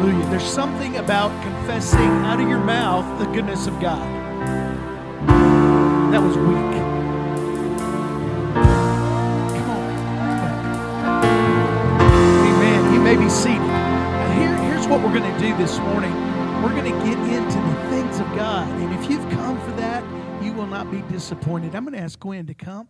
Hallelujah. 0.00 0.30
There's 0.30 0.42
something 0.50 0.96
about 0.96 1.30
confessing 1.42 2.00
out 2.00 2.40
of 2.40 2.48
your 2.48 2.58
mouth 2.58 3.04
the 3.18 3.26
goodness 3.26 3.66
of 3.66 3.78
God. 3.80 4.00
That 6.10 6.22
was 6.22 6.38
weak. 6.38 6.56
Come 9.58 9.70
on. 9.70 9.92
Amen. 12.46 12.94
You 12.94 13.00
may 13.00 13.14
be 13.14 13.28
seated. 13.28 13.58
Now 13.58 14.32
here, 14.38 14.56
here's 14.72 14.88
what 14.88 15.02
we're 15.02 15.12
going 15.12 15.30
to 15.30 15.38
do 15.38 15.54
this 15.58 15.78
morning. 15.80 16.14
We're 16.62 16.70
going 16.70 16.90
to 16.90 16.98
get 17.04 17.18
into 17.18 17.58
the 17.58 17.90
things 17.90 18.20
of 18.20 18.26
God. 18.34 18.70
And 18.80 18.94
if 18.94 19.10
you've 19.10 19.28
come 19.28 19.60
for 19.60 19.72
that, 19.72 20.02
you 20.42 20.54
will 20.54 20.66
not 20.66 20.90
be 20.90 21.02
disappointed. 21.12 21.74
I'm 21.74 21.84
going 21.84 21.92
to 21.92 22.00
ask 22.00 22.18
Gwen 22.18 22.46
to 22.46 22.54
come. 22.54 22.88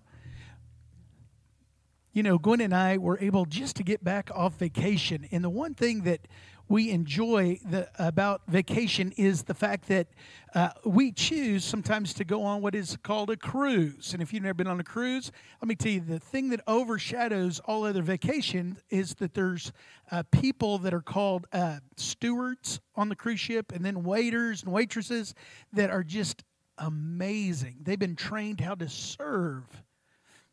You 2.12 2.22
know, 2.22 2.38
Gwen 2.38 2.60
and 2.60 2.74
I 2.74 2.98
were 2.98 3.18
able 3.20 3.46
just 3.46 3.74
to 3.76 3.82
get 3.82 4.04
back 4.04 4.30
off 4.32 4.58
vacation. 4.58 5.26
And 5.32 5.42
the 5.42 5.50
one 5.50 5.74
thing 5.74 6.02
that 6.02 6.28
we 6.70 6.90
enjoy 6.90 7.58
the, 7.68 7.88
about 7.98 8.42
vacation 8.46 9.12
is 9.16 9.42
the 9.42 9.54
fact 9.54 9.88
that 9.88 10.06
uh, 10.54 10.70
we 10.84 11.10
choose 11.10 11.64
sometimes 11.64 12.14
to 12.14 12.24
go 12.24 12.44
on 12.44 12.62
what 12.62 12.76
is 12.76 12.96
called 13.02 13.28
a 13.28 13.36
cruise. 13.36 14.12
And 14.12 14.22
if 14.22 14.32
you've 14.32 14.44
never 14.44 14.54
been 14.54 14.68
on 14.68 14.78
a 14.78 14.84
cruise, 14.84 15.32
let 15.60 15.68
me 15.68 15.74
tell 15.74 15.90
you 15.90 16.00
the 16.00 16.20
thing 16.20 16.48
that 16.50 16.60
overshadows 16.68 17.58
all 17.64 17.84
other 17.84 18.02
vacation 18.02 18.78
is 18.88 19.16
that 19.16 19.34
there's 19.34 19.72
uh, 20.12 20.22
people 20.30 20.78
that 20.78 20.94
are 20.94 21.02
called 21.02 21.44
uh, 21.52 21.80
stewards 21.96 22.80
on 22.94 23.08
the 23.08 23.16
cruise 23.16 23.40
ship, 23.40 23.72
and 23.72 23.84
then 23.84 24.04
waiters 24.04 24.62
and 24.62 24.72
waitresses 24.72 25.34
that 25.72 25.90
are 25.90 26.04
just 26.04 26.44
amazing. 26.78 27.78
They've 27.82 27.98
been 27.98 28.14
trained 28.14 28.60
how 28.60 28.76
to 28.76 28.88
serve. 28.88 29.64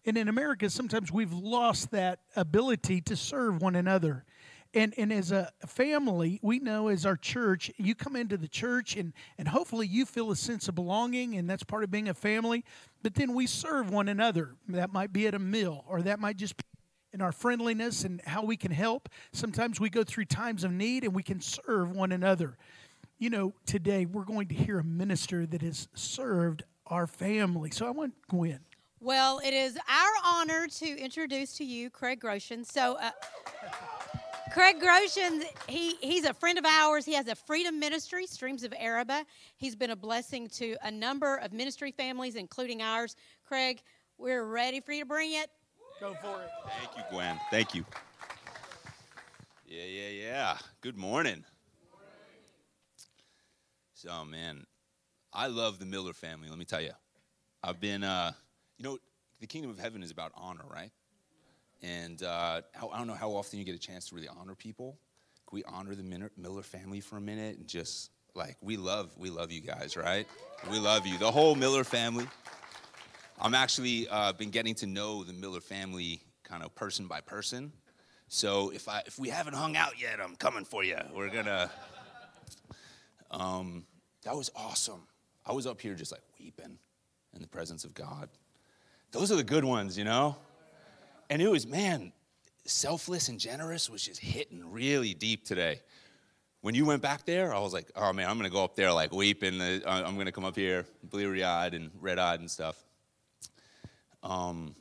And 0.03 0.17
in 0.17 0.29
America, 0.29 0.67
sometimes 0.71 1.11
we've 1.11 1.33
lost 1.33 1.91
that 1.91 2.21
ability 2.35 3.01
to 3.01 3.15
serve 3.15 3.61
one 3.61 3.75
another 3.75 4.25
and 4.73 4.93
and 4.97 5.11
as 5.13 5.31
a 5.31 5.51
family 5.65 6.39
we 6.41 6.59
know 6.59 6.87
as 6.87 7.05
our 7.05 7.15
church 7.15 7.71
you 7.77 7.95
come 7.95 8.15
into 8.15 8.37
the 8.37 8.47
church 8.47 8.95
and 8.95 9.13
and 9.37 9.47
hopefully 9.47 9.87
you 9.87 10.05
feel 10.05 10.31
a 10.31 10.35
sense 10.35 10.67
of 10.67 10.75
belonging 10.75 11.35
and 11.35 11.49
that's 11.49 11.63
part 11.63 11.83
of 11.83 11.91
being 11.91 12.09
a 12.09 12.13
family 12.13 12.63
but 13.03 13.15
then 13.15 13.33
we 13.33 13.47
serve 13.47 13.89
one 13.89 14.09
another. 14.09 14.55
That 14.67 14.91
might 14.91 15.13
be 15.13 15.27
at 15.27 15.33
a 15.33 15.39
meal 15.39 15.85
or 15.87 16.01
that 16.03 16.19
might 16.19 16.37
just 16.37 16.57
be 16.57 16.63
in 17.13 17.21
our 17.21 17.31
friendliness 17.31 18.03
and 18.03 18.21
how 18.25 18.43
we 18.43 18.57
can 18.57 18.71
help. 18.71 19.09
Sometimes 19.31 19.79
we 19.79 19.89
go 19.89 20.03
through 20.03 20.25
times 20.25 20.63
of 20.63 20.71
need 20.71 21.03
and 21.03 21.15
we 21.15 21.23
can 21.23 21.39
serve 21.39 21.91
one 21.91 22.11
another. 22.11 22.57
You 23.17 23.29
know 23.29 23.53
today 23.65 24.05
we're 24.05 24.25
going 24.25 24.47
to 24.49 24.55
hear 24.55 24.79
a 24.79 24.83
minister 24.83 25.45
that 25.45 25.61
has 25.61 25.87
served 25.93 26.63
our 26.85 27.07
family. 27.07 27.71
So 27.71 27.87
i 27.87 27.91
want 27.91 28.13
gwen. 28.29 28.59
Well, 28.99 29.39
it 29.39 29.53
is 29.53 29.77
our 29.77 30.11
honor 30.25 30.67
to 30.67 30.97
introduce 30.97 31.53
to 31.57 31.63
you 31.63 31.89
Craig 31.89 32.19
Groshans. 32.19 32.65
So, 32.65 32.97
uh, 32.97 33.11
Craig 34.57 34.81
Groshans, 34.81 35.43
he, 35.67 35.97
he's 36.01 36.25
a 36.25 36.33
friend 36.33 36.57
of 36.57 36.65
ours. 36.65 37.05
He 37.05 37.13
has 37.13 37.27
a 37.27 37.35
freedom 37.35 37.79
ministry, 37.79 38.25
Streams 38.25 38.63
of 38.63 38.73
Araba. 38.73 39.23
He's 39.55 39.75
been 39.75 39.91
a 39.91 39.95
blessing 39.95 40.49
to 40.55 40.75
a 40.81 40.89
number 40.89 41.35
of 41.35 41.53
ministry 41.53 41.91
families, 41.91 42.33
including 42.33 42.81
ours. 42.81 43.15
Craig, 43.45 43.83
we're 44.17 44.45
ready 44.45 44.79
for 44.79 44.93
you 44.93 45.01
to 45.01 45.05
bring 45.05 45.33
it. 45.33 45.51
go 45.99 46.15
for 46.23 46.41
it 46.41 46.49
Thank 46.79 46.97
you, 46.97 47.03
Gwen. 47.11 47.39
Thank 47.51 47.75
you. 47.75 47.85
Yeah, 49.67 49.83
yeah, 49.83 50.09
yeah. 50.09 50.57
Good 50.81 50.97
morning. 50.97 51.43
So, 53.93 54.25
man, 54.25 54.65
I 55.31 55.45
love 55.45 55.77
the 55.77 55.85
Miller 55.85 56.13
family. 56.13 56.49
Let 56.49 56.57
me 56.57 56.65
tell 56.65 56.81
you, 56.81 56.93
I've 57.61 57.79
been, 57.79 58.03
uh, 58.03 58.31
you 58.79 58.85
know, 58.85 58.97
the 59.39 59.45
kingdom 59.45 59.69
of 59.69 59.77
heaven 59.77 60.01
is 60.01 60.09
about 60.09 60.31
honor, 60.33 60.65
right? 60.67 60.89
And 61.81 62.23
uh, 62.23 62.61
I 62.75 62.97
don't 62.97 63.07
know 63.07 63.13
how 63.13 63.31
often 63.31 63.59
you 63.59 63.65
get 63.65 63.75
a 63.75 63.79
chance 63.79 64.09
to 64.09 64.15
really 64.15 64.27
honor 64.27 64.55
people. 64.55 64.97
Can 65.47 65.55
we 65.55 65.63
honor 65.63 65.95
the 65.95 66.29
Miller 66.37 66.63
family 66.63 66.99
for 66.99 67.17
a 67.17 67.21
minute 67.21 67.57
and 67.57 67.67
just 67.67 68.11
like 68.35 68.57
we 68.61 68.77
love, 68.77 69.13
we 69.17 69.29
love 69.29 69.51
you 69.51 69.61
guys, 69.61 69.95
right? 69.95 70.27
We 70.69 70.79
love 70.79 71.05
you, 71.07 71.17
the 71.17 71.31
whole 71.31 71.55
Miller 71.55 71.83
family. 71.83 72.27
I'm 73.39 73.53
actually 73.53 74.07
uh, 74.09 74.33
been 74.33 74.49
getting 74.49 74.75
to 74.75 74.87
know 74.87 75.23
the 75.23 75.33
Miller 75.33 75.61
family 75.61 76.21
kind 76.43 76.63
of 76.63 76.73
person 76.75 77.07
by 77.07 77.21
person. 77.21 77.71
So 78.27 78.71
if 78.71 78.89
I 78.89 79.01
if 79.05 79.17
we 79.17 79.29
haven't 79.29 79.53
hung 79.53 79.77
out 79.77 79.99
yet, 80.01 80.19
I'm 80.21 80.35
coming 80.35 80.65
for 80.65 80.83
you. 80.83 80.97
We're 81.15 81.29
gonna. 81.29 81.71
Um, 83.31 83.85
that 84.23 84.35
was 84.35 84.49
awesome. 84.55 85.03
I 85.45 85.53
was 85.53 85.67
up 85.67 85.79
here 85.79 85.93
just 85.95 86.11
like 86.11 86.21
weeping 86.39 86.77
in 87.33 87.41
the 87.41 87.47
presence 87.47 87.85
of 87.85 87.93
God. 87.93 88.29
Those 89.11 89.31
are 89.31 89.35
the 89.35 89.43
good 89.43 89.63
ones, 89.63 89.97
you 89.97 90.03
know. 90.03 90.35
And 91.29 91.41
it 91.41 91.49
was 91.49 91.67
man, 91.67 92.13
selfless 92.65 93.29
and 93.29 93.39
generous 93.39 93.89
was 93.89 94.03
just 94.03 94.19
hitting 94.19 94.71
really 94.71 95.13
deep 95.13 95.45
today. 95.45 95.81
When 96.61 96.75
you 96.75 96.85
went 96.85 97.01
back 97.01 97.25
there, 97.25 97.53
I 97.53 97.59
was 97.59 97.73
like, 97.73 97.91
oh 97.95 98.11
man, 98.13 98.29
I'm 98.29 98.37
gonna 98.37 98.49
go 98.49 98.63
up 98.63 98.75
there 98.75 98.91
like 98.91 99.13
weeping. 99.13 99.61
Uh, 99.61 99.79
I'm 99.85 100.17
gonna 100.17 100.31
come 100.31 100.45
up 100.45 100.55
here 100.55 100.85
bleary 101.03 101.43
eyed 101.43 101.73
and 101.73 101.91
red 101.99 102.19
eyed 102.19 102.39
and 102.39 102.49
stuff. 102.49 102.83
Um, 104.23 104.75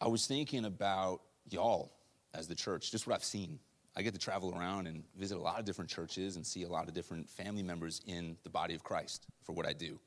I 0.00 0.08
was 0.08 0.26
thinking 0.26 0.64
about 0.64 1.20
y'all 1.48 1.92
as 2.34 2.48
the 2.48 2.54
church, 2.54 2.90
just 2.90 3.06
what 3.06 3.14
I've 3.14 3.24
seen. 3.24 3.58
I 3.96 4.02
get 4.02 4.12
to 4.12 4.20
travel 4.20 4.54
around 4.54 4.86
and 4.86 5.02
visit 5.16 5.38
a 5.38 5.40
lot 5.40 5.58
of 5.58 5.64
different 5.64 5.90
churches 5.90 6.36
and 6.36 6.46
see 6.46 6.64
a 6.64 6.68
lot 6.68 6.86
of 6.86 6.92
different 6.92 7.30
family 7.30 7.62
members 7.62 8.02
in 8.06 8.36
the 8.42 8.50
body 8.50 8.74
of 8.74 8.84
Christ 8.84 9.26
for 9.42 9.52
what 9.52 9.66
I 9.66 9.72
do, 9.72 9.98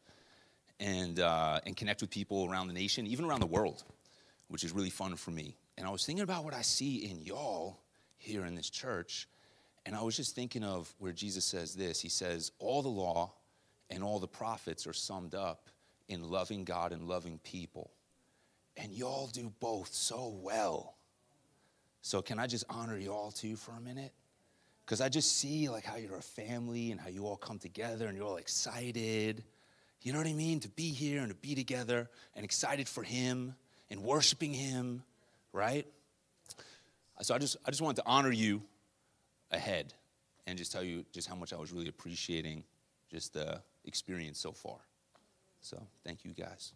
and 0.80 1.20
uh, 1.20 1.60
and 1.66 1.76
connect 1.76 2.02
with 2.02 2.12
people 2.12 2.48
around 2.50 2.68
the 2.68 2.74
nation, 2.74 3.08
even 3.08 3.26
around 3.26 3.40
the 3.40 3.48
world, 3.48 3.84
which 4.50 4.64
is 4.64 4.72
really 4.72 4.90
fun 4.90 5.16
for 5.16 5.32
me. 5.32 5.56
And 5.78 5.88
I 5.88 5.92
was 5.92 6.06
thinking 6.06 6.24
about 6.24 6.44
what 6.44 6.54
I 6.54 6.62
see 6.62 7.06
in 7.10 7.22
y'all 7.22 7.80
here 8.18 8.46
in 8.46 8.56
this 8.56 8.70
church, 8.70 9.30
and 9.86 9.96
I 9.96 10.02
was 10.02 10.18
just 10.18 10.36
thinking 10.36 10.64
of 10.64 10.94
where 11.00 11.14
Jesus 11.14 11.46
says 11.46 11.74
this. 11.74 12.02
He 12.02 12.10
says, 12.10 12.52
"All 12.60 12.82
the 12.82 12.90
law 12.90 13.34
and 13.90 14.04
all 14.04 14.20
the 14.20 14.28
prophets 14.28 14.86
are 14.86 14.94
summed 14.94 15.34
up 15.34 15.70
in 16.10 16.30
loving 16.30 16.66
God 16.66 16.92
and 16.92 17.08
loving 17.08 17.40
people." 17.40 17.92
And 18.76 18.94
y'all 18.94 19.28
do 19.28 19.50
both 19.60 19.94
so 19.94 20.28
well. 20.28 20.98
So 22.02 22.22
can 22.22 22.40
I 22.40 22.48
just 22.48 22.66
honor 22.70 22.98
y'all 22.98 23.31
too 23.31 23.56
for 23.56 23.72
a 23.72 23.81
minute? 23.81 24.14
Because 24.86 25.02
I 25.02 25.10
just 25.10 25.38
see 25.38 25.70
like 25.70 25.86
how 25.86 25.98
you're 25.98 26.18
a 26.18 26.22
family 26.22 26.92
and 26.92 27.00
how 27.00 27.10
you 27.10 27.28
all 27.28 27.38
come 27.38 27.60
together 27.60 28.08
and 28.08 28.18
you're 28.18 28.26
all 28.26 28.38
excited. 28.38 29.44
You 30.02 30.14
know 30.14 30.20
what 30.20 30.28
I 30.28 30.34
mean? 30.34 30.60
To 30.62 30.70
be 30.70 30.92
here 30.92 31.20
and 31.20 31.30
to 31.30 31.36
be 31.36 31.56
together 31.56 32.10
and 32.36 32.44
excited 32.44 32.88
for 32.88 33.04
him 33.04 33.56
and 33.90 34.04
worshiping 34.04 34.54
him, 34.54 35.04
right? 35.54 35.86
So 37.22 37.36
I 37.36 37.38
just 37.38 37.58
I 37.66 37.72
just 37.72 37.82
wanted 37.82 37.98
to 37.98 38.04
honor 38.06 38.32
you 38.32 38.62
ahead 39.52 39.94
and 40.48 40.58
just 40.58 40.72
tell 40.72 40.84
you 40.84 41.06
just 41.12 41.28
how 41.28 41.36
much 41.36 41.54
I 41.54 41.58
was 41.58 41.72
really 41.72 41.88
appreciating 41.88 42.64
just 43.12 43.34
the 43.34 43.62
experience 43.86 44.40
so 44.40 44.52
far. 44.52 44.78
So 45.62 45.82
thank 46.06 46.24
you 46.24 46.32
guys. 46.32 46.74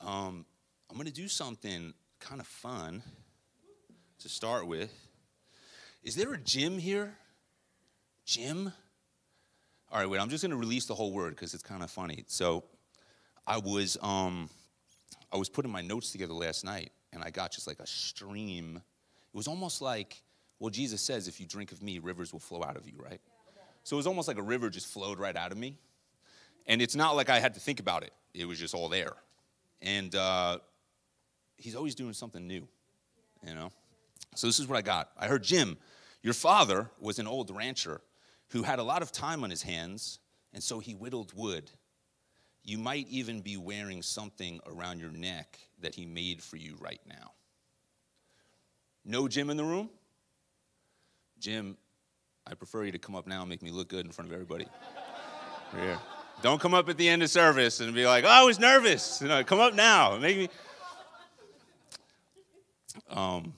Um, 0.00 0.46
I'm 0.90 0.96
gonna 0.96 1.10
do 1.10 1.28
something 1.28 1.92
kind 2.20 2.40
of 2.40 2.46
fun 2.46 3.02
to 4.20 4.28
start 4.28 4.66
with. 4.66 4.92
Is 6.02 6.16
there 6.16 6.32
a 6.32 6.38
gym 6.38 6.78
here? 6.78 7.14
Gym? 8.24 8.72
All 9.92 9.98
right, 9.98 10.08
wait, 10.08 10.20
I'm 10.20 10.30
just 10.30 10.42
gonna 10.42 10.56
release 10.56 10.86
the 10.86 10.94
whole 10.94 11.12
word 11.12 11.30
because 11.30 11.52
it's 11.54 11.62
kind 11.62 11.82
of 11.82 11.90
funny. 11.90 12.24
So 12.26 12.64
I 13.46 13.58
was 13.58 13.98
um 14.02 14.48
I 15.32 15.36
was 15.36 15.48
putting 15.48 15.70
my 15.70 15.82
notes 15.82 16.12
together 16.12 16.32
last 16.32 16.64
night 16.64 16.92
and 17.12 17.22
I 17.22 17.30
got 17.30 17.52
just 17.52 17.66
like 17.66 17.80
a 17.80 17.86
stream. 17.86 18.76
It 18.76 19.36
was 19.36 19.48
almost 19.48 19.82
like, 19.82 20.22
well, 20.58 20.70
Jesus 20.70 21.00
says, 21.00 21.28
if 21.28 21.40
you 21.40 21.46
drink 21.46 21.72
of 21.72 21.82
me, 21.82 21.98
rivers 21.98 22.32
will 22.32 22.40
flow 22.40 22.62
out 22.62 22.76
of 22.76 22.88
you, 22.88 22.94
right? 22.98 23.20
So 23.82 23.96
it 23.96 23.98
was 23.98 24.06
almost 24.06 24.28
like 24.28 24.38
a 24.38 24.42
river 24.42 24.70
just 24.70 24.86
flowed 24.86 25.18
right 25.18 25.36
out 25.36 25.52
of 25.52 25.58
me. 25.58 25.76
And 26.66 26.82
it's 26.82 26.96
not 26.96 27.14
like 27.14 27.28
I 27.28 27.38
had 27.38 27.54
to 27.54 27.60
think 27.60 27.80
about 27.80 28.02
it, 28.02 28.12
it 28.34 28.46
was 28.46 28.58
just 28.58 28.74
all 28.74 28.88
there. 28.88 29.12
And 29.82 30.14
uh, 30.14 30.58
he's 31.56 31.76
always 31.76 31.94
doing 31.94 32.12
something 32.12 32.46
new, 32.46 32.66
you 33.46 33.54
know? 33.54 33.70
So 34.34 34.46
this 34.46 34.58
is 34.58 34.66
what 34.66 34.76
I 34.76 34.82
got. 34.82 35.10
I 35.18 35.26
heard, 35.26 35.42
Jim, 35.42 35.76
your 36.22 36.34
father 36.34 36.90
was 37.00 37.18
an 37.18 37.26
old 37.26 37.54
rancher 37.54 38.00
who 38.50 38.62
had 38.62 38.78
a 38.78 38.82
lot 38.82 39.02
of 39.02 39.12
time 39.12 39.44
on 39.44 39.50
his 39.50 39.62
hands, 39.62 40.18
and 40.52 40.62
so 40.62 40.78
he 40.78 40.92
whittled 40.92 41.32
wood. 41.34 41.70
You 42.66 42.78
might 42.78 43.06
even 43.08 43.42
be 43.42 43.56
wearing 43.56 44.02
something 44.02 44.58
around 44.66 44.98
your 44.98 45.12
neck 45.12 45.56
that 45.80 45.94
he 45.94 46.04
made 46.04 46.42
for 46.42 46.56
you 46.56 46.74
right 46.80 47.00
now. 47.08 47.30
No 49.04 49.28
Jim 49.28 49.50
in 49.50 49.56
the 49.56 49.64
room? 49.64 49.88
Jim, 51.38 51.76
I 52.44 52.54
prefer 52.54 52.82
you 52.82 52.90
to 52.90 52.98
come 52.98 53.14
up 53.14 53.28
now 53.28 53.42
and 53.42 53.48
make 53.48 53.62
me 53.62 53.70
look 53.70 53.86
good 53.86 54.04
in 54.04 54.10
front 54.10 54.28
of 54.28 54.34
everybody. 54.34 54.66
Here. 55.76 55.96
Don't 56.42 56.60
come 56.60 56.74
up 56.74 56.88
at 56.88 56.98
the 56.98 57.08
end 57.08 57.22
of 57.22 57.30
service 57.30 57.78
and 57.78 57.94
be 57.94 58.04
like, 58.04 58.24
oh, 58.24 58.28
I 58.28 58.42
was 58.42 58.58
nervous. 58.58 59.22
You 59.22 59.28
know, 59.28 59.44
come 59.44 59.60
up 59.60 59.74
now. 59.74 60.18
Make 60.18 60.36
me. 60.36 60.48
Um, 63.08 63.54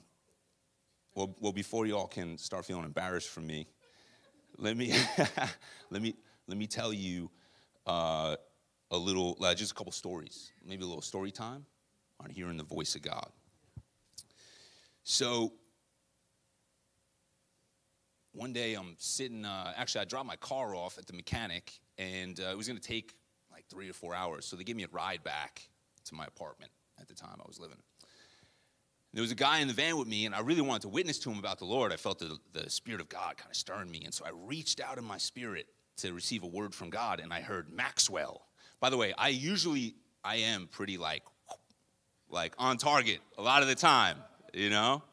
well, 1.15 1.35
well, 1.39 1.51
before 1.51 1.87
you 1.87 1.97
all 1.97 2.07
can 2.07 2.37
start 2.37 2.63
feeling 2.63 2.85
embarrassed 2.85 3.29
for 3.29 3.41
me, 3.41 3.67
let 4.59 4.77
me 4.77 4.93
let 5.89 6.01
me 6.03 6.15
let 6.47 6.57
me 6.57 6.67
tell 6.67 6.93
you 6.93 7.31
uh, 7.87 8.35
a 8.91 8.97
little, 8.97 9.35
just 9.55 9.71
a 9.71 9.75
couple 9.75 9.91
stories, 9.91 10.51
maybe 10.65 10.83
a 10.83 10.87
little 10.87 11.01
story 11.01 11.31
time 11.31 11.65
on 12.21 12.29
hearing 12.29 12.57
the 12.57 12.63
voice 12.63 12.95
of 12.95 13.01
God. 13.01 13.29
So, 15.03 15.53
one 18.33 18.53
day 18.53 18.75
I'm 18.75 18.95
sitting, 18.97 19.43
uh, 19.43 19.73
actually, 19.75 20.01
I 20.01 20.05
dropped 20.05 20.27
my 20.27 20.35
car 20.35 20.75
off 20.75 20.97
at 20.97 21.07
the 21.07 21.13
mechanic, 21.13 21.79
and 21.97 22.39
uh, 22.39 22.49
it 22.51 22.57
was 22.57 22.67
going 22.67 22.79
to 22.79 22.87
take 22.87 23.15
like 23.51 23.65
three 23.67 23.89
or 23.89 23.93
four 23.93 24.13
hours. 24.13 24.45
So 24.45 24.55
they 24.55 24.63
gave 24.63 24.75
me 24.75 24.83
a 24.83 24.89
ride 24.91 25.23
back 25.23 25.67
to 26.05 26.15
my 26.15 26.25
apartment 26.25 26.71
at 26.99 27.07
the 27.07 27.15
time 27.15 27.37
I 27.39 27.47
was 27.47 27.59
living. 27.59 27.77
There 29.13 29.21
was 29.21 29.31
a 29.31 29.35
guy 29.35 29.59
in 29.59 29.67
the 29.67 29.73
van 29.73 29.97
with 29.97 30.07
me, 30.07 30.27
and 30.27 30.35
I 30.35 30.41
really 30.41 30.61
wanted 30.61 30.83
to 30.83 30.89
witness 30.89 31.17
to 31.19 31.31
him 31.31 31.39
about 31.39 31.57
the 31.57 31.65
Lord. 31.65 31.91
I 31.91 31.95
felt 31.95 32.19
the, 32.19 32.37
the 32.53 32.69
Spirit 32.69 33.01
of 33.01 33.09
God 33.09 33.37
kind 33.37 33.49
of 33.49 33.55
stirring 33.55 33.89
me. 33.89 34.03
And 34.05 34.13
so 34.13 34.23
I 34.23 34.29
reached 34.31 34.79
out 34.79 34.99
in 34.99 35.03
my 35.03 35.17
spirit 35.17 35.65
to 35.97 36.13
receive 36.13 36.43
a 36.43 36.47
word 36.47 36.75
from 36.75 36.91
God, 36.91 37.19
and 37.19 37.33
I 37.33 37.41
heard 37.41 37.71
Maxwell. 37.71 38.48
By 38.79 38.89
the 38.89 38.97
way, 38.97 39.13
I 39.17 39.29
usually, 39.29 39.95
I 40.23 40.37
am 40.37 40.67
pretty 40.71 40.97
like, 40.97 41.23
like 42.29 42.53
on 42.57 42.77
target 42.77 43.19
a 43.37 43.41
lot 43.41 43.61
of 43.61 43.67
the 43.67 43.75
time, 43.75 44.17
you 44.53 44.69
know? 44.69 45.03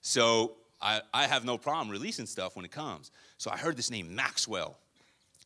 So 0.00 0.56
I, 0.80 1.02
I 1.12 1.26
have 1.26 1.44
no 1.44 1.58
problem 1.58 1.90
releasing 1.90 2.26
stuff 2.26 2.56
when 2.56 2.64
it 2.64 2.70
comes. 2.70 3.10
So 3.38 3.50
I 3.50 3.56
heard 3.56 3.76
this 3.76 3.90
name, 3.90 4.14
Maxwell. 4.14 4.78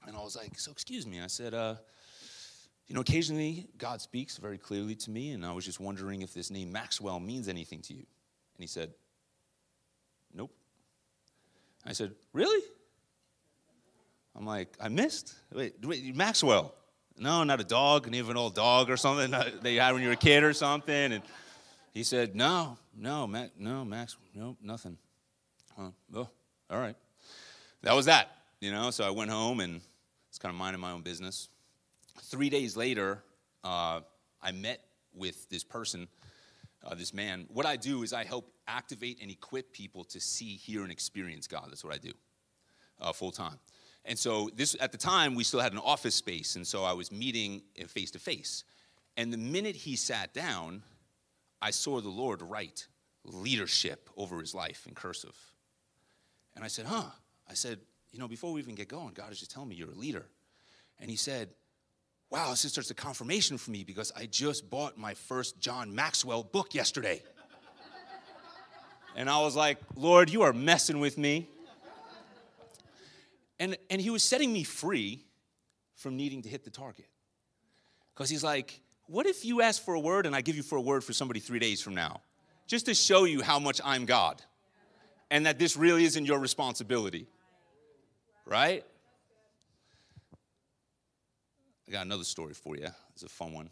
And 0.07 0.17
I 0.17 0.21
was 0.21 0.37
like, 0.37 0.59
so 0.59 0.71
excuse 0.71 1.07
me. 1.07 1.21
I 1.21 1.27
said, 1.27 1.55
uh, 1.55 1.77
you 2.87 2.95
know, 2.95 3.01
occasionally 3.01 3.67
God 3.79 4.01
speaks 4.01 4.37
very 4.37 4.59
clearly 4.59 4.95
to 4.97 5.11
me, 5.11 5.31
and 5.31 5.45
I 5.45 5.53
was 5.53 5.65
just 5.65 5.81
wondering 5.81 6.23
if 6.23 6.35
this 6.35 6.51
name 6.51 6.71
Maxwell 6.71 7.19
means 7.21 7.49
anything 7.49 7.81
to 7.83 7.95
you. 7.95 8.01
And 8.57 8.61
he 8.61 8.67
said, 8.67 8.93
Nope. 10.35 10.51
I 11.87 11.93
said, 11.93 12.13
Really? 12.33 12.63
I'm 14.37 14.45
like, 14.45 14.69
I 14.81 14.89
missed? 14.89 15.35
Wait, 15.53 15.75
wait 15.83 16.15
Maxwell? 16.15 16.75
No, 17.17 17.45
not 17.45 17.61
a 17.61 17.65
dog, 17.65 18.07
not 18.07 18.15
even 18.15 18.33
an 18.33 18.37
old 18.37 18.55
dog 18.55 18.91
or 18.91 18.97
something 18.97 19.31
that 19.31 19.65
you 19.65 19.81
had 19.81 19.93
when 19.93 20.03
you 20.03 20.09
were 20.09 20.15
a 20.15 20.17
kid 20.17 20.43
or 20.43 20.53
something. 20.53 21.13
And 21.13 21.23
he 21.93 22.03
said, 22.03 22.35
No, 22.35 22.77
no, 22.97 23.27
Mac, 23.27 23.51
no, 23.59 23.85
Max, 23.85 24.17
no, 24.35 24.57
nothing. 24.63 24.99
Huh, 25.77 25.91
oh, 26.15 26.29
all 26.71 26.81
right. 26.81 26.97
That 27.83 27.95
was 27.95 28.07
that, 28.07 28.31
you 28.61 28.73
know. 28.73 28.91
So 28.91 29.05
I 29.05 29.11
went 29.11 29.31
home 29.31 29.61
and 29.61 29.75
was 30.31 30.39
kind 30.39 30.51
of 30.51 30.59
minding 30.59 30.81
my 30.81 30.93
own 30.93 31.03
business 31.03 31.49
three 32.21 32.51
days 32.51 32.77
later, 32.77 33.23
uh, 33.63 34.01
I 34.43 34.53
met 34.53 34.81
with 35.15 35.49
this 35.49 35.65
person, 35.65 36.09
uh, 36.85 36.95
this 36.95 37.15
man. 37.15 37.47
What 37.53 37.67
I 37.67 37.77
do 37.77 38.03
is 38.03 38.13
I 38.13 38.25
help 38.25 38.51
activate 38.67 39.21
and 39.21 39.31
equip 39.31 39.73
people 39.73 40.05
to 40.05 40.21
see, 40.21 40.57
hear, 40.57 40.83
and 40.83 40.93
experience 40.93 41.47
God. 41.47 41.67
That's 41.69 41.85
what 41.85 41.95
I 41.95 41.99
do 41.99 42.13
uh, 43.01 43.13
full 43.13 43.33
time. 43.33 43.59
And 44.05 44.19
so 44.19 44.51
this 44.55 44.77
at 44.81 44.93
the 44.93 44.99
time 44.99 45.35
we 45.35 45.45
still 45.45 45.61
had 45.61 45.73
an 45.73 45.79
office 45.79 46.15
space, 46.15 46.57
and 46.57 46.67
so 46.67 46.85
I 46.85 46.93
was 46.93 47.11
meeting 47.11 47.63
face 47.89 48.11
to 48.13 48.19
face. 48.19 48.65
And 49.17 49.33
the 49.33 49.39
minute 49.39 49.77
he 49.77 49.97
sat 49.97 50.35
down, 50.35 50.83
I 51.63 51.71
saw 51.71 52.01
the 52.01 52.09
Lord 52.09 52.43
write 52.43 52.87
leadership 53.25 54.11
over 54.17 54.41
his 54.41 54.55
life 54.55 54.87
in 54.87 54.95
cursive. 54.95 55.37
And 56.55 56.65
I 56.65 56.69
said, 56.69 56.87
"Huh?" 56.87 57.11
I 57.49 57.55
said, 57.55 57.81
"You 58.13 58.19
know, 58.19 58.29
before 58.29 58.53
we 58.53 58.61
even 58.61 58.75
get 58.75 58.89
going, 58.89 59.15
God 59.15 59.33
is 59.33 59.39
just 59.39 59.51
telling 59.51 59.69
me 59.69 59.77
you're 59.77 59.91
a 59.91 59.95
leader." 59.95 60.27
And 61.01 61.11
he 61.11 61.17
said, 61.17 61.49
wow, 62.35 62.51
this 62.51 62.65
is 62.65 62.73
just 62.73 62.91
a 62.91 62.95
confirmation 62.95 63.57
for 63.59 63.71
me 63.71 63.85
because 63.85 64.11
I 64.17 64.27
just 64.27 64.69
bought 64.69 64.99
my 64.99 65.15
first 65.15 65.61
John 65.61 65.95
Maxwell 65.95 66.43
book 66.43 66.75
yesterday. 66.75 67.23
and 69.17 69.31
I 69.31 69.41
was 69.41 69.55
like, 69.55 69.79
Lord, 69.95 70.31
you 70.31 70.43
are 70.43 70.53
messing 70.53 70.99
with 70.99 71.17
me. 71.17 71.49
And, 73.59 73.77
and 73.91 74.01
he 74.01 74.11
was 74.11 74.23
setting 74.23 74.53
me 74.53 74.65
free 74.65 75.25
from 75.95 76.17
needing 76.17 76.43
to 76.43 76.49
hit 76.49 76.65
the 76.65 76.71
target. 76.71 77.07
Because 78.15 78.31
he's 78.31 78.45
like, 78.45 78.81
what 79.07 79.27
if 79.27 79.45
you 79.45 79.63
ask 79.63 79.85
for 79.85 79.95
a 79.95 80.01
word 80.01 80.27
and 80.27 80.35
I 80.35 80.41
give 80.41 80.57
you 80.57 80.63
for 80.63 80.77
a 80.77 80.81
word 80.81 81.05
for 81.05 81.13
somebody 81.13 81.41
three 81.41 81.59
days 81.59 81.81
from 81.81 81.95
now? 81.95 82.21
Just 82.67 82.87
to 82.87 82.95
show 82.95 83.25
you 83.25 83.43
how 83.43 83.59
much 83.59 83.81
I'm 83.85 84.07
God 84.07 84.43
and 85.31 85.47
that 85.47 85.59
this 85.59 85.77
really 85.77 86.05
isn't 86.05 86.25
your 86.25 86.39
responsibility. 86.39 87.27
Right? 88.47 88.85
I 91.89 91.93
got 91.93 92.07
another 92.07 92.25
story 92.25 92.55
for 92.55 92.77
you. 92.77 92.89
It's 93.13 93.23
a 93.23 93.29
fun 93.29 93.53
one. 93.53 93.71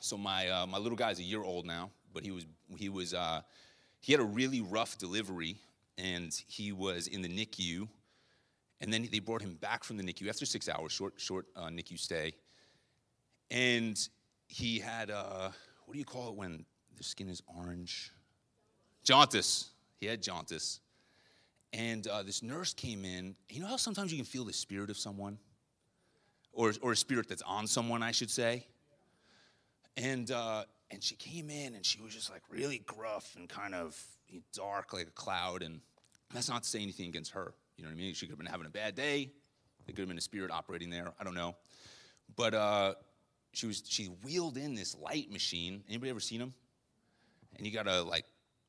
So 0.00 0.16
my 0.16 0.48
uh, 0.48 0.66
my 0.66 0.78
little 0.78 0.96
guy's 0.96 1.18
a 1.18 1.22
year 1.22 1.42
old 1.42 1.64
now, 1.64 1.90
but 2.12 2.22
he 2.22 2.30
was 2.30 2.46
he 2.76 2.88
was 2.88 3.14
uh, 3.14 3.40
he 4.00 4.12
had 4.12 4.20
a 4.20 4.24
really 4.24 4.60
rough 4.60 4.98
delivery, 4.98 5.56
and 5.96 6.32
he 6.46 6.72
was 6.72 7.06
in 7.06 7.22
the 7.22 7.28
NICU, 7.28 7.88
and 8.80 8.92
then 8.92 9.08
they 9.10 9.18
brought 9.18 9.42
him 9.42 9.54
back 9.54 9.84
from 9.84 9.96
the 9.96 10.02
NICU 10.02 10.28
after 10.28 10.46
six 10.46 10.68
hours, 10.68 10.92
short 10.92 11.14
short 11.16 11.46
uh, 11.56 11.66
NICU 11.66 11.98
stay, 11.98 12.34
and 13.50 14.08
he 14.46 14.78
had 14.78 15.10
uh, 15.10 15.50
what 15.84 15.94
do 15.94 15.98
you 15.98 16.04
call 16.04 16.30
it 16.30 16.34
when 16.34 16.64
the 16.96 17.04
skin 17.04 17.28
is 17.28 17.42
orange? 17.46 18.12
Jaundice. 19.04 19.70
He 19.98 20.06
had 20.06 20.22
jaundice, 20.22 20.80
and 21.72 22.06
uh, 22.06 22.22
this 22.22 22.42
nurse 22.42 22.74
came 22.74 23.04
in. 23.04 23.34
You 23.48 23.62
know 23.62 23.66
how 23.66 23.76
sometimes 23.76 24.12
you 24.12 24.18
can 24.18 24.26
feel 24.26 24.44
the 24.44 24.52
spirit 24.52 24.90
of 24.90 24.98
someone 24.98 25.38
or, 26.56 26.72
or 26.80 26.92
a 26.92 26.96
spirit 26.96 27.28
that's 27.28 27.42
on 27.42 27.66
someone, 27.66 28.02
I 28.02 28.10
should 28.10 28.30
say. 28.30 28.66
And, 29.96 30.30
uh, 30.30 30.64
and 30.90 31.02
she 31.02 31.14
came 31.14 31.50
in 31.50 31.74
and 31.74 31.84
she 31.84 32.00
was 32.00 32.12
just 32.12 32.30
like 32.30 32.42
really 32.50 32.82
gruff 32.86 33.36
and 33.36 33.48
kind 33.48 33.74
of 33.74 33.98
dark 34.52 34.92
like 34.92 35.06
a 35.06 35.10
cloud. 35.10 35.62
And 35.62 35.80
that's 36.32 36.48
not 36.48 36.64
to 36.64 36.68
say 36.68 36.82
anything 36.82 37.08
against 37.08 37.32
her. 37.32 37.52
You 37.76 37.84
know 37.84 37.90
what 37.90 37.94
I 37.94 37.98
mean? 37.98 38.14
She 38.14 38.26
could 38.26 38.32
have 38.32 38.38
been 38.38 38.46
having 38.46 38.66
a 38.66 38.70
bad 38.70 38.94
day. 38.94 39.30
There 39.86 39.94
could 39.94 40.00
have 40.00 40.08
been 40.08 40.18
a 40.18 40.22
spirit 40.22 40.50
operating 40.50 40.90
there. 40.90 41.12
I 41.20 41.24
don't 41.24 41.34
know. 41.34 41.54
But 42.34 42.54
uh, 42.54 42.94
she 43.52 43.66
was 43.66 43.82
she 43.86 44.06
wheeled 44.24 44.56
in 44.56 44.74
this 44.74 44.96
light 44.96 45.30
machine. 45.30 45.84
Anybody 45.88 46.10
ever 46.10 46.20
seen 46.20 46.40
them? 46.40 46.54
And 47.56 47.66
you 47.66 47.72
gotta 47.72 48.02
like 48.02 48.24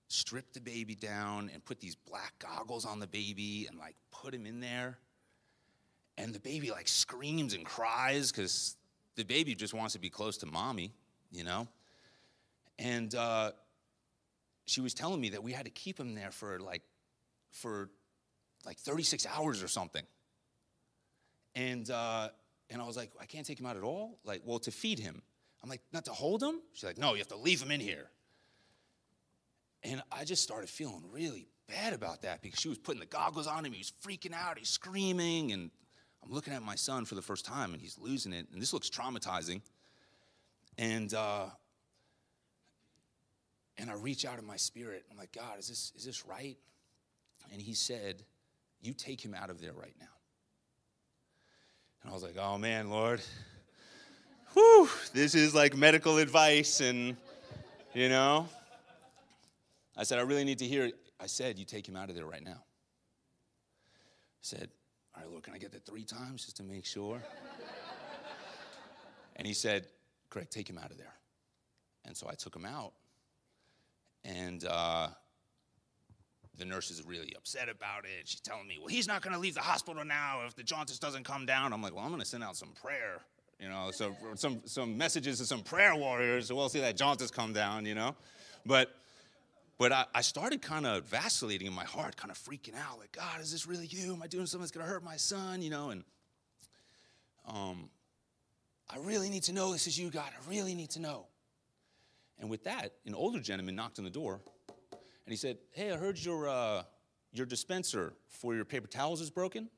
strip 0.10 0.54
the 0.54 0.62
baby 0.62 0.96
down 0.96 1.50
and 1.54 1.64
put 1.66 1.80
these 1.80 1.96
black 1.96 2.34
goggles 2.40 2.86
on 2.86 3.00
the 3.00 3.08
baby 3.08 3.68
and 3.70 3.78
like 3.78 3.96
put 4.12 4.34
him 4.34 4.46
in 4.46 4.60
there 4.60 4.98
and 6.18 6.34
the 6.34 6.40
baby 6.40 6.72
like 6.72 6.88
screams 6.88 7.54
and 7.54 7.66
cries 7.66 8.32
because 8.32 8.76
the 9.16 9.24
baby 9.24 9.56
just 9.56 9.74
wants 9.74 9.94
to 9.94 10.00
be 10.00 10.10
close 10.10 10.38
to 10.38 10.46
mommy, 10.46 10.94
you 11.32 11.44
know? 11.44 11.68
And 12.80 13.14
uh, 13.16 13.52
she 14.66 14.82
was 14.82 14.94
telling 14.94 15.22
me 15.22 15.30
that 15.30 15.44
we 15.44 15.52
had 15.52 15.66
to 15.66 15.72
keep 15.72 16.00
him 16.00 16.16
there 16.16 16.32
for 16.32 16.60
like, 16.60 16.82
for 17.52 17.90
like 18.68 18.78
36 18.78 19.26
hours 19.26 19.64
or 19.64 19.68
something. 19.68 20.04
And, 21.56 21.90
uh, 21.90 22.30
and 22.70 22.82
I 22.82 22.86
was 22.86 22.98
like, 22.98 23.12
I 23.20 23.26
can't 23.26 23.46
take 23.46 23.60
him 23.60 23.66
out 23.66 23.78
at 23.78 23.84
all? 23.84 24.20
Like, 24.26 24.42
well, 24.46 24.60
to 24.60 24.72
feed 24.72 25.00
him. 25.00 25.22
I'm 25.64 25.70
like, 25.70 25.82
not 25.92 26.06
to 26.06 26.12
hold 26.12 26.44
him? 26.44 26.62
She's 26.74 26.84
like, 26.84 26.98
no, 26.98 27.14
you 27.14 27.20
have 27.20 27.30
to 27.30 27.38
leave 27.38 27.64
him 27.64 27.72
in 27.72 27.80
here. 27.80 28.10
And 29.84 30.04
I 30.12 30.26
just 30.26 30.44
started 30.44 30.70
feeling 30.70 31.04
really 31.12 31.48
bad 31.68 31.94
about 31.94 32.24
that 32.24 32.42
because 32.42 32.60
she 32.60 32.70
was 32.70 32.78
putting 32.78 33.00
the 33.00 33.08
goggles 33.08 33.48
on 33.48 33.66
him. 33.66 33.72
He 33.72 33.80
was 33.80 33.94
freaking 34.06 34.34
out. 34.34 34.60
He's 34.60 34.70
screaming. 34.70 35.54
And 35.54 35.72
I'm 36.24 36.32
looking 36.32 36.54
at 36.54 36.62
my 36.62 36.76
son 36.76 37.06
for 37.06 37.16
the 37.16 37.22
first 37.22 37.46
time 37.46 37.74
and 37.74 37.82
he's 37.82 37.98
losing 37.98 38.34
it. 38.34 38.48
And 38.52 38.62
this 38.62 38.74
looks 38.74 38.90
traumatizing. 38.90 39.62
And, 40.78 41.14
uh, 41.14 41.46
and 43.78 43.90
I 43.90 43.94
reach 43.94 44.26
out 44.26 44.40
in 44.40 44.46
my 44.46 44.58
spirit. 44.58 45.06
I'm 45.10 45.18
like, 45.18 45.32
God, 45.32 45.58
is 45.58 45.70
this, 45.70 45.94
is 45.96 46.04
this 46.04 46.26
right? 46.26 46.58
And 47.52 47.62
he 47.62 47.74
said, 47.74 48.24
You 48.82 48.94
take 48.94 49.24
him 49.24 49.34
out 49.34 49.50
of 49.50 49.62
there 49.62 49.74
right 49.74 49.96
now. 50.00 50.08
And 52.02 52.12
I 52.12 52.14
was 52.14 52.24
like, 52.24 52.36
Oh 52.40 52.58
man, 52.58 52.90
Lord. 52.90 53.22
Whew, 54.54 54.90
this 55.14 55.36
is 55.36 55.54
like 55.54 55.76
medical 55.76 56.18
advice. 56.18 56.82
And, 56.82 57.16
you 57.94 58.10
know, 58.10 58.48
I 59.96 60.04
said, 60.04 60.20
I 60.20 60.22
really 60.22 60.44
need 60.44 60.60
to 60.60 60.66
hear 60.66 60.86
it. 60.86 60.96
I 61.20 61.28
said, 61.28 61.60
You 61.60 61.66
take 61.66 61.88
him 61.88 61.96
out 61.96 62.10
of 62.10 62.16
there 62.16 62.26
right 62.26 62.44
now. 62.44 62.64
I 64.38 64.42
said, 64.42 64.70
all 65.18 65.24
right, 65.24 65.32
Lord, 65.32 65.44
can 65.44 65.54
I 65.54 65.58
get 65.58 65.72
that 65.72 65.86
three 65.86 66.04
times 66.04 66.46
just 66.46 66.58
to 66.58 66.64
make 66.64 66.86
sure? 66.86 67.22
and 69.36 69.48
he 69.48 69.54
said, 69.54 69.88
Craig, 70.30 70.50
take 70.50 70.70
him 70.70 70.78
out 70.78 70.92
of 70.92 70.98
there. 70.98 71.14
And 72.06 72.16
so 72.16 72.28
I 72.30 72.36
took 72.36 72.56
him 72.56 72.66
out. 72.66 72.94
And 74.24 74.64
uh, 74.66 75.08
the 76.58 76.66
nurse 76.66 76.92
is 76.92 77.06
really 77.06 77.34
upset 77.36 77.70
about 77.70 78.06
it. 78.06 78.28
She's 78.28 78.40
telling 78.40 78.68
me, 78.68 78.78
well, 78.80 78.88
he's 78.88 79.08
not 79.08 79.22
going 79.22 79.34
to 79.34 79.40
leave 79.40 79.54
the 79.54 79.62
hospital 79.62 80.04
now 80.04 80.42
if 80.46 80.56
the 80.56 80.64
jaundice 80.64 81.00
doesn't 81.00 81.24
come 81.24 81.46
down. 81.46 81.74
I'm 81.74 81.82
like, 81.82 81.94
well, 81.96 82.04
I'm 82.04 82.10
going 82.10 82.22
to 82.22 82.28
send 82.28 82.44
out 82.44 82.56
some 82.56 82.70
prayer, 82.82 83.22
you 83.60 83.70
know, 83.70 83.92
so, 83.92 84.16
some, 84.36 84.62
some 84.66 84.98
messages 84.98 85.38
to 85.40 85.46
some 85.46 85.62
prayer 85.62 85.96
warriors 85.96 86.48
so 86.48 86.56
we'll 86.56 86.70
see 86.70 86.80
that 86.80 86.98
jaundice 86.98 87.32
come 87.32 87.54
down, 87.54 87.86
you 87.86 87.96
know. 87.96 88.16
But 88.66 88.92
but 89.78 89.92
I, 89.92 90.06
I 90.16 90.22
started 90.22 90.62
kind 90.62 90.88
of 90.88 91.06
vacillating 91.06 91.68
in 91.68 91.74
my 91.74 91.84
heart, 91.84 92.18
kind 92.18 92.32
of 92.32 92.38
freaking 92.38 92.74
out, 92.76 92.98
like, 93.00 93.12
God, 93.12 93.42
is 93.42 93.52
this 93.52 93.68
really 93.68 93.86
you? 93.86 94.14
Am 94.14 94.24
I 94.24 94.28
doing 94.28 94.48
something 94.48 94.64
that's 94.64 94.72
going 94.72 94.86
to 94.86 94.92
hurt 94.92 95.04
my 95.04 95.18
son? 95.18 95.62
You 95.62 95.70
know, 95.70 95.92
and 95.92 96.04
um, 97.48 97.90
I 98.90 98.98
really 98.98 99.30
need 99.30 99.44
to 99.44 99.54
know 99.54 99.72
this 99.72 99.86
is 99.86 99.98
you, 99.98 100.10
God. 100.10 100.30
I 100.30 100.50
really 100.50 100.74
need 100.74 100.90
to 100.92 101.00
know. 101.00 101.28
And 102.40 102.50
with 102.50 102.64
that, 102.64 102.94
an 103.06 103.14
older 103.16 103.40
gentleman 103.40 103.76
knocked 103.76 104.00
on 104.00 104.06
the 104.06 104.12
door, 104.12 104.42
and 105.28 105.32
he 105.32 105.38
said, 105.38 105.58
Hey, 105.72 105.92
I 105.92 105.98
heard 105.98 106.18
your, 106.18 106.48
uh, 106.48 106.84
your 107.32 107.46
dispenser 107.46 108.14
for 108.28 108.56
your 108.56 108.66
paper 108.66 108.88
towels 108.88 109.22
is 109.22 109.30
broken. 109.30 109.70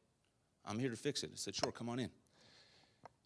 I'm 0.64 0.80
here 0.80 0.92
to 0.92 0.96
fix 0.96 1.24
it. 1.24 1.32
I 1.34 1.36
said, 1.36 1.56
Sure, 1.56 1.72
come 1.72 1.90
on 1.90 2.00
in. 2.00 2.10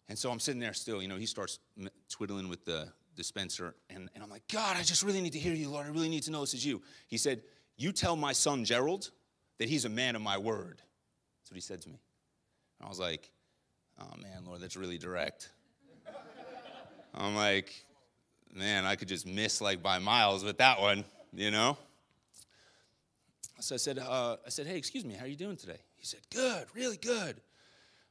And 0.08 0.18
so 0.18 0.30
I'm 0.30 0.40
sitting 0.40 0.60
there 0.60 0.74
still, 0.74 1.00
you 1.00 1.08
know, 1.08 1.16
he 1.16 1.26
starts 1.26 1.60
twiddling 2.08 2.48
with 2.48 2.64
the, 2.64 2.88
dispenser. 3.16 3.76
And, 3.90 4.08
and 4.14 4.24
I'm 4.24 4.30
like, 4.30 4.42
God, 4.48 4.76
I 4.76 4.82
just 4.82 5.02
really 5.02 5.20
need 5.20 5.34
to 5.34 5.38
hear 5.38 5.54
you, 5.54 5.70
Lord. 5.70 5.86
I 5.86 5.90
really 5.90 6.08
need 6.08 6.24
to 6.24 6.32
know 6.32 6.40
this 6.40 6.54
is 6.54 6.66
you. 6.66 6.82
He 7.06 7.16
said, 7.16 7.42
You 7.76 7.92
tell 7.92 8.16
my 8.16 8.32
son 8.32 8.64
Gerald 8.64 9.10
that 9.58 9.68
he's 9.68 9.84
a 9.84 9.88
man 9.88 10.16
of 10.16 10.22
my 10.22 10.38
word. 10.38 10.82
That's 11.40 11.50
what 11.50 11.54
he 11.54 11.60
said 11.60 11.80
to 11.82 11.88
me. 11.88 12.00
And 12.80 12.86
I 12.86 12.88
was 12.88 12.98
like, 12.98 13.30
oh 14.00 14.16
man, 14.20 14.44
Lord, 14.46 14.60
that's 14.60 14.76
really 14.76 14.98
direct. 14.98 15.50
I'm 17.14 17.36
like, 17.36 17.72
man, 18.52 18.84
I 18.84 18.96
could 18.96 19.08
just 19.08 19.26
miss 19.26 19.60
like 19.60 19.82
by 19.82 19.98
miles 19.98 20.42
with 20.42 20.58
that 20.58 20.80
one, 20.80 21.04
you 21.32 21.50
know? 21.50 21.76
So 23.60 23.74
I 23.74 23.78
said, 23.78 23.98
uh, 23.98 24.36
I 24.44 24.50
said, 24.50 24.66
hey, 24.66 24.76
excuse 24.76 25.04
me, 25.04 25.14
how 25.14 25.24
are 25.24 25.28
you 25.28 25.36
doing 25.36 25.56
today? 25.56 25.78
He 25.96 26.04
said, 26.04 26.20
good, 26.32 26.66
really 26.74 26.96
good. 26.96 27.40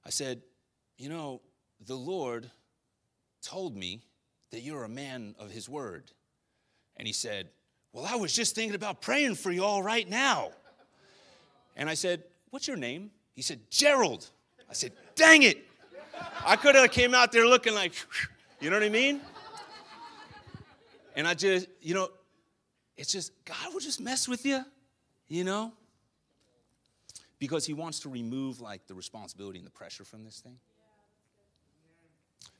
I 0.06 0.10
said, 0.10 0.42
you 0.98 1.10
know, 1.10 1.42
the 1.86 1.96
Lord 1.96 2.50
told 3.42 3.76
me 3.76 4.02
that 4.52 4.62
you're 4.62 4.84
a 4.84 4.90
man 4.90 5.36
of 5.38 5.52
his 5.52 5.68
word. 5.68 6.12
And 6.98 7.08
he 7.08 7.14
said, 7.14 7.50
well, 7.92 8.06
I 8.08 8.16
was 8.16 8.34
just 8.34 8.56
thinking 8.56 8.76
about 8.76 9.02
praying 9.02 9.36
for 9.36 9.52
you 9.52 9.64
all 9.64 9.84
right 9.84 10.10
now. 10.10 10.52
And 11.76 11.90
I 11.90 11.94
said, 11.94 12.24
what's 12.50 12.68
your 12.68 12.78
name? 12.78 13.12
He 13.36 13.42
said, 13.42 13.60
Gerald. 13.70 14.28
I 14.70 14.74
said, 14.74 14.92
dang 15.16 15.44
it. 15.44 15.66
I 16.46 16.56
could 16.56 16.76
have 16.76 16.92
came 16.92 17.14
out 17.14 17.32
there 17.32 17.46
looking 17.46 17.74
like, 17.74 17.94
you 18.60 18.70
know 18.70 18.78
what 18.78 18.84
I 18.86 18.90
mean? 18.90 19.22
And 21.16 21.28
I 21.28 21.34
just, 21.34 21.68
you 21.82 21.94
know, 21.94 22.10
it's 22.98 23.12
just, 23.12 23.32
God 23.46 23.74
will 23.74 23.80
just 23.80 24.00
mess 24.00 24.28
with 24.28 24.46
you, 24.46 24.64
you 25.34 25.44
know? 25.44 25.74
Because 27.40 27.66
he 27.66 27.74
wants 27.74 28.00
to 28.02 28.10
remove 28.10 28.62
like 28.62 28.86
the 28.88 28.94
responsibility 28.94 29.58
and 29.58 29.66
the 29.66 29.72
pressure 29.72 30.06
from 30.06 30.24
this 30.24 30.40
thing. 30.40 30.58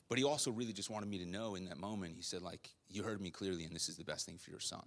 But 0.10 0.18
he 0.18 0.24
also 0.24 0.52
really 0.52 0.74
just 0.74 0.90
wanted 0.90 1.08
me 1.08 1.20
to 1.20 1.26
know 1.26 1.56
in 1.56 1.66
that 1.66 1.78
moment, 1.78 2.16
he 2.16 2.24
said, 2.24 2.42
like, 2.42 2.70
you 2.90 3.04
heard 3.04 3.22
me 3.22 3.30
clearly, 3.30 3.64
and 3.64 3.74
this 3.74 3.90
is 3.90 3.96
the 3.96 4.04
best 4.04 4.26
thing 4.26 4.38
for 4.38 4.52
your 4.52 4.60
son. 4.60 4.84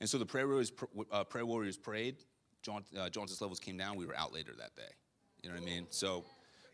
And 0.00 0.08
so 0.08 0.18
the 0.18 0.26
prayer 0.26 0.48
warriors, 0.48 0.72
uh, 1.12 1.24
prayer 1.24 1.46
warriors 1.46 1.76
prayed. 1.76 2.16
John, 2.62 2.84
uh, 2.98 3.08
jaundice 3.08 3.40
levels 3.40 3.60
came 3.60 3.76
down. 3.76 3.96
We 3.96 4.06
were 4.06 4.16
out 4.16 4.32
later 4.32 4.52
that 4.58 4.74
day. 4.74 4.92
You 5.42 5.50
know 5.50 5.56
what 5.56 5.62
I 5.62 5.66
mean? 5.66 5.86
So 5.90 6.24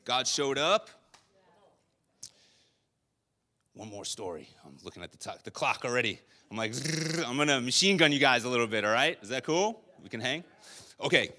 God 0.05 0.27
showed 0.27 0.59
up. 0.59 0.91
One 3.75 3.91
more 3.91 4.05
story. 4.05 4.49
I'm 4.65 4.77
looking 4.83 5.03
at 5.03 5.13
the, 5.13 5.19
t- 5.19 5.39
the 5.45 5.51
clock 5.51 5.85
already. 5.85 6.21
I'm 6.51 6.57
like, 6.57 6.73
I'm 7.27 7.37
gonna 7.37 7.61
machine 7.61 7.97
gun 7.97 8.11
you 8.11 8.19
guys 8.19 8.45
a 8.45 8.49
little 8.49 8.67
bit, 8.67 8.85
all 8.85 8.93
right? 8.93 9.19
Is 9.23 9.29
that 9.29 9.45
cool? 9.45 9.83
We 10.07 10.11
can 10.11 10.21
hang? 10.21 10.45
Okay, 11.01 11.31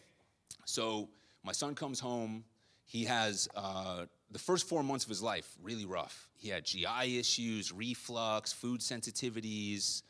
so 0.65 1.07
my 1.41 1.53
son 1.53 1.73
comes 1.73 2.01
home. 2.01 2.43
He 2.83 3.05
has 3.05 3.47
uh, 3.55 4.07
the 4.29 4.39
first 4.39 4.67
four 4.67 4.83
months 4.83 5.05
of 5.05 5.09
his 5.09 5.23
life 5.23 5.55
really 5.63 5.85
rough. 5.85 6.27
He 6.35 6.49
had 6.49 6.65
GI 6.65 7.17
issues, 7.17 7.71
reflux, 7.71 8.51
food 8.51 8.81
sensitivities. 8.81 10.01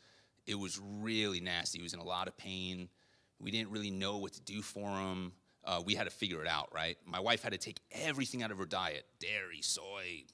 It 0.48 0.56
was 0.56 0.80
really 0.82 1.38
nasty. 1.38 1.78
He 1.78 1.84
was 1.84 1.94
in 1.94 2.00
a 2.00 2.04
lot 2.04 2.26
of 2.26 2.36
pain. 2.36 2.88
We 3.38 3.52
didn't 3.52 3.70
really 3.70 3.92
know 3.92 4.16
what 4.16 4.32
to 4.32 4.40
do 4.40 4.60
for 4.60 4.88
him. 4.88 5.30
Uh, 5.64 5.80
we 5.86 5.94
had 5.94 6.08
to 6.08 6.10
figure 6.12 6.42
it 6.42 6.48
out, 6.48 6.68
right? 6.74 6.96
My 7.06 7.20
wife 7.20 7.44
had 7.44 7.52
to 7.52 7.58
take 7.58 7.78
everything 7.92 8.42
out 8.42 8.50
of 8.50 8.58
her 8.58 8.66
diet 8.66 9.04
dairy, 9.20 9.60
soy, 9.62 10.24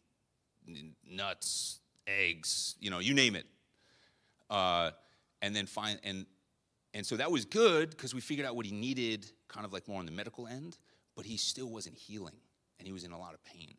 nuts, 1.07 1.81
eggs, 2.07 2.77
you 2.81 2.91
know, 2.91 3.01
you 3.01 3.13
name 3.13 3.37
it. 3.37 3.45
Uh, 4.49 4.93
and 5.43 5.55
then 5.55 5.67
find, 5.67 6.01
and, 6.03 6.25
and 6.95 7.05
so 7.05 7.17
that 7.17 7.31
was 7.31 7.45
good 7.45 7.91
because 7.91 8.15
we 8.15 8.21
figured 8.21 8.47
out 8.47 8.55
what 8.55 8.65
he 8.65 8.73
needed, 8.73 9.27
kind 9.49 9.67
of 9.67 9.73
like 9.73 9.89
more 9.89 9.99
on 9.99 10.07
the 10.07 10.13
medical 10.13 10.47
end, 10.47 10.79
but 11.17 11.27
he 11.27 11.37
still 11.37 11.69
wasn't 11.69 11.99
healing 11.99 12.37
and 12.79 12.87
he 12.87 12.93
was 12.93 13.03
in 13.03 13.11
a 13.11 13.19
lot 13.19 13.35
of 13.35 13.45
pain. 13.45 13.75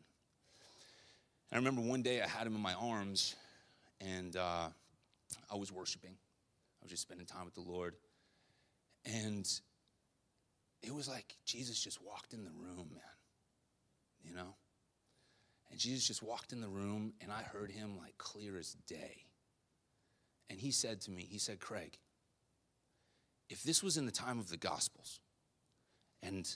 I 1.50 1.56
remember 1.56 1.80
one 1.80 2.02
day 2.02 2.20
I 2.20 2.28
had 2.28 2.46
him 2.46 2.54
in 2.54 2.60
my 2.60 2.74
arms 2.74 3.34
and 4.00 4.36
uh, 4.36 4.68
I 5.50 5.56
was 5.56 5.72
worshiping. 5.72 6.10
I 6.12 6.84
was 6.84 6.90
just 6.90 7.02
spending 7.02 7.26
time 7.26 7.46
with 7.46 7.54
the 7.54 7.62
Lord. 7.62 7.94
And 9.06 9.48
it 10.82 10.94
was 10.94 11.08
like 11.08 11.34
Jesus 11.46 11.82
just 11.82 12.04
walked 12.04 12.34
in 12.34 12.44
the 12.44 12.50
room, 12.50 12.90
man. 12.92 13.02
You 14.22 14.34
know? 14.34 14.54
And 15.70 15.80
Jesus 15.80 16.06
just 16.06 16.22
walked 16.22 16.52
in 16.52 16.60
the 16.60 16.68
room, 16.68 17.12
and 17.20 17.32
I 17.32 17.42
heard 17.42 17.70
him 17.70 17.96
like 17.98 18.16
clear 18.18 18.56
as 18.56 18.76
day. 18.86 19.24
And 20.48 20.60
he 20.60 20.70
said 20.70 21.00
to 21.02 21.10
me, 21.10 21.26
He 21.28 21.38
said, 21.38 21.58
Craig, 21.58 21.98
if 23.48 23.62
this 23.62 23.82
was 23.82 23.96
in 23.96 24.06
the 24.06 24.12
time 24.12 24.38
of 24.38 24.48
the 24.48 24.56
Gospels, 24.56 25.20
and 26.22 26.48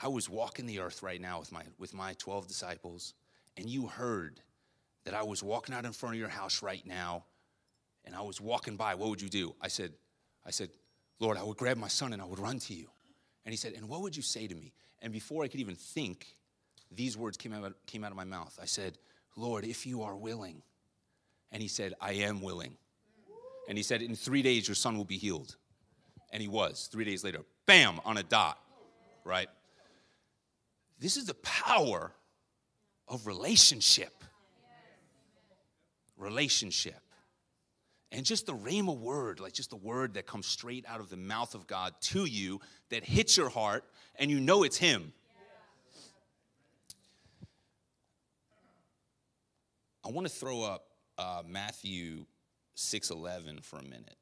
I 0.00 0.08
was 0.08 0.28
walking 0.28 0.66
the 0.66 0.80
earth 0.80 1.02
right 1.02 1.20
now 1.20 1.40
with 1.40 1.50
my, 1.50 1.62
with 1.78 1.94
my 1.94 2.14
12 2.14 2.46
disciples, 2.46 3.14
and 3.56 3.68
you 3.68 3.86
heard 3.86 4.40
that 5.04 5.14
I 5.14 5.22
was 5.22 5.42
walking 5.42 5.74
out 5.74 5.84
in 5.84 5.92
front 5.92 6.14
of 6.14 6.20
your 6.20 6.28
house 6.28 6.62
right 6.62 6.86
now, 6.86 7.24
and 8.04 8.14
I 8.14 8.22
was 8.22 8.40
walking 8.40 8.76
by, 8.76 8.94
what 8.94 9.10
would 9.10 9.20
you 9.20 9.28
do? 9.28 9.54
I 9.60 9.68
said, 9.68 9.92
I 10.46 10.50
said, 10.50 10.70
Lord, 11.20 11.36
I 11.36 11.42
would 11.42 11.56
grab 11.56 11.76
my 11.76 11.88
son 11.88 12.12
and 12.12 12.22
I 12.22 12.24
would 12.24 12.38
run 12.38 12.58
to 12.60 12.74
you. 12.74 12.88
And 13.44 13.52
he 13.52 13.56
said, 13.56 13.72
And 13.72 13.88
what 13.88 14.02
would 14.02 14.16
you 14.16 14.22
say 14.22 14.46
to 14.46 14.54
me? 14.54 14.72
And 15.00 15.12
before 15.12 15.44
I 15.44 15.48
could 15.48 15.60
even 15.60 15.74
think, 15.74 16.26
these 16.90 17.16
words 17.16 17.36
came 17.36 17.52
out, 17.52 17.72
came 17.86 18.04
out 18.04 18.10
of 18.10 18.16
my 18.16 18.24
mouth. 18.24 18.58
I 18.60 18.66
said, 18.66 18.98
Lord, 19.36 19.64
if 19.64 19.86
you 19.86 20.02
are 20.02 20.16
willing. 20.16 20.62
And 21.50 21.62
he 21.62 21.68
said, 21.68 21.94
I 22.00 22.12
am 22.12 22.40
willing. 22.40 22.76
And 23.68 23.76
he 23.76 23.82
said, 23.82 24.02
In 24.02 24.14
three 24.14 24.42
days, 24.42 24.68
your 24.68 24.74
son 24.74 24.96
will 24.96 25.04
be 25.04 25.18
healed. 25.18 25.56
And 26.30 26.42
he 26.42 26.48
was. 26.48 26.88
Three 26.90 27.04
days 27.04 27.24
later, 27.24 27.40
bam, 27.66 28.00
on 28.04 28.18
a 28.18 28.22
dot, 28.22 28.58
right? 29.24 29.48
This 30.98 31.16
is 31.16 31.26
the 31.26 31.34
power 31.34 32.12
of 33.06 33.26
relationship. 33.26 34.24
Relationship. 36.16 37.00
And 38.10 38.24
just 38.24 38.46
the 38.46 38.54
rhema 38.54 38.96
word, 38.96 39.38
like 39.38 39.52
just 39.52 39.70
the 39.70 39.76
word 39.76 40.14
that 40.14 40.26
comes 40.26 40.46
straight 40.46 40.84
out 40.88 41.00
of 41.00 41.10
the 41.10 41.16
mouth 41.16 41.54
of 41.54 41.66
God 41.66 41.94
to 42.02 42.24
you 42.24 42.60
that 42.88 43.04
hits 43.04 43.36
your 43.36 43.50
heart 43.50 43.84
and 44.16 44.30
you 44.30 44.40
know 44.40 44.62
it's 44.62 44.78
Him. 44.78 45.12
I 50.04 50.10
want 50.10 50.26
to 50.26 50.32
throw 50.32 50.62
up 50.62 50.86
uh, 51.18 51.42
Matthew 51.46 52.24
6:11 52.76 53.62
for 53.62 53.78
a 53.78 53.82
minute. 53.82 54.17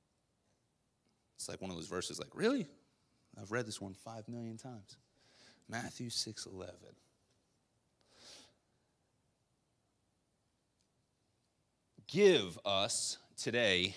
It's 1.36 1.48
like 1.48 1.60
one 1.60 1.70
of 1.70 1.76
those 1.76 1.88
verses 1.88 2.18
like, 2.18 2.34
"Really? 2.34 2.66
I've 3.40 3.52
read 3.52 3.66
this 3.66 3.80
one 3.80 3.94
5 3.94 4.28
million 4.28 4.56
times." 4.56 4.96
Matthew 5.68 6.10
6:11. 6.10 6.96
Give 12.06 12.58
us 12.64 13.18
today 13.36 13.96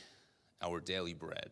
our 0.62 0.80
daily 0.80 1.14
bread. 1.14 1.52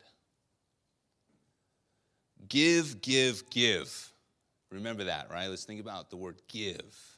Give, 2.50 3.02
give, 3.02 3.50
give. 3.50 4.12
Remember 4.72 5.06
that, 5.06 5.30
right? 5.30 5.48
Let's 5.48 5.66
think 5.66 5.80
about 5.80 6.10
the 6.10 6.18
word 6.18 6.42
give. 6.48 7.18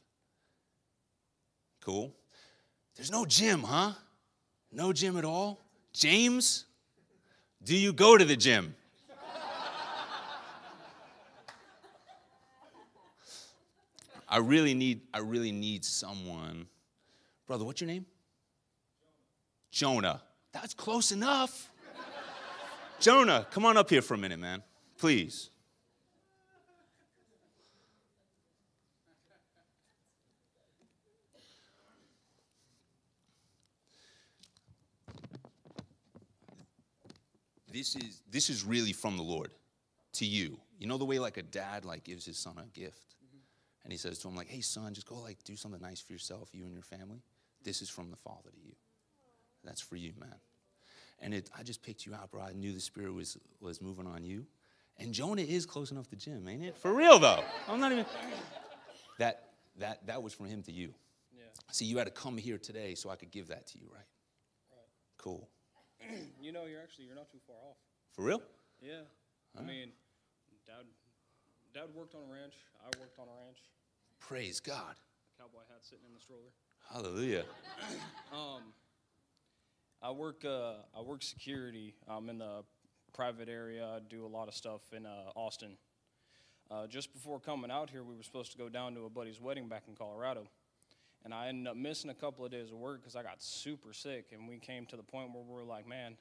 Cool? 1.80 2.14
There's 2.96 3.10
no 3.10 3.24
gym, 3.24 3.62
huh? 3.62 3.92
No 4.72 4.92
gym 4.92 5.16
at 5.16 5.24
all? 5.24 5.64
James, 5.92 6.66
do 7.62 7.76
you 7.76 7.92
go 7.92 8.16
to 8.16 8.24
the 8.24 8.36
gym? 8.36 8.74
I 14.28 14.38
really 14.38 14.74
need 14.74 15.00
I 15.12 15.18
really 15.18 15.50
need 15.50 15.84
someone. 15.84 16.66
Brother, 17.46 17.64
what's 17.64 17.80
your 17.80 17.88
name? 17.88 18.06
Jonah. 19.72 20.22
That's 20.52 20.74
close 20.74 21.12
enough. 21.12 21.70
Jonah, 23.00 23.46
come 23.50 23.64
on 23.64 23.76
up 23.76 23.90
here 23.90 24.02
for 24.02 24.14
a 24.14 24.18
minute, 24.18 24.38
man. 24.38 24.62
Please. 24.98 25.50
This 37.72 37.96
is 37.96 38.22
this 38.30 38.50
is 38.50 38.64
really 38.64 38.92
from 38.92 39.16
the 39.16 39.22
Lord 39.22 39.52
to 40.14 40.24
you. 40.24 40.58
You 40.78 40.86
know 40.86 40.98
the 40.98 41.04
way 41.04 41.18
like 41.18 41.36
a 41.36 41.42
dad 41.42 41.84
like 41.84 42.04
gives 42.04 42.24
his 42.24 42.38
son 42.38 42.54
a 42.58 42.66
gift 42.78 43.14
mm-hmm. 43.24 43.38
and 43.84 43.92
he 43.92 43.98
says 43.98 44.18
to 44.20 44.28
him 44.28 44.36
like, 44.36 44.48
"Hey 44.48 44.60
son, 44.60 44.94
just 44.94 45.06
go 45.06 45.16
like 45.16 45.42
do 45.44 45.56
something 45.56 45.80
nice 45.80 46.00
for 46.00 46.12
yourself, 46.12 46.48
you 46.52 46.64
and 46.64 46.72
your 46.72 46.82
family." 46.82 47.22
This 47.62 47.82
is 47.82 47.90
from 47.90 48.10
the 48.10 48.16
Father 48.16 48.50
to 48.50 48.60
you. 48.66 48.74
That's 49.64 49.80
for 49.80 49.96
you, 49.96 50.12
man. 50.18 50.34
And 51.20 51.34
it, 51.34 51.50
I 51.58 51.62
just 51.62 51.82
picked 51.82 52.06
you 52.06 52.14
out, 52.14 52.30
bro. 52.30 52.42
I 52.42 52.52
knew 52.52 52.72
the 52.72 52.80
Spirit 52.80 53.12
was, 53.12 53.36
was 53.60 53.82
moving 53.82 54.06
on 54.06 54.24
you. 54.24 54.46
And 54.98 55.12
Jonah 55.12 55.42
is 55.42 55.66
close 55.66 55.90
enough 55.90 56.08
to 56.08 56.16
Jim, 56.16 56.46
ain't 56.48 56.64
it? 56.64 56.76
For 56.76 56.92
real, 56.92 57.18
though. 57.18 57.42
I'm 57.68 57.80
not 57.80 57.92
even. 57.92 58.06
That, 59.18 59.50
that, 59.78 60.06
that 60.06 60.22
was 60.22 60.32
from 60.32 60.46
him 60.46 60.62
to 60.64 60.72
you. 60.72 60.94
Yeah. 61.34 61.44
See, 61.72 61.84
you 61.84 61.98
had 61.98 62.06
to 62.06 62.10
come 62.10 62.36
here 62.36 62.58
today 62.58 62.94
so 62.94 63.10
I 63.10 63.16
could 63.16 63.30
give 63.30 63.48
that 63.48 63.66
to 63.68 63.78
you, 63.78 63.86
right? 63.92 63.98
Right. 64.72 64.86
Cool. 65.18 65.48
you 66.42 66.52
know, 66.52 66.64
you're 66.66 66.80
actually 66.80 67.04
you're 67.06 67.16
not 67.16 67.30
too 67.30 67.38
far 67.46 67.56
off. 67.68 67.76
For 68.12 68.22
real? 68.24 68.42
Yeah. 68.82 69.02
I 69.58 69.62
mean, 69.62 69.90
dad, 70.66 70.84
dad 71.74 71.88
worked 71.94 72.14
on 72.14 72.22
a 72.28 72.32
ranch. 72.32 72.54
I 72.80 72.86
worked 72.98 73.18
on 73.18 73.26
a 73.26 73.44
ranch. 73.44 73.58
Praise 74.20 74.60
God. 74.60 74.94
Cowboy 75.38 75.60
hat 75.68 75.80
sitting 75.82 76.04
in 76.06 76.14
the 76.14 76.20
stroller. 76.20 76.50
Hallelujah. 76.92 77.44
Um, 78.32 78.62
I 80.00 80.12
work 80.12 80.44
uh, 80.44 80.74
I 80.96 81.00
work 81.04 81.22
security. 81.24 81.94
I'm 82.08 82.30
in 82.30 82.38
the 82.38 82.62
private 83.12 83.48
area. 83.48 83.84
I 83.84 83.98
do 84.08 84.24
a 84.24 84.28
lot 84.28 84.46
of 84.46 84.54
stuff 84.54 84.80
in 84.96 85.04
uh, 85.04 85.32
Austin. 85.34 85.76
uh, 86.70 86.86
just 86.86 87.12
before 87.12 87.40
coming 87.40 87.72
out 87.72 87.90
here, 87.90 88.04
we 88.04 88.14
were 88.14 88.22
supposed 88.22 88.52
to 88.52 88.58
go 88.58 88.68
down 88.68 88.94
to 88.94 89.04
a 89.04 89.10
buddy's 89.10 89.40
wedding 89.40 89.68
back 89.68 89.82
in 89.88 89.96
Colorado. 89.96 90.46
And 91.24 91.34
I 91.34 91.48
ended 91.48 91.66
up 91.66 91.76
missing 91.76 92.10
a 92.10 92.14
couple 92.14 92.44
of 92.44 92.50
days 92.50 92.70
of 92.70 92.78
work 92.78 93.00
because 93.00 93.14
I 93.14 93.22
got 93.22 93.42
super 93.42 93.92
sick. 93.92 94.26
And 94.32 94.48
we 94.48 94.58
came 94.58 94.86
to 94.86 94.96
the 94.96 95.02
point 95.02 95.30
where 95.34 95.42
we 95.42 95.52
were 95.52 95.64
like, 95.64 95.86
man, 95.86 96.16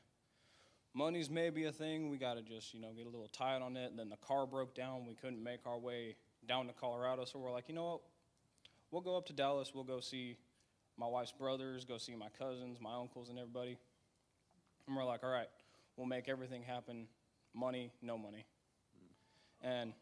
money's 0.93 1.29
maybe 1.29 1.65
a 1.65 1.71
thing. 1.71 2.09
We 2.09 2.17
got 2.17 2.33
to 2.33 2.41
just, 2.41 2.73
you 2.73 2.81
know, 2.81 2.91
get 2.95 3.05
a 3.05 3.09
little 3.09 3.29
tight 3.29 3.61
on 3.61 3.77
it. 3.77 3.91
And 3.91 3.99
then 3.99 4.09
the 4.09 4.17
car 4.17 4.45
broke 4.45 4.75
down. 4.75 5.05
We 5.07 5.15
couldn't 5.15 5.41
make 5.41 5.61
our 5.65 5.77
way 5.77 6.15
down 6.47 6.67
to 6.67 6.73
Colorado. 6.73 7.25
So 7.25 7.39
we're 7.39 7.51
like, 7.51 7.69
you 7.69 7.75
know 7.75 7.85
what? 7.85 8.01
We'll 8.91 9.01
go 9.01 9.15
up 9.15 9.25
to 9.27 9.33
Dallas. 9.33 9.71
We'll 9.73 9.83
go 9.83 9.99
see 9.99 10.37
my 10.99 11.07
wife's 11.07 11.31
brothers, 11.31 11.85
go 11.85 11.97
see 11.97 12.13
my 12.13 12.27
cousins, 12.37 12.77
my 12.81 12.93
uncles, 12.93 13.29
and 13.29 13.39
everybody. 13.39 13.77
And 14.85 14.97
we're 14.97 15.05
like, 15.05 15.23
all 15.23 15.29
right, 15.29 15.47
we'll 15.95 16.07
make 16.07 16.27
everything 16.27 16.61
happen. 16.61 17.07
Money, 17.53 17.91
no 18.01 18.17
money. 18.17 18.45
And 19.61 19.93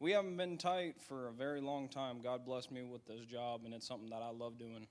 we 0.00 0.12
haven't 0.12 0.36
been 0.36 0.58
tight 0.58 0.96
for 1.00 1.28
a 1.28 1.32
very 1.32 1.60
long 1.60 1.88
time. 1.88 2.20
God 2.22 2.44
blessed 2.44 2.70
me 2.70 2.82
with 2.82 3.04
this 3.06 3.24
job, 3.24 3.62
and 3.64 3.72
it's 3.74 3.86
something 3.86 4.10
that 4.10 4.22
I 4.22 4.30
love 4.30 4.58
doing. 4.58 4.86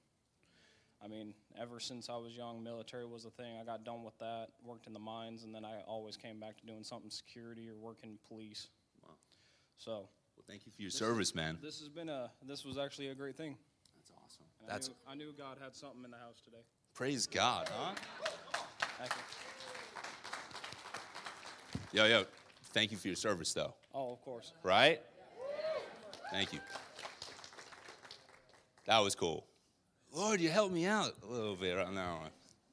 I 1.03 1.07
mean, 1.07 1.33
ever 1.59 1.79
since 1.79 2.09
I 2.09 2.15
was 2.17 2.35
young, 2.35 2.63
military 2.63 3.05
was 3.05 3.25
a 3.25 3.29
thing. 3.29 3.57
I 3.62 3.63
got 3.65 3.83
done 3.83 4.03
with 4.03 4.17
that, 4.19 4.47
worked 4.65 4.88
in 4.88 4.93
the 4.93 5.00
mines, 5.00 5.43
and 5.43 5.53
then 5.53 5.63
I 5.65 5.81
always 5.88 6.17
came 6.17 6.39
back 6.39 6.57
to 6.57 6.65
doing 6.65 6.83
something 6.83 7.09
security 7.12 7.69
or 7.69 7.75
working 7.75 8.17
police. 8.27 8.69
Wow. 9.03 9.13
So, 9.77 9.91
Well, 10.35 10.45
thank 10.47 10.65
you 10.65 10.71
for 10.71 10.81
your 10.81 10.89
service, 10.91 11.35
man. 11.35 11.59
this 11.62 11.79
has 11.79 11.89
been 11.89 12.09
a 12.09 12.31
this 12.47 12.65
was 12.65 12.77
actually 12.77 13.09
a 13.09 13.15
great 13.15 13.35
thing. 13.35 13.57
That's 13.97 14.12
awesome. 14.24 14.45
And 14.62 14.69
That's 14.69 14.89
I, 15.07 15.13
knew, 15.13 15.25
I 15.25 15.27
knew 15.27 15.33
God 15.38 15.57
had 15.62 15.75
something 15.75 16.03
in 16.03 16.12
the 16.12 16.17
house 16.17 16.41
today. 16.43 16.63
praise 16.95 17.27
God, 17.27 17.69
huh? 17.71 17.93
Thank 18.97 19.12
you. 21.91 22.01
Yo, 22.01 22.05
yo. 22.05 22.25
Thank 22.75 22.91
you 22.91 22.98
for 22.98 23.08
your 23.08 23.15
service, 23.15 23.53
though. 23.53 23.74
Oh, 23.94 24.12
of 24.12 24.22
course. 24.22 24.51
Right? 24.62 25.00
Thank 26.29 26.51
you. 26.51 26.60
That 28.86 29.00
was 29.00 29.15
cool. 29.15 29.46
Lord, 30.13 30.41
you 30.41 30.50
helped 30.50 30.74
me 30.74 30.86
out 30.86 31.13
a 31.24 31.32
little 31.32 31.55
bit. 31.55 31.77
No, 31.77 32.17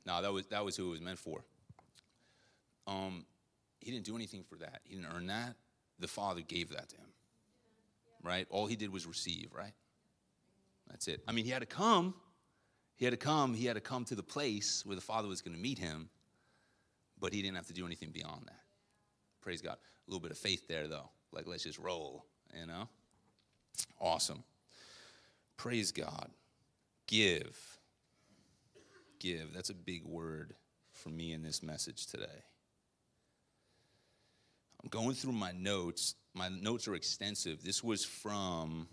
no, 0.04 0.23
that 0.23 0.32
was 0.32 0.47
that 0.49 0.64
was 0.64 0.76
who 0.76 0.88
it 0.88 0.90
was 0.90 1.00
meant 1.00 1.21
for. 1.21 1.44
Um, 2.88 3.25
he 3.78 3.92
didn't 3.92 4.04
do 4.04 4.16
anything 4.16 4.42
for 4.42 4.56
that. 4.56 4.80
He 4.82 4.97
didn't 4.97 5.09
earn 5.14 5.28
that. 5.28 5.54
The 6.00 6.09
Father 6.09 6.40
gave 6.40 6.71
that 6.71 6.88
to 6.88 6.97
him. 6.97 7.12
Right? 8.25 8.49
All 8.50 8.66
he 8.66 8.75
did 8.75 8.92
was 8.92 9.06
receive. 9.06 9.50
Right? 9.56 9.73
That's 10.90 11.06
it. 11.06 11.23
I 11.28 11.32
mean, 11.32 11.44
he 11.44 11.52
had 11.52 11.61
to 11.61 11.66
come. 11.66 12.14
He 12.97 13.04
had 13.04 13.12
to 13.12 13.16
come. 13.16 13.54
He 13.54 13.66
had 13.66 13.75
to 13.75 13.80
come 13.80 14.04
to 14.06 14.16
the 14.16 14.23
place 14.25 14.82
where 14.85 14.97
the 14.97 15.00
Father 15.00 15.28
was 15.28 15.42
going 15.42 15.54
to 15.54 15.62
meet 15.62 15.78
him, 15.78 16.09
but 17.21 17.32
he 17.32 17.40
didn't 17.40 17.54
have 17.54 17.68
to 17.68 17.73
do 17.73 17.87
anything 17.87 18.11
beyond 18.11 18.47
that. 18.47 18.59
Praise 19.42 19.61
God. 19.61 19.76
A 19.76 20.11
little 20.11 20.20
bit 20.20 20.30
of 20.30 20.38
faith 20.38 20.66
there, 20.68 20.88
though. 20.88 21.11
Like, 21.32 21.46
let's 21.46 21.64
just 21.64 21.78
roll, 21.78 22.25
you 22.58 22.66
know? 22.66 22.88
Awesome. 24.00 24.42
Praise 25.56 25.92
God. 25.92 26.30
Give. 27.06 27.58
Give. 29.18 29.52
That's 29.52 29.70
a 29.70 29.75
big 29.75 30.04
word 30.04 30.54
for 30.92 31.08
me 31.08 31.32
in 31.32 31.42
this 31.42 31.62
message 31.62 32.06
today. 32.06 32.44
I'm 34.82 34.88
going 34.88 35.14
through 35.14 35.32
my 35.32 35.52
notes. 35.52 36.14
My 36.34 36.49
notes 36.49 36.88
are 36.88 36.94
extensive. 36.94 37.62
This 37.62 37.84
was 37.84 38.04
from 38.04 38.88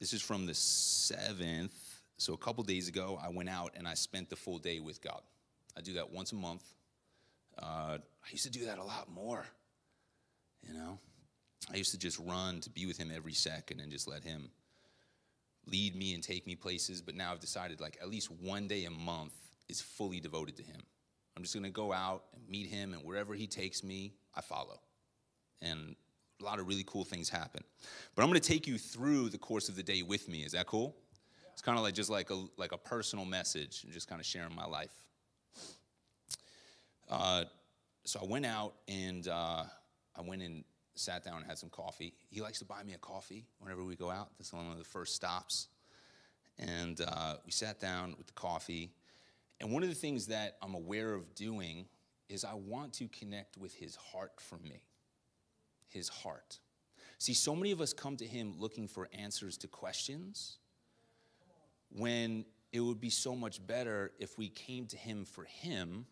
this 0.00 0.12
is 0.12 0.20
from 0.20 0.46
the 0.46 0.52
7th. 0.52 1.70
So 2.18 2.34
a 2.34 2.36
couple 2.36 2.62
days 2.64 2.88
ago, 2.88 3.18
I 3.22 3.28
went 3.28 3.48
out 3.48 3.72
and 3.76 3.86
I 3.86 3.94
spent 3.94 4.28
the 4.28 4.36
full 4.36 4.58
day 4.58 4.80
with 4.80 5.00
God. 5.00 5.20
I 5.76 5.80
do 5.80 5.94
that 5.94 6.10
once 6.10 6.32
a 6.32 6.34
month. 6.34 6.62
Uh, 7.60 7.98
I 7.98 8.30
used 8.30 8.44
to 8.44 8.50
do 8.50 8.66
that 8.66 8.78
a 8.78 8.84
lot 8.84 9.10
more, 9.10 9.44
you 10.62 10.74
know. 10.74 10.98
I 11.72 11.76
used 11.76 11.90
to 11.92 11.98
just 11.98 12.18
run 12.18 12.60
to 12.60 12.70
be 12.70 12.86
with 12.86 12.96
him 12.96 13.10
every 13.14 13.32
second 13.32 13.80
and 13.80 13.90
just 13.90 14.06
let 14.06 14.22
him 14.22 14.50
lead 15.66 15.96
me 15.96 16.14
and 16.14 16.22
take 16.22 16.46
me 16.46 16.54
places. 16.54 17.00
But 17.02 17.14
now 17.14 17.32
I've 17.32 17.40
decided 17.40 17.80
like 17.80 17.98
at 18.00 18.08
least 18.08 18.30
one 18.30 18.68
day 18.68 18.84
a 18.84 18.90
month 18.90 19.34
is 19.68 19.80
fully 19.80 20.20
devoted 20.20 20.56
to 20.56 20.62
him. 20.62 20.80
I'm 21.36 21.42
just 21.42 21.54
gonna 21.54 21.70
go 21.70 21.92
out 21.92 22.24
and 22.34 22.48
meet 22.48 22.68
him, 22.68 22.94
and 22.94 23.04
wherever 23.04 23.34
he 23.34 23.46
takes 23.46 23.84
me, 23.84 24.14
I 24.34 24.40
follow. 24.40 24.80
And 25.60 25.96
a 26.40 26.44
lot 26.44 26.60
of 26.60 26.66
really 26.66 26.84
cool 26.86 27.04
things 27.04 27.28
happen. 27.28 27.62
But 28.14 28.22
I'm 28.22 28.28
gonna 28.28 28.40
take 28.40 28.66
you 28.66 28.78
through 28.78 29.28
the 29.30 29.38
course 29.38 29.68
of 29.68 29.76
the 29.76 29.82
day 29.82 30.02
with 30.02 30.28
me. 30.28 30.44
Is 30.44 30.52
that 30.52 30.66
cool? 30.66 30.96
It's 31.52 31.62
kind 31.62 31.78
of 31.78 31.84
like 31.84 31.94
just 31.94 32.10
like 32.10 32.30
a 32.30 32.44
like 32.56 32.72
a 32.72 32.78
personal 32.78 33.24
message 33.24 33.82
and 33.84 33.92
just 33.92 34.08
kind 34.08 34.20
of 34.20 34.26
sharing 34.26 34.54
my 34.54 34.66
life. 34.66 34.90
Uh, 37.08 37.44
so 38.04 38.20
I 38.22 38.24
went 38.24 38.46
out 38.46 38.74
and 38.88 39.26
uh, 39.28 39.64
I 40.16 40.22
went 40.22 40.42
and 40.42 40.64
sat 40.94 41.24
down 41.24 41.38
and 41.38 41.46
had 41.46 41.58
some 41.58 41.68
coffee. 41.68 42.14
He 42.30 42.40
likes 42.40 42.58
to 42.60 42.64
buy 42.64 42.82
me 42.82 42.94
a 42.94 42.98
coffee 42.98 43.46
whenever 43.58 43.84
we 43.84 43.96
go 43.96 44.10
out. 44.10 44.30
This 44.38 44.50
That's 44.50 44.52
one 44.52 44.72
of 44.72 44.78
the 44.78 44.84
first 44.84 45.14
stops. 45.14 45.68
And 46.58 47.00
uh, 47.00 47.36
we 47.44 47.52
sat 47.52 47.80
down 47.80 48.14
with 48.16 48.26
the 48.28 48.32
coffee. 48.32 48.90
And 49.60 49.72
one 49.72 49.82
of 49.82 49.88
the 49.88 49.94
things 49.94 50.26
that 50.28 50.56
I'm 50.62 50.74
aware 50.74 51.12
of 51.14 51.34
doing 51.34 51.86
is 52.28 52.44
I 52.44 52.54
want 52.54 52.92
to 52.94 53.08
connect 53.08 53.56
with 53.56 53.74
his 53.74 53.96
heart 53.96 54.32
for 54.40 54.58
me. 54.58 54.82
His 55.88 56.08
heart. 56.08 56.58
See, 57.18 57.34
so 57.34 57.54
many 57.54 57.72
of 57.72 57.80
us 57.80 57.92
come 57.92 58.16
to 58.16 58.26
him 58.26 58.54
looking 58.58 58.88
for 58.88 59.08
answers 59.16 59.56
to 59.58 59.68
questions 59.68 60.58
when 61.90 62.44
it 62.72 62.80
would 62.80 63.00
be 63.00 63.10
so 63.10 63.34
much 63.34 63.64
better 63.66 64.12
if 64.18 64.36
we 64.36 64.48
came 64.48 64.86
to 64.86 64.96
him 64.96 65.24
for 65.24 65.44
him 65.44 66.06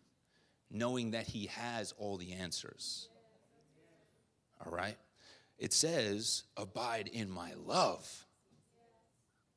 knowing 0.71 1.11
that 1.11 1.27
he 1.27 1.47
has 1.47 1.93
all 1.97 2.17
the 2.17 2.33
answers. 2.33 3.09
All 4.65 4.71
right? 4.71 4.97
It 5.57 5.73
says, 5.73 6.43
abide 6.57 7.09
in 7.13 7.29
my 7.29 7.53
love. 7.65 8.25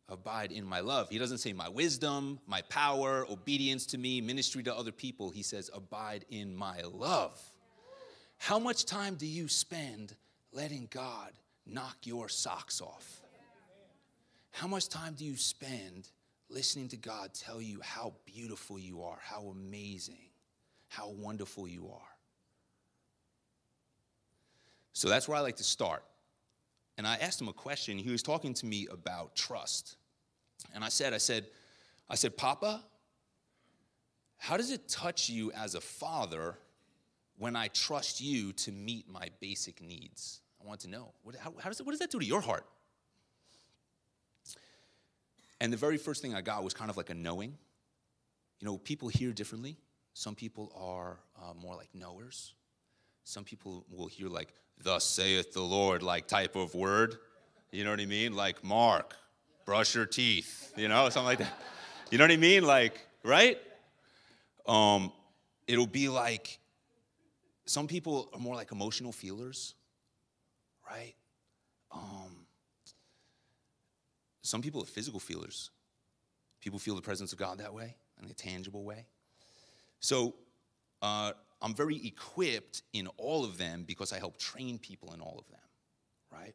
Abide 0.09 0.53
in 0.53 0.65
my 0.65 0.81
love. 0.81 1.11
He 1.11 1.19
doesn't 1.19 1.39
say 1.39 1.53
my 1.53 1.69
wisdom, 1.69 2.39
my 2.47 2.63
power, 2.63 3.27
obedience 3.29 3.85
to 3.87 3.99
me, 3.99 4.21
ministry 4.21 4.63
to 4.63 4.75
other 4.75 4.93
people. 4.93 5.31
He 5.31 5.43
says, 5.43 5.71
abide 5.75 6.25
in 6.31 6.57
my 6.57 6.81
love. 6.83 7.41
How 8.39 8.59
much 8.59 8.87
time 8.87 9.17
do 9.17 9.27
you 9.27 9.49
spend 9.49 10.15
letting 10.53 10.89
God 10.91 11.33
knock 11.67 11.97
your 12.05 12.29
socks 12.29 12.81
off? 12.81 13.21
How 14.53 14.67
much 14.67 14.89
time 14.89 15.15
do 15.15 15.25
you 15.25 15.37
spend 15.37 16.09
listening 16.49 16.89
to 16.89 16.97
God 16.97 17.35
tell 17.35 17.61
you 17.61 17.81
how 17.83 18.15
beautiful 18.25 18.79
you 18.79 19.03
are, 19.03 19.19
how 19.21 19.49
amazing, 19.49 20.28
how 20.89 21.11
wonderful 21.11 21.69
you 21.69 21.89
are? 21.89 22.01
So 24.93 25.09
that's 25.09 25.29
where 25.29 25.37
I 25.37 25.41
like 25.41 25.57
to 25.57 25.65
start. 25.65 26.03
And 26.97 27.07
I 27.07 27.17
asked 27.17 27.41
him 27.41 27.49
a 27.49 27.53
question. 27.53 27.99
He 27.99 28.11
was 28.11 28.23
talking 28.23 28.53
to 28.55 28.67
me 28.67 28.89
about 28.91 29.37
trust. 29.37 29.97
And 30.75 30.83
I 30.83 30.89
said, 30.89 31.15
I 31.15 31.19
said, 31.19 31.47
I 32.11 32.17
said, 32.17 32.37
Papa, 32.37 32.83
how 34.39 34.57
does 34.57 34.73
it 34.73 34.89
touch 34.89 35.29
you 35.29 35.53
as 35.53 35.75
a 35.75 35.81
father 35.81 36.57
when 37.37 37.55
I 37.55 37.69
trust 37.69 38.21
you 38.21 38.53
to 38.55 38.73
meet 38.73 39.09
my 39.09 39.29
basic 39.41 39.81
needs? 39.81 40.41
I 40.61 40.67
want 40.67 40.81
to 40.81 40.91
know. 40.91 41.13
What, 41.23 41.37
how, 41.37 41.55
how 41.61 41.69
does 41.69 41.81
what 41.83 41.93
does 41.93 42.01
that 42.01 42.11
do 42.11 42.19
to 42.19 42.27
your 42.27 42.41
heart? 42.41 42.67
And 45.61 45.73
the 45.73 45.77
very 45.77 45.97
first 45.97 46.23
thing 46.23 46.35
I 46.35 46.41
got 46.41 46.65
was 46.65 46.75
kind 46.75 46.91
of 46.91 46.97
like 46.97 47.11
a 47.11 47.15
knowing. 47.15 47.57
You 48.61 48.67
know, 48.67 48.79
people 48.79 49.09
hear 49.09 49.33
differently. 49.33 49.77
Some 50.19 50.35
people 50.35 50.73
are 50.75 51.21
uh, 51.41 51.55
more 51.55 51.77
like 51.77 51.91
knowers. 51.95 52.55
Some 53.23 53.45
people 53.45 53.85
will 53.89 54.09
hear 54.09 54.27
like, 54.27 54.53
thus 54.83 55.05
saith 55.05 55.53
the 55.53 55.63
Lord, 55.63 56.03
like 56.03 56.27
type 56.27 56.57
of 56.57 56.75
word. 56.75 57.19
You 57.71 57.85
know 57.85 57.91
what 57.91 58.01
I 58.01 58.07
mean? 58.07 58.35
Like, 58.35 58.65
Mark, 58.65 59.15
brush 59.65 59.95
your 59.95 60.07
teeth, 60.07 60.73
you 60.77 60.89
know, 60.89 61.09
something 61.09 61.25
like 61.25 61.39
that. 61.39 61.53
You 62.11 62.19
know 62.19 62.25
what 62.25 62.33
I 62.33 62.37
mean? 62.37 62.65
Like, 62.65 63.01
right? 63.23 63.59
Um, 64.67 65.13
it'll 65.69 65.87
be 65.87 66.09
like, 66.09 66.59
some 67.67 67.87
people 67.87 68.29
are 68.33 68.41
more 68.41 68.57
like 68.57 68.73
emotional 68.73 69.13
feelers, 69.13 69.77
right? 70.91 71.15
Um, 71.93 72.45
some 74.43 74.63
people 74.63 74.83
are 74.83 74.87
physical 74.87 75.21
feelers. 75.21 75.71
People 76.61 76.81
feel 76.81 76.97
the 76.97 77.03
presence 77.03 77.33
of 77.33 77.39
God 77.39 77.59
that 77.59 77.73
way, 77.73 77.95
in 78.21 78.29
a 78.29 78.35
tangible 78.35 78.83
way. 78.83 79.07
So 80.01 80.35
uh, 81.03 81.33
I'm 81.61 81.75
very 81.75 82.05
equipped 82.07 82.83
in 82.93 83.09
all 83.17 83.45
of 83.45 83.59
them 83.59 83.85
because 83.87 84.13
I 84.13 84.19
help 84.19 84.37
train 84.39 84.79
people 84.79 85.13
in 85.13 85.21
all 85.21 85.39
of 85.39 85.49
them, 85.51 85.61
right? 86.33 86.55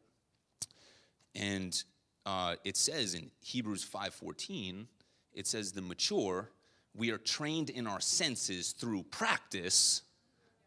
And 1.34 1.82
uh, 2.26 2.56
it 2.64 2.76
says 2.76 3.14
in 3.14 3.30
Hebrews 3.40 3.84
5:14, 3.84 4.86
it 5.32 5.46
says 5.46 5.72
the 5.72 5.82
mature, 5.82 6.50
we 6.94 7.10
are 7.10 7.18
trained 7.18 7.70
in 7.70 7.86
our 7.86 8.00
senses 8.00 8.72
through 8.72 9.02
practice 9.04 10.02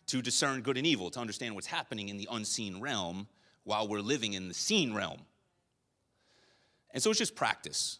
to 0.07 0.21
discern 0.21 0.61
good 0.61 0.77
and 0.77 0.85
evil, 0.85 1.09
to 1.11 1.19
understand 1.19 1.55
what's 1.55 1.67
happening 1.67 2.09
in 2.09 2.17
the 2.17 2.27
unseen 2.31 2.79
realm 2.79 3.27
while 3.63 3.87
we're 3.87 4.01
living 4.01 4.33
in 4.33 4.47
the 4.47 4.53
seen 4.53 4.93
realm. 4.93 5.21
And 6.91 7.03
so 7.03 7.09
it's 7.09 7.19
just 7.19 7.35
practice. 7.35 7.99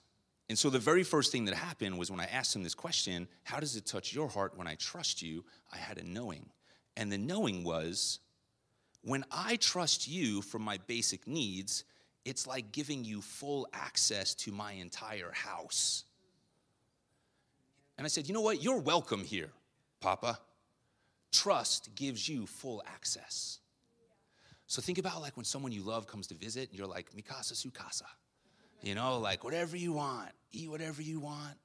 And 0.50 0.58
so 0.58 0.70
the 0.70 0.80
very 0.80 1.04
first 1.04 1.32
thing 1.32 1.46
that 1.46 1.56
happened 1.56 1.98
was 1.98 2.10
when 2.10 2.22
I 2.22 2.26
asked 2.26 2.56
him 2.56 2.64
this 2.64 2.76
question, 2.76 3.28
how 3.44 3.60
does 3.60 3.76
it 3.76 3.86
touch 3.86 4.14
your 4.14 4.30
heart 4.30 4.58
when 4.58 4.68
I 4.68 4.76
trust 4.76 5.22
you? 5.22 5.44
I 5.74 5.78
had 5.78 5.98
a 5.98 6.04
knowing. 6.04 6.50
And 6.96 7.12
the 7.12 7.18
knowing 7.18 7.64
was 7.64 8.20
when 9.02 9.26
I 9.32 9.58
trust 9.58 10.08
you 10.08 10.42
for 10.42 10.58
my 10.60 10.80
basic 10.88 11.28
needs, 11.28 11.84
it's 12.24 12.48
like 12.48 12.72
giving 12.72 13.04
you 13.04 13.22
full 13.22 13.68
access 13.74 14.34
to 14.36 14.52
my 14.52 14.74
entire 14.74 15.32
house. 15.32 16.06
And 17.98 18.06
I 18.06 18.10
said, 18.10 18.28
You 18.28 18.34
know 18.34 18.42
what? 18.42 18.64
You're 18.64 18.80
welcome 18.80 19.24
here, 19.24 19.50
Papa. 20.02 20.40
Trust 21.32 21.94
gives 21.96 22.28
you 22.28 22.46
full 22.46 22.82
access. 22.86 23.60
So 24.68 24.82
think 24.82 24.98
about 24.98 25.22
like 25.22 25.38
when 25.38 25.46
someone 25.46 25.72
you 25.72 25.84
love 25.84 26.08
comes 26.08 26.28
to 26.28 26.36
visit 26.36 26.70
and 26.70 26.78
you're 26.78 26.88
like, 26.88 27.12
Mikasa 27.12 27.54
Sukasa. 27.54 28.04
You 28.82 28.96
know, 28.96 29.20
like 29.20 29.44
whatever 29.44 29.76
you 29.76 29.94
want, 29.94 30.30
eat 30.52 30.70
whatever 30.70 31.02
you 31.02 31.20
want, 31.20 31.56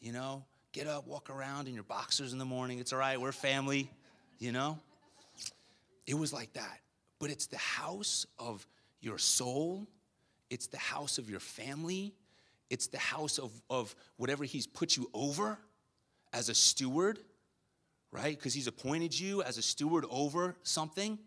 you 0.00 0.12
know, 0.12 0.44
get 0.72 0.86
up, 0.86 1.06
walk 1.06 1.30
around 1.30 1.68
in 1.68 1.74
your 1.74 1.84
boxers 1.84 2.32
in 2.32 2.38
the 2.38 2.44
morning. 2.44 2.78
It's 2.78 2.92
all 2.92 2.98
right, 2.98 3.20
we're 3.20 3.32
family, 3.32 3.90
you 4.38 4.52
know? 4.52 4.78
It 6.06 6.14
was 6.14 6.32
like 6.32 6.52
that. 6.54 6.80
But 7.18 7.30
it's 7.30 7.46
the 7.46 7.58
house 7.58 8.26
of 8.38 8.66
your 9.00 9.18
soul, 9.18 9.86
it's 10.50 10.66
the 10.66 10.78
house 10.78 11.18
of 11.18 11.30
your 11.30 11.40
family, 11.40 12.14
it's 12.68 12.88
the 12.88 12.98
house 12.98 13.38
of, 13.38 13.52
of 13.70 13.94
whatever 14.16 14.44
He's 14.44 14.66
put 14.66 14.96
you 14.96 15.08
over 15.14 15.58
as 16.32 16.48
a 16.48 16.54
steward, 16.54 17.18
right? 18.10 18.36
Because 18.36 18.54
He's 18.54 18.66
appointed 18.66 19.18
you 19.18 19.42
as 19.42 19.58
a 19.58 19.62
steward 19.62 20.04
over 20.10 20.56
something. 20.62 21.18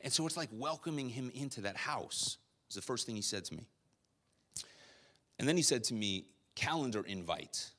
And 0.00 0.12
so 0.12 0.26
it's 0.26 0.36
like 0.36 0.48
welcoming 0.52 1.08
Him 1.08 1.30
into 1.34 1.62
that 1.62 1.76
house, 1.76 2.38
was 2.68 2.74
the 2.74 2.82
first 2.82 3.06
thing 3.06 3.16
He 3.16 3.22
said 3.22 3.44
to 3.44 3.54
me. 3.54 3.66
And 5.38 5.48
then 5.48 5.56
He 5.56 5.62
said 5.62 5.84
to 5.84 5.94
me, 5.94 6.26
calendar 6.54 7.02
invite. 7.02 7.70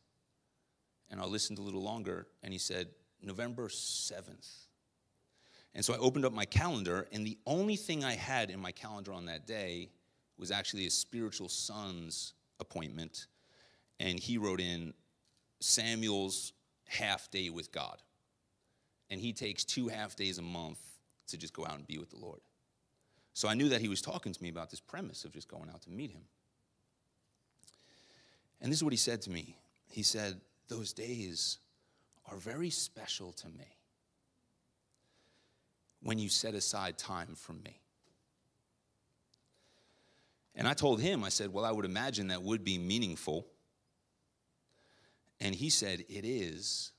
And 1.10 1.19
I 1.19 1.26
listened 1.26 1.60
a 1.60 1.62
little 1.62 1.84
longer, 1.84 2.28
and 2.43 2.54
He 2.54 2.60
said, 2.60 2.88
November 3.22 3.67
7th. 3.67 4.67
And 5.76 5.86
so 5.86 5.93
I 5.93 5.98
opened 5.98 6.26
up 6.26 6.34
my 6.34 6.45
calendar, 6.45 7.08
and 7.12 7.26
the 7.26 7.38
only 7.45 7.76
thing 7.76 8.04
I 8.04 8.13
had 8.13 8.50
in 8.50 8.60
my 8.60 8.72
calendar 8.72 9.13
on 9.13 9.26
that 9.26 9.45
day 9.45 9.89
was 10.38 10.52
actually 10.52 10.88
a 10.88 10.91
spiritual 10.91 11.50
son's 11.50 12.34
appointment. 12.60 13.28
And 14.00 14.19
he 14.19 14.38
wrote 14.38 14.62
in 14.62 14.93
Samuel's 15.60 16.54
half 16.88 17.30
day 17.30 17.50
with 17.50 17.72
God. 17.72 18.02
And 19.10 19.19
he 19.19 19.34
takes 19.34 19.65
two 19.65 19.89
half 19.89 20.15
days 20.15 20.38
a 20.38 20.41
month 20.41 20.80
to 21.28 21.38
just 21.38 21.54
go 21.54 21.65
out 21.65 21.76
and 21.76 21.86
be 21.86 21.98
with 21.98 22.10
the 22.10 22.17
Lord. 22.17 22.41
So 23.34 23.48
I 23.48 23.54
knew 23.54 23.69
that 23.69 23.82
he 23.82 23.88
was 23.88 24.02
talking 24.02 24.34
to 24.34 24.43
me 24.43 24.50
about 24.50 24.69
this 24.69 24.80
premise 24.80 25.26
of 25.26 25.34
just 25.34 25.48
going 25.48 25.69
out 25.69 25.82
to 25.84 25.89
meet 25.89 26.12
him. 26.12 26.24
And 28.62 28.72
this 28.72 28.80
is 28.80 28.84
what 28.84 28.93
he 28.93 28.98
said 28.98 29.22
to 29.24 29.30
me. 29.30 29.56
He 29.89 30.04
said, 30.04 30.39
Those 30.67 30.93
days 30.93 31.60
are 32.30 32.38
very 32.38 32.69
special 32.69 33.32
to 33.34 33.48
me 33.48 33.78
when 36.02 36.19
you 36.19 36.30
set 36.30 36.54
aside 36.54 36.98
time 36.98 37.36
for 37.36 37.54
me. 37.54 37.80
And 40.56 40.67
I 40.67 40.74
told 40.74 41.00
him, 41.00 41.24
I 41.24 41.30
said, 41.30 41.54
Well, 41.54 41.65
I 41.65 41.72
would 41.72 41.86
imagine 41.86 42.28
that 42.28 42.43
would 42.43 42.63
be 42.63 42.78
meaningful. 42.78 43.48
And 45.39 45.56
he 45.56 45.69
said, 45.69 46.04
It 46.10 46.26
is. 46.26 46.91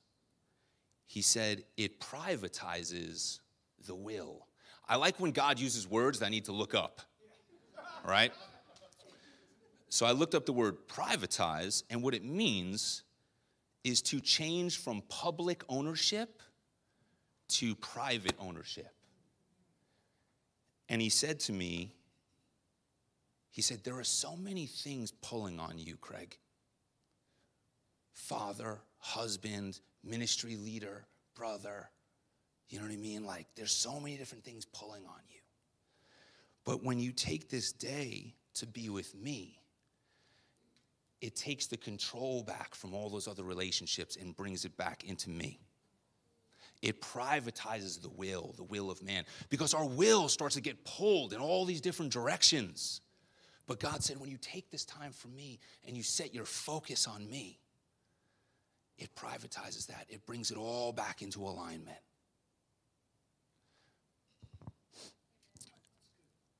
He 1.06 1.22
said, 1.22 1.64
It 1.76 2.00
privatizes 2.00 3.40
the 3.86 3.94
will. 3.94 4.46
I 4.88 4.96
like 4.96 5.20
when 5.20 5.32
God 5.32 5.58
uses 5.58 5.86
words 5.86 6.18
that 6.18 6.26
I 6.26 6.30
need 6.30 6.46
to 6.46 6.52
look 6.52 6.74
up, 6.74 7.00
right? 8.04 8.32
So 9.90 10.06
I 10.06 10.12
looked 10.12 10.36
up 10.36 10.46
the 10.46 10.52
word 10.52 10.88
privatize, 10.88 11.82
and 11.90 12.02
what 12.02 12.14
it 12.14 12.24
means 12.24 13.02
is 13.82 14.00
to 14.02 14.20
change 14.20 14.78
from 14.78 15.02
public 15.08 15.64
ownership 15.68 16.40
to 17.48 17.74
private 17.74 18.34
ownership. 18.38 18.94
And 20.88 21.02
he 21.02 21.08
said 21.08 21.40
to 21.40 21.52
me, 21.52 21.92
he 23.50 23.62
said, 23.62 23.82
There 23.82 23.98
are 23.98 24.04
so 24.04 24.36
many 24.36 24.66
things 24.66 25.10
pulling 25.10 25.58
on 25.58 25.76
you, 25.76 25.96
Craig. 25.96 26.38
Father, 28.12 28.78
husband, 28.98 29.80
ministry 30.04 30.56
leader, 30.56 31.04
brother. 31.34 31.90
You 32.68 32.78
know 32.78 32.84
what 32.84 32.92
I 32.92 32.96
mean? 32.96 33.24
Like, 33.24 33.46
there's 33.56 33.72
so 33.72 33.98
many 33.98 34.16
different 34.16 34.44
things 34.44 34.64
pulling 34.66 35.04
on 35.04 35.20
you. 35.28 35.40
But 36.64 36.84
when 36.84 37.00
you 37.00 37.10
take 37.10 37.48
this 37.48 37.72
day 37.72 38.34
to 38.54 38.66
be 38.66 38.88
with 38.88 39.14
me, 39.16 39.59
it 41.20 41.36
takes 41.36 41.66
the 41.66 41.76
control 41.76 42.42
back 42.42 42.74
from 42.74 42.94
all 42.94 43.10
those 43.10 43.28
other 43.28 43.42
relationships 43.42 44.16
and 44.16 44.34
brings 44.34 44.64
it 44.64 44.76
back 44.76 45.04
into 45.04 45.30
me. 45.30 45.60
It 46.82 47.02
privatizes 47.02 48.00
the 48.00 48.08
will, 48.08 48.54
the 48.56 48.64
will 48.64 48.90
of 48.90 49.02
man, 49.02 49.24
because 49.50 49.74
our 49.74 49.84
will 49.84 50.28
starts 50.28 50.54
to 50.54 50.62
get 50.62 50.82
pulled 50.84 51.34
in 51.34 51.40
all 51.40 51.66
these 51.66 51.82
different 51.82 52.12
directions. 52.12 53.02
But 53.66 53.80
God 53.80 54.02
said, 54.02 54.18
when 54.18 54.30
you 54.30 54.38
take 54.40 54.70
this 54.70 54.86
time 54.86 55.12
for 55.12 55.28
me 55.28 55.60
and 55.86 55.96
you 55.96 56.02
set 56.02 56.34
your 56.34 56.46
focus 56.46 57.06
on 57.06 57.28
me, 57.28 57.58
it 58.98 59.14
privatizes 59.14 59.86
that. 59.88 60.06
It 60.08 60.24
brings 60.26 60.50
it 60.50 60.56
all 60.56 60.92
back 60.92 61.20
into 61.22 61.42
alignment. 61.42 61.98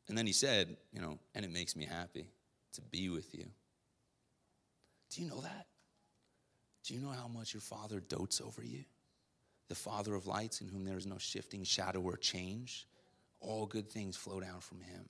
And 0.08 0.18
then 0.18 0.26
he 0.26 0.32
said, 0.32 0.76
you 0.92 1.00
know, 1.00 1.18
and 1.34 1.44
it 1.44 1.50
makes 1.52 1.76
me 1.76 1.84
happy 1.84 2.26
to 2.74 2.82
be 2.82 3.08
with 3.08 3.34
you. 3.34 3.46
Do 5.10 5.22
you 5.22 5.28
know 5.28 5.40
that? 5.40 5.66
Do 6.84 6.94
you 6.94 7.00
know 7.00 7.10
how 7.10 7.28
much 7.28 7.52
your 7.52 7.60
father 7.60 8.00
dotes 8.00 8.40
over 8.40 8.62
you? 8.62 8.84
The 9.68 9.74
father 9.74 10.14
of 10.14 10.26
lights 10.26 10.60
in 10.60 10.68
whom 10.68 10.84
there 10.84 10.96
is 10.96 11.06
no 11.06 11.18
shifting 11.18 11.64
shadow 11.64 12.00
or 12.00 12.16
change. 12.16 12.86
All 13.40 13.66
good 13.66 13.90
things 13.90 14.16
flow 14.16 14.40
down 14.40 14.60
from 14.60 14.80
him. 14.80 15.08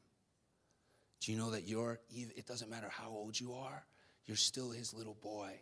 Do 1.20 1.32
you 1.32 1.38
know 1.38 1.50
that 1.50 1.68
you're, 1.68 2.00
it 2.10 2.46
doesn't 2.46 2.70
matter 2.70 2.88
how 2.90 3.10
old 3.10 3.38
you 3.38 3.52
are, 3.52 3.84
you're 4.26 4.36
still 4.36 4.70
his 4.70 4.94
little 4.94 5.16
boy, 5.20 5.52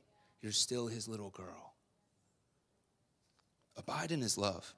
you're 0.41 0.53
still 0.53 0.87
his 0.87 1.09
little 1.09 1.31
girl. 1.31 1.75
Abide 3.77 4.13
in 4.13 4.21
his 4.21 4.39
love. 4.39 4.73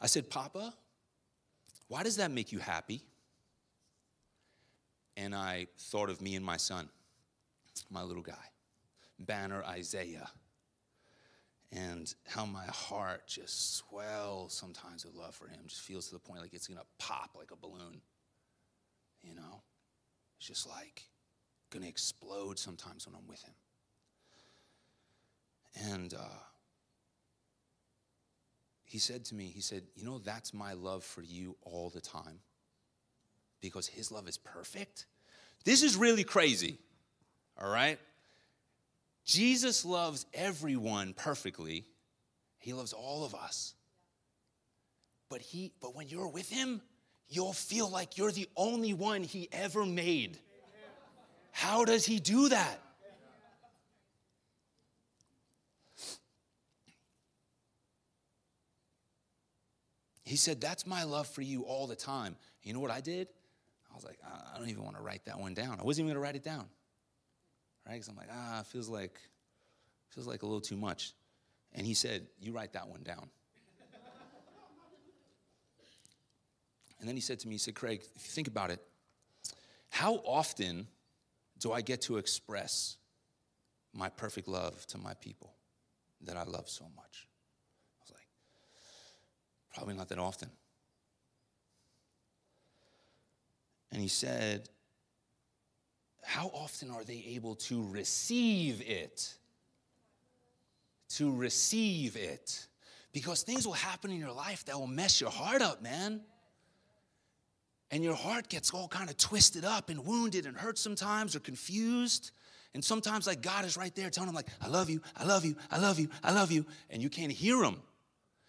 I 0.00 0.06
said, 0.06 0.30
Papa, 0.30 0.72
why 1.88 2.02
does 2.02 2.16
that 2.16 2.30
make 2.30 2.52
you 2.52 2.58
happy? 2.58 3.02
And 5.18 5.34
I 5.34 5.66
thought 5.76 6.10
of 6.10 6.22
me 6.22 6.36
and 6.36 6.44
my 6.44 6.56
son, 6.56 6.88
my 7.90 8.02
little 8.02 8.22
guy, 8.22 8.34
Banner 9.18 9.64
Isaiah 9.64 10.30
and 11.72 12.14
how 12.24 12.46
my 12.46 12.64
heart 12.66 13.26
just 13.26 13.76
swells 13.76 14.54
sometimes 14.54 15.04
with 15.04 15.14
love 15.14 15.34
for 15.34 15.48
him, 15.48 15.58
just 15.66 15.82
feels 15.82 16.06
to 16.06 16.14
the 16.14 16.20
point 16.20 16.40
like 16.40 16.54
it's 16.54 16.68
gonna 16.68 16.86
pop 16.98 17.30
like 17.36 17.50
a 17.50 17.56
balloon. 17.56 18.00
You 19.20 19.34
know? 19.34 19.62
It's 20.38 20.46
just 20.46 20.68
like 20.68 21.02
gonna 21.70 21.88
explode 21.88 22.56
sometimes 22.56 23.04
when 23.04 23.16
I'm 23.16 23.26
with 23.26 23.42
him. 23.42 23.54
And 25.90 26.14
uh, 26.14 26.42
he 28.84 28.98
said 28.98 29.24
to 29.26 29.34
me, 29.34 29.46
he 29.46 29.60
said, 29.60 29.82
You 29.96 30.04
know, 30.04 30.18
that's 30.18 30.54
my 30.54 30.74
love 30.74 31.02
for 31.02 31.22
you 31.22 31.56
all 31.64 31.90
the 31.90 32.00
time 32.00 32.38
because 33.60 33.86
his 33.86 34.10
love 34.10 34.28
is 34.28 34.38
perfect. 34.38 35.06
This 35.64 35.82
is 35.82 35.96
really 35.96 36.24
crazy, 36.24 36.78
all 37.60 37.70
right? 37.70 37.98
Jesus 39.24 39.84
loves 39.84 40.26
everyone 40.32 41.12
perfectly. 41.12 41.84
He 42.58 42.72
loves 42.72 42.92
all 42.92 43.24
of 43.24 43.34
us. 43.34 43.74
But 45.28 45.42
he 45.42 45.72
but 45.80 45.94
when 45.94 46.08
you're 46.08 46.28
with 46.28 46.48
him, 46.48 46.80
you'll 47.28 47.52
feel 47.52 47.90
like 47.90 48.16
you're 48.16 48.32
the 48.32 48.48
only 48.56 48.94
one 48.94 49.22
he 49.22 49.48
ever 49.52 49.84
made. 49.84 50.38
How 51.52 51.84
does 51.84 52.06
he 52.06 52.18
do 52.20 52.48
that? 52.48 52.80
He 60.28 60.36
said, 60.36 60.60
That's 60.60 60.86
my 60.86 61.04
love 61.04 61.26
for 61.26 61.42
you 61.42 61.62
all 61.62 61.86
the 61.86 61.96
time. 61.96 62.36
You 62.62 62.74
know 62.74 62.80
what 62.80 62.90
I 62.90 63.00
did? 63.00 63.28
I 63.98 64.00
was 64.00 64.04
like, 64.04 64.18
I 64.54 64.58
don't 64.58 64.68
even 64.68 64.84
want 64.84 64.96
to 64.96 65.02
write 65.02 65.24
that 65.24 65.38
one 65.40 65.54
down. 65.54 65.78
I 65.80 65.82
wasn't 65.82 66.04
even 66.04 66.14
going 66.14 66.22
to 66.22 66.26
write 66.26 66.36
it 66.36 66.44
down 66.44 66.66
right? 67.88 67.94
Because 67.94 68.08
I'm 68.08 68.16
like, 68.16 68.28
ah, 68.32 68.60
it 68.60 68.66
feels 68.66 68.88
like 68.88 69.18
feels 70.10 70.26
like 70.26 70.42
a 70.42 70.46
little 70.46 70.60
too 70.60 70.76
much. 70.76 71.12
And 71.74 71.86
he 71.86 71.94
said, 71.94 72.26
You 72.40 72.52
write 72.52 72.72
that 72.74 72.88
one 72.88 73.02
down. 73.02 73.28
and 77.00 77.08
then 77.08 77.14
he 77.14 77.20
said 77.20 77.38
to 77.40 77.48
me, 77.48 77.54
He 77.54 77.58
said, 77.58 77.74
Craig, 77.74 78.02
if 78.14 78.24
you 78.24 78.30
think 78.30 78.48
about 78.48 78.70
it, 78.70 78.80
how 79.90 80.16
often 80.16 80.86
do 81.58 81.72
I 81.72 81.80
get 81.80 82.02
to 82.02 82.18
express 82.18 82.96
my 83.92 84.08
perfect 84.08 84.48
love 84.48 84.86
to 84.88 84.98
my 84.98 85.14
people 85.14 85.54
that 86.22 86.36
I 86.36 86.44
love 86.44 86.68
so 86.68 86.84
much? 86.96 87.28
I 88.00 88.02
was 88.02 88.10
like, 88.10 88.28
Probably 89.74 89.94
not 89.94 90.08
that 90.08 90.18
often. 90.18 90.50
And 93.92 94.02
he 94.02 94.08
said, 94.08 94.68
how 96.22 96.48
often 96.48 96.90
are 96.90 97.04
they 97.04 97.24
able 97.28 97.54
to 97.54 97.88
receive 97.88 98.82
it? 98.86 99.34
To 101.16 101.34
receive 101.34 102.16
it. 102.16 102.66
Because 103.12 103.42
things 103.42 103.66
will 103.66 103.72
happen 103.72 104.10
in 104.10 104.18
your 104.18 104.32
life 104.32 104.66
that 104.66 104.78
will 104.78 104.86
mess 104.86 105.22
your 105.22 105.30
heart 105.30 105.62
up, 105.62 105.82
man. 105.82 106.20
And 107.90 108.04
your 108.04 108.14
heart 108.14 108.50
gets 108.50 108.74
all 108.74 108.88
kind 108.88 109.08
of 109.08 109.16
twisted 109.16 109.64
up 109.64 109.88
and 109.88 110.04
wounded 110.04 110.44
and 110.44 110.54
hurt 110.54 110.76
sometimes 110.76 111.34
or 111.34 111.40
confused. 111.40 112.32
And 112.74 112.84
sometimes, 112.84 113.26
like, 113.26 113.40
God 113.40 113.64
is 113.64 113.78
right 113.78 113.94
there 113.94 114.10
telling 114.10 114.28
him, 114.28 114.34
like, 114.34 114.48
I 114.60 114.68
love 114.68 114.90
you, 114.90 115.00
I 115.16 115.24
love 115.24 115.46
you, 115.46 115.56
I 115.70 115.78
love 115.78 115.98
you, 115.98 116.10
I 116.22 116.32
love 116.32 116.52
you. 116.52 116.66
And 116.90 117.02
you 117.02 117.08
can't 117.08 117.32
hear 117.32 117.62
him. 117.62 117.76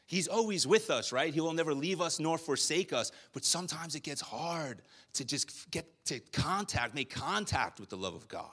He's 0.10 0.28
always 0.28 0.66
with 0.66 0.90
us, 0.90 1.12
right? 1.12 1.32
He 1.32 1.40
will 1.40 1.54
never 1.54 1.72
leave 1.72 2.02
us 2.02 2.20
nor 2.20 2.40
forsake 2.40 2.92
us. 2.92 3.12
But 3.32 3.46
sometimes 3.46 3.94
it 3.94 4.02
gets 4.02 4.22
hard 4.22 4.82
to 5.14 5.24
just 5.24 5.70
get 5.70 5.86
to 6.06 6.20
contact, 6.34 6.96
make 6.96 7.12
contact 7.12 7.80
with 7.80 7.90
the 7.90 7.96
love 7.96 8.16
of 8.16 8.28
God. 8.28 8.50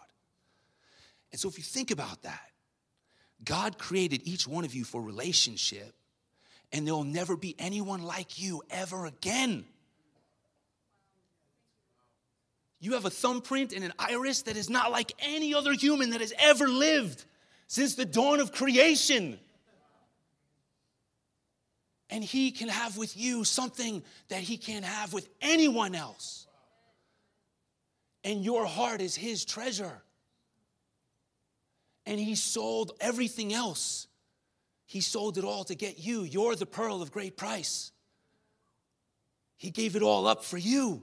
And 1.33 1.40
so 1.40 1.49
if 1.49 1.57
you 1.57 1.64
think 1.64 1.90
about 1.90 2.25
that, 2.25 2.51
God 3.42 3.79
created 3.79 4.21
each 4.29 4.47
one 4.47 4.66
of 4.66 4.75
you 4.75 4.85
for 4.85 5.01
relationship, 5.01 5.95
and 6.73 6.87
there'll 6.87 7.05
never 7.05 7.38
be 7.38 7.57
anyone 7.59 8.03
like 8.03 8.38
you 8.38 8.62
ever 8.69 9.07
again. 9.07 9.64
You 12.81 12.92
have 12.92 13.07
a 13.07 13.11
thumbprint 13.11 13.73
and 13.73 13.83
an 13.83 13.95
iris 13.99 14.42
that 14.42 14.59
is 14.59 14.69
not 14.69 14.92
like 14.92 15.12
any 15.21 15.55
other 15.55 15.73
human 15.73 16.11
that 16.11 16.21
has 16.21 16.35
ever 16.38 16.69
lived 16.69 17.25
since 17.66 17.95
the 17.95 18.05
dawn 18.05 18.40
of 18.40 18.53
creation. 18.53 19.38
And 22.11 22.23
He 22.23 22.51
can 22.51 22.69
have 22.69 22.97
with 22.97 23.16
you 23.16 23.45
something 23.45 24.03
that 24.29 24.40
He 24.40 24.57
can't 24.57 24.85
have 24.85 25.12
with 25.12 25.29
anyone 25.40 25.95
else. 25.95 26.47
And 28.23 28.45
your 28.45 28.64
heart 28.64 29.01
is 29.01 29.16
His 29.16 29.45
treasure. 29.45 30.03
And 32.05 32.21
He 32.21 32.35
sold 32.35 32.92
everything 33.01 33.53
else. 33.53 34.07
He 34.87 35.01
sold 35.01 35.37
it 35.37 35.45
all 35.45 35.64
to 35.64 35.75
get 35.75 35.99
you. 35.99 36.23
You're 36.23 36.55
the 36.55 36.66
pearl 36.66 37.03
of 37.03 37.11
great 37.11 37.37
price. 37.37 37.90
He 39.57 39.71
gave 39.71 39.97
it 39.97 40.03
all 40.03 40.29
up 40.29 40.45
for 40.45 40.59
you. 40.59 41.03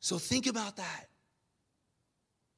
So 0.00 0.18
think 0.18 0.46
about 0.46 0.76
that. 0.76 1.06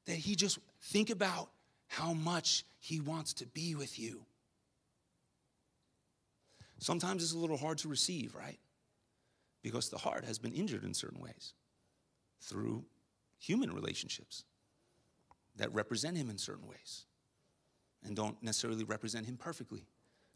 That 0.05 0.15
He 0.15 0.35
just, 0.35 0.59
think 0.81 1.09
about 1.09 1.49
how 1.87 2.13
much 2.13 2.63
He 2.79 3.01
wants 3.01 3.33
to 3.33 3.45
be 3.47 3.75
with 3.75 3.99
you. 3.99 4.25
Sometimes 6.79 7.23
it's 7.23 7.33
a 7.33 7.37
little 7.37 7.57
hard 7.57 7.77
to 7.79 7.87
receive, 7.87 8.35
right? 8.35 8.59
Because 9.61 9.89
the 9.89 9.97
heart 9.97 10.25
has 10.25 10.37
been 10.37 10.53
injured 10.53 10.83
in 10.83 10.93
certain 10.93 11.19
ways 11.19 11.53
through 12.41 12.83
human 13.39 13.73
relationships 13.73 14.43
that 15.55 15.73
represent 15.73 16.17
him 16.17 16.29
in 16.29 16.37
certain 16.37 16.67
ways 16.67 17.05
and 18.05 18.15
don't 18.15 18.41
necessarily 18.43 18.83
represent 18.83 19.25
him 19.25 19.37
perfectly 19.37 19.85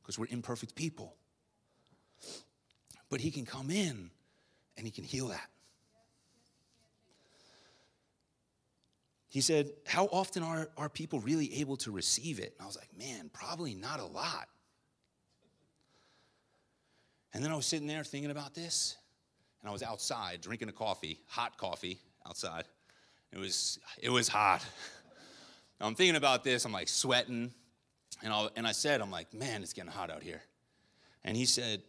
because 0.01 0.17
we're 0.17 0.27
imperfect 0.29 0.75
people. 0.75 1.15
But 3.09 3.21
he 3.21 3.31
can 3.31 3.45
come 3.45 3.69
in 3.69 4.09
and 4.77 4.85
he 4.85 4.91
can 4.91 5.03
heal 5.03 5.27
that. 5.27 5.49
He 9.29 9.41
said, 9.41 9.71
How 9.85 10.05
often 10.07 10.41
are, 10.41 10.69
are 10.77 10.89
people 10.89 11.19
really 11.19 11.59
able 11.59 11.77
to 11.77 11.91
receive 11.91 12.39
it? 12.39 12.55
And 12.57 12.63
I 12.63 12.65
was 12.65 12.75
like, 12.75 12.89
Man, 12.97 13.29
probably 13.31 13.75
not 13.75 13.99
a 13.99 14.05
lot. 14.05 14.47
And 17.33 17.43
then 17.43 17.51
I 17.51 17.55
was 17.55 17.65
sitting 17.65 17.87
there 17.87 18.03
thinking 18.03 18.31
about 18.31 18.53
this, 18.55 18.97
and 19.61 19.69
I 19.69 19.73
was 19.73 19.83
outside 19.83 20.41
drinking 20.41 20.69
a 20.69 20.73
coffee, 20.73 21.19
hot 21.27 21.57
coffee 21.57 21.99
outside. 22.25 22.65
It 23.31 23.37
was, 23.37 23.79
it 24.01 24.09
was 24.09 24.27
hot. 24.27 24.65
I'm 25.81 25.95
thinking 25.95 26.15
about 26.15 26.43
this, 26.43 26.65
I'm 26.65 26.71
like 26.71 26.89
sweating, 26.89 27.53
and, 28.21 28.33
i 28.33 28.47
and 28.55 28.67
I 28.67 28.71
said, 28.71 29.01
I'm 29.01 29.11
like, 29.11 29.33
man, 29.33 29.61
it's 29.61 29.73
getting 29.73 29.91
hot 29.91 30.09
out 30.09 30.23
here. 30.23 30.41
And 31.23 31.37
he 31.37 31.45
said, 31.45 31.81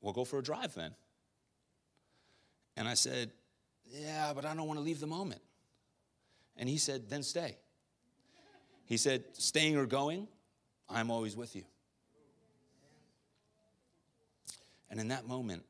well, 0.00 0.12
go 0.12 0.24
for 0.24 0.38
a 0.38 0.42
drive 0.42 0.74
then. 0.74 0.94
And 2.76 2.86
I 2.86 2.94
said, 2.94 3.30
yeah, 3.86 4.32
but 4.34 4.44
I 4.44 4.54
don't 4.54 4.66
want 4.66 4.78
to 4.78 4.84
leave 4.84 5.00
the 5.00 5.06
moment. 5.06 5.40
And 6.56 6.68
he 6.68 6.78
said, 6.78 7.08
then 7.08 7.22
stay. 7.22 7.56
He 8.84 8.96
said, 8.96 9.24
staying 9.32 9.76
or 9.76 9.86
going, 9.86 10.28
I'm 10.88 11.10
always 11.10 11.36
with 11.36 11.56
you. 11.56 11.64
And 14.90 15.00
in 15.00 15.08
that 15.08 15.26
moment, 15.26 15.64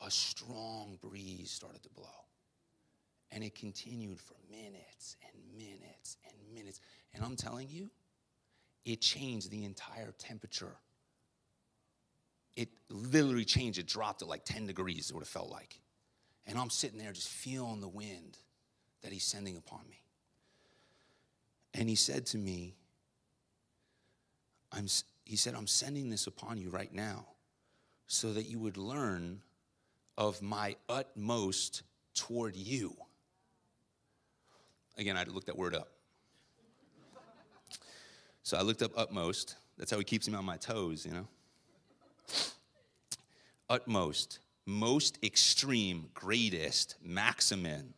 a 0.00 0.10
strong 0.10 0.98
breeze 1.02 1.50
started 1.50 1.82
to 1.82 1.88
blow. 1.90 2.06
And 3.30 3.42
it 3.42 3.54
continued 3.54 4.20
for 4.20 4.34
minutes 4.50 5.16
and 5.22 5.56
minutes 5.56 6.16
and 6.26 6.54
minutes. 6.54 6.80
And 7.12 7.24
I'm 7.24 7.36
telling 7.36 7.68
you, 7.68 7.90
it 8.84 9.00
changed 9.00 9.50
the 9.50 9.64
entire 9.64 10.12
temperature. 10.18 10.76
It 12.54 12.68
literally 12.88 13.44
changed. 13.44 13.78
It 13.78 13.86
dropped 13.86 14.20
to 14.20 14.26
like 14.26 14.44
10 14.44 14.66
degrees, 14.66 15.06
is 15.06 15.12
what 15.12 15.22
it 15.22 15.28
felt 15.28 15.50
like. 15.50 15.80
And 16.46 16.58
I'm 16.58 16.70
sitting 16.70 16.98
there 16.98 17.12
just 17.12 17.28
feeling 17.28 17.80
the 17.80 17.88
wind 17.88 18.38
that 19.02 19.12
he's 19.12 19.24
sending 19.24 19.56
upon 19.56 19.80
me. 19.90 20.00
And 21.72 21.88
he 21.88 21.96
said 21.96 22.26
to 22.26 22.38
me, 22.38 22.76
I'm, 24.70 24.86
he 25.24 25.36
said, 25.36 25.54
I'm 25.54 25.66
sending 25.66 26.10
this 26.10 26.26
upon 26.26 26.58
you 26.58 26.68
right 26.68 26.92
now 26.92 27.26
so 28.06 28.32
that 28.32 28.44
you 28.44 28.58
would 28.58 28.76
learn 28.76 29.40
of 30.16 30.42
my 30.42 30.76
utmost 30.88 31.82
toward 32.14 32.56
you. 32.56 32.96
Again, 34.96 35.16
I 35.16 35.20
had 35.20 35.28
to 35.28 35.34
look 35.34 35.46
that 35.46 35.56
word 35.56 35.74
up. 35.74 35.88
So 38.42 38.56
I 38.56 38.62
looked 38.62 38.82
up 38.82 38.92
utmost. 38.96 39.56
That's 39.78 39.90
how 39.90 39.98
he 39.98 40.04
keeps 40.04 40.28
me 40.28 40.36
on 40.36 40.44
my 40.44 40.56
toes, 40.56 41.04
you 41.04 41.12
know? 41.12 41.26
Utmost, 43.68 44.38
most 44.66 45.18
extreme, 45.24 46.10
greatest, 46.14 46.96
maximum, 47.02 47.94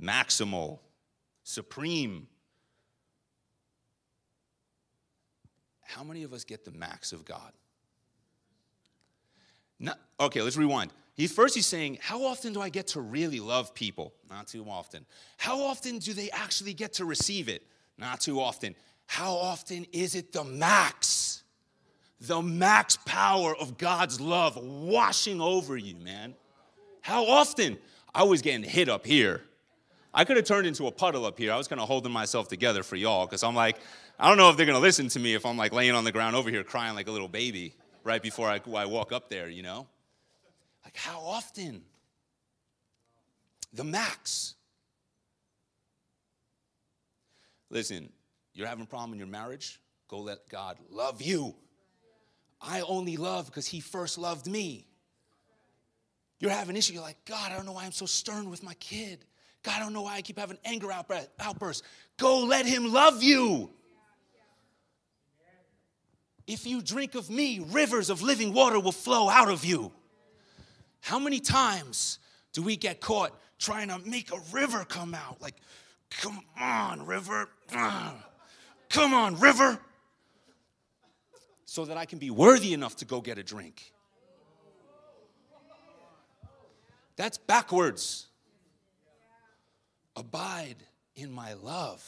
maximal, 0.00 0.78
supreme. 1.42 2.28
How 5.82 6.04
many 6.04 6.22
of 6.22 6.32
us 6.32 6.44
get 6.44 6.64
the 6.64 6.70
max 6.70 7.12
of 7.12 7.24
God? 7.24 7.52
Okay, 10.20 10.42
let's 10.42 10.58
rewind. 10.58 10.92
He, 11.14 11.26
first, 11.26 11.54
he's 11.54 11.66
saying, 11.66 11.98
How 12.02 12.24
often 12.24 12.52
do 12.52 12.60
I 12.60 12.68
get 12.68 12.88
to 12.88 13.00
really 13.00 13.40
love 13.40 13.74
people? 13.74 14.12
Not 14.28 14.46
too 14.46 14.64
often. 14.68 15.06
How 15.38 15.60
often 15.62 15.98
do 15.98 16.12
they 16.12 16.30
actually 16.30 16.74
get 16.74 16.92
to 16.94 17.06
receive 17.06 17.48
it? 17.48 17.62
Not 17.96 18.20
too 18.20 18.40
often. 18.40 18.74
How 19.06 19.32
often 19.32 19.86
is 19.92 20.14
it 20.14 20.32
the 20.32 20.44
max? 20.44 21.42
The 22.20 22.42
max 22.42 22.98
power 23.06 23.56
of 23.56 23.78
God's 23.78 24.20
love 24.20 24.56
washing 24.56 25.40
over 25.40 25.76
you, 25.76 25.96
man. 25.96 26.34
How 27.00 27.26
often? 27.26 27.78
I 28.14 28.24
was 28.24 28.42
getting 28.42 28.62
hit 28.62 28.88
up 28.88 29.06
here. 29.06 29.42
I 30.12 30.24
could 30.24 30.36
have 30.36 30.44
turned 30.44 30.66
into 30.66 30.86
a 30.86 30.90
puddle 30.90 31.24
up 31.24 31.38
here. 31.38 31.52
I 31.52 31.56
was 31.56 31.68
kind 31.68 31.80
of 31.80 31.86
holding 31.86 32.12
myself 32.12 32.48
together 32.48 32.82
for 32.82 32.96
y'all 32.96 33.24
because 33.26 33.44
I'm 33.44 33.54
like, 33.54 33.78
I 34.18 34.28
don't 34.28 34.36
know 34.36 34.50
if 34.50 34.56
they're 34.56 34.66
going 34.66 34.76
to 34.76 34.82
listen 34.82 35.08
to 35.08 35.20
me 35.20 35.34
if 35.34 35.46
I'm 35.46 35.56
like 35.56 35.72
laying 35.72 35.94
on 35.94 36.04
the 36.04 36.12
ground 36.12 36.34
over 36.36 36.50
here 36.50 36.64
crying 36.64 36.94
like 36.94 37.08
a 37.08 37.12
little 37.12 37.28
baby 37.28 37.74
right 38.04 38.22
before 38.22 38.48
I, 38.48 38.60
I 38.74 38.86
walk 38.86 39.12
up 39.12 39.28
there, 39.28 39.48
you 39.48 39.62
know? 39.62 39.86
Like, 40.84 40.96
how 40.96 41.20
often? 41.20 41.82
The 43.72 43.84
max. 43.84 44.54
Listen, 47.70 48.10
you're 48.52 48.66
having 48.66 48.84
a 48.84 48.86
problem 48.86 49.12
in 49.12 49.18
your 49.18 49.28
marriage? 49.28 49.80
Go 50.08 50.20
let 50.20 50.48
God 50.48 50.78
love 50.90 51.22
you. 51.22 51.54
I 52.60 52.80
only 52.82 53.16
love 53.16 53.46
because 53.46 53.66
He 53.66 53.80
first 53.80 54.18
loved 54.18 54.46
me. 54.46 54.86
You're 56.40 56.50
having 56.50 56.70
an 56.70 56.76
issue, 56.76 56.94
you're 56.94 57.02
like, 57.02 57.24
God, 57.26 57.52
I 57.52 57.56
don't 57.56 57.66
know 57.66 57.72
why 57.72 57.84
I'm 57.84 57.92
so 57.92 58.06
stern 58.06 58.50
with 58.50 58.62
my 58.62 58.74
kid. 58.74 59.24
God, 59.62 59.74
I 59.76 59.78
don't 59.80 59.92
know 59.92 60.02
why 60.02 60.16
I 60.16 60.22
keep 60.22 60.38
having 60.38 60.58
anger 60.64 60.90
outbursts. 60.90 61.82
Go 62.16 62.44
let 62.44 62.66
Him 62.66 62.92
love 62.92 63.22
you. 63.22 63.70
If 66.50 66.66
you 66.66 66.82
drink 66.82 67.14
of 67.14 67.30
me, 67.30 67.64
rivers 67.70 68.10
of 68.10 68.22
living 68.22 68.52
water 68.52 68.80
will 68.80 68.90
flow 68.90 69.28
out 69.28 69.48
of 69.48 69.64
you. 69.64 69.92
How 71.00 71.20
many 71.20 71.38
times 71.38 72.18
do 72.52 72.60
we 72.60 72.76
get 72.76 73.00
caught 73.00 73.38
trying 73.60 73.86
to 73.86 74.00
make 74.00 74.32
a 74.32 74.40
river 74.52 74.84
come 74.84 75.14
out? 75.14 75.40
Like, 75.40 75.54
come 76.10 76.40
on, 76.58 77.06
river. 77.06 77.48
Come 78.88 79.14
on, 79.14 79.38
river. 79.38 79.78
So 81.64 81.84
that 81.84 81.96
I 81.96 82.06
can 82.06 82.18
be 82.18 82.28
worthy 82.28 82.74
enough 82.74 82.96
to 82.96 83.04
go 83.04 83.20
get 83.20 83.38
a 83.38 83.44
drink. 83.44 83.92
That's 87.14 87.38
backwards. 87.38 88.26
Abide 90.16 90.82
in 91.14 91.30
my 91.30 91.52
love. 91.52 92.02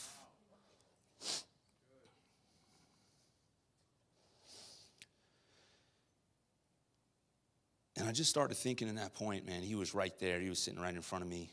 And 7.97 8.09
I 8.09 8.13
just 8.13 8.31
started 8.31 8.57
thinking 8.57 8.89
in 8.89 8.97
that 8.97 9.15
point, 9.15 9.47
man, 9.47 9.63
he 9.63 9.75
was 9.75 9.95
right 9.95 10.19
there. 10.19 10.41
He 10.41 10.49
was 10.49 10.59
sitting 10.59 10.81
right 10.81 10.95
in 10.95 11.03
front 11.03 11.25
of 11.25 11.31
me. 11.31 11.51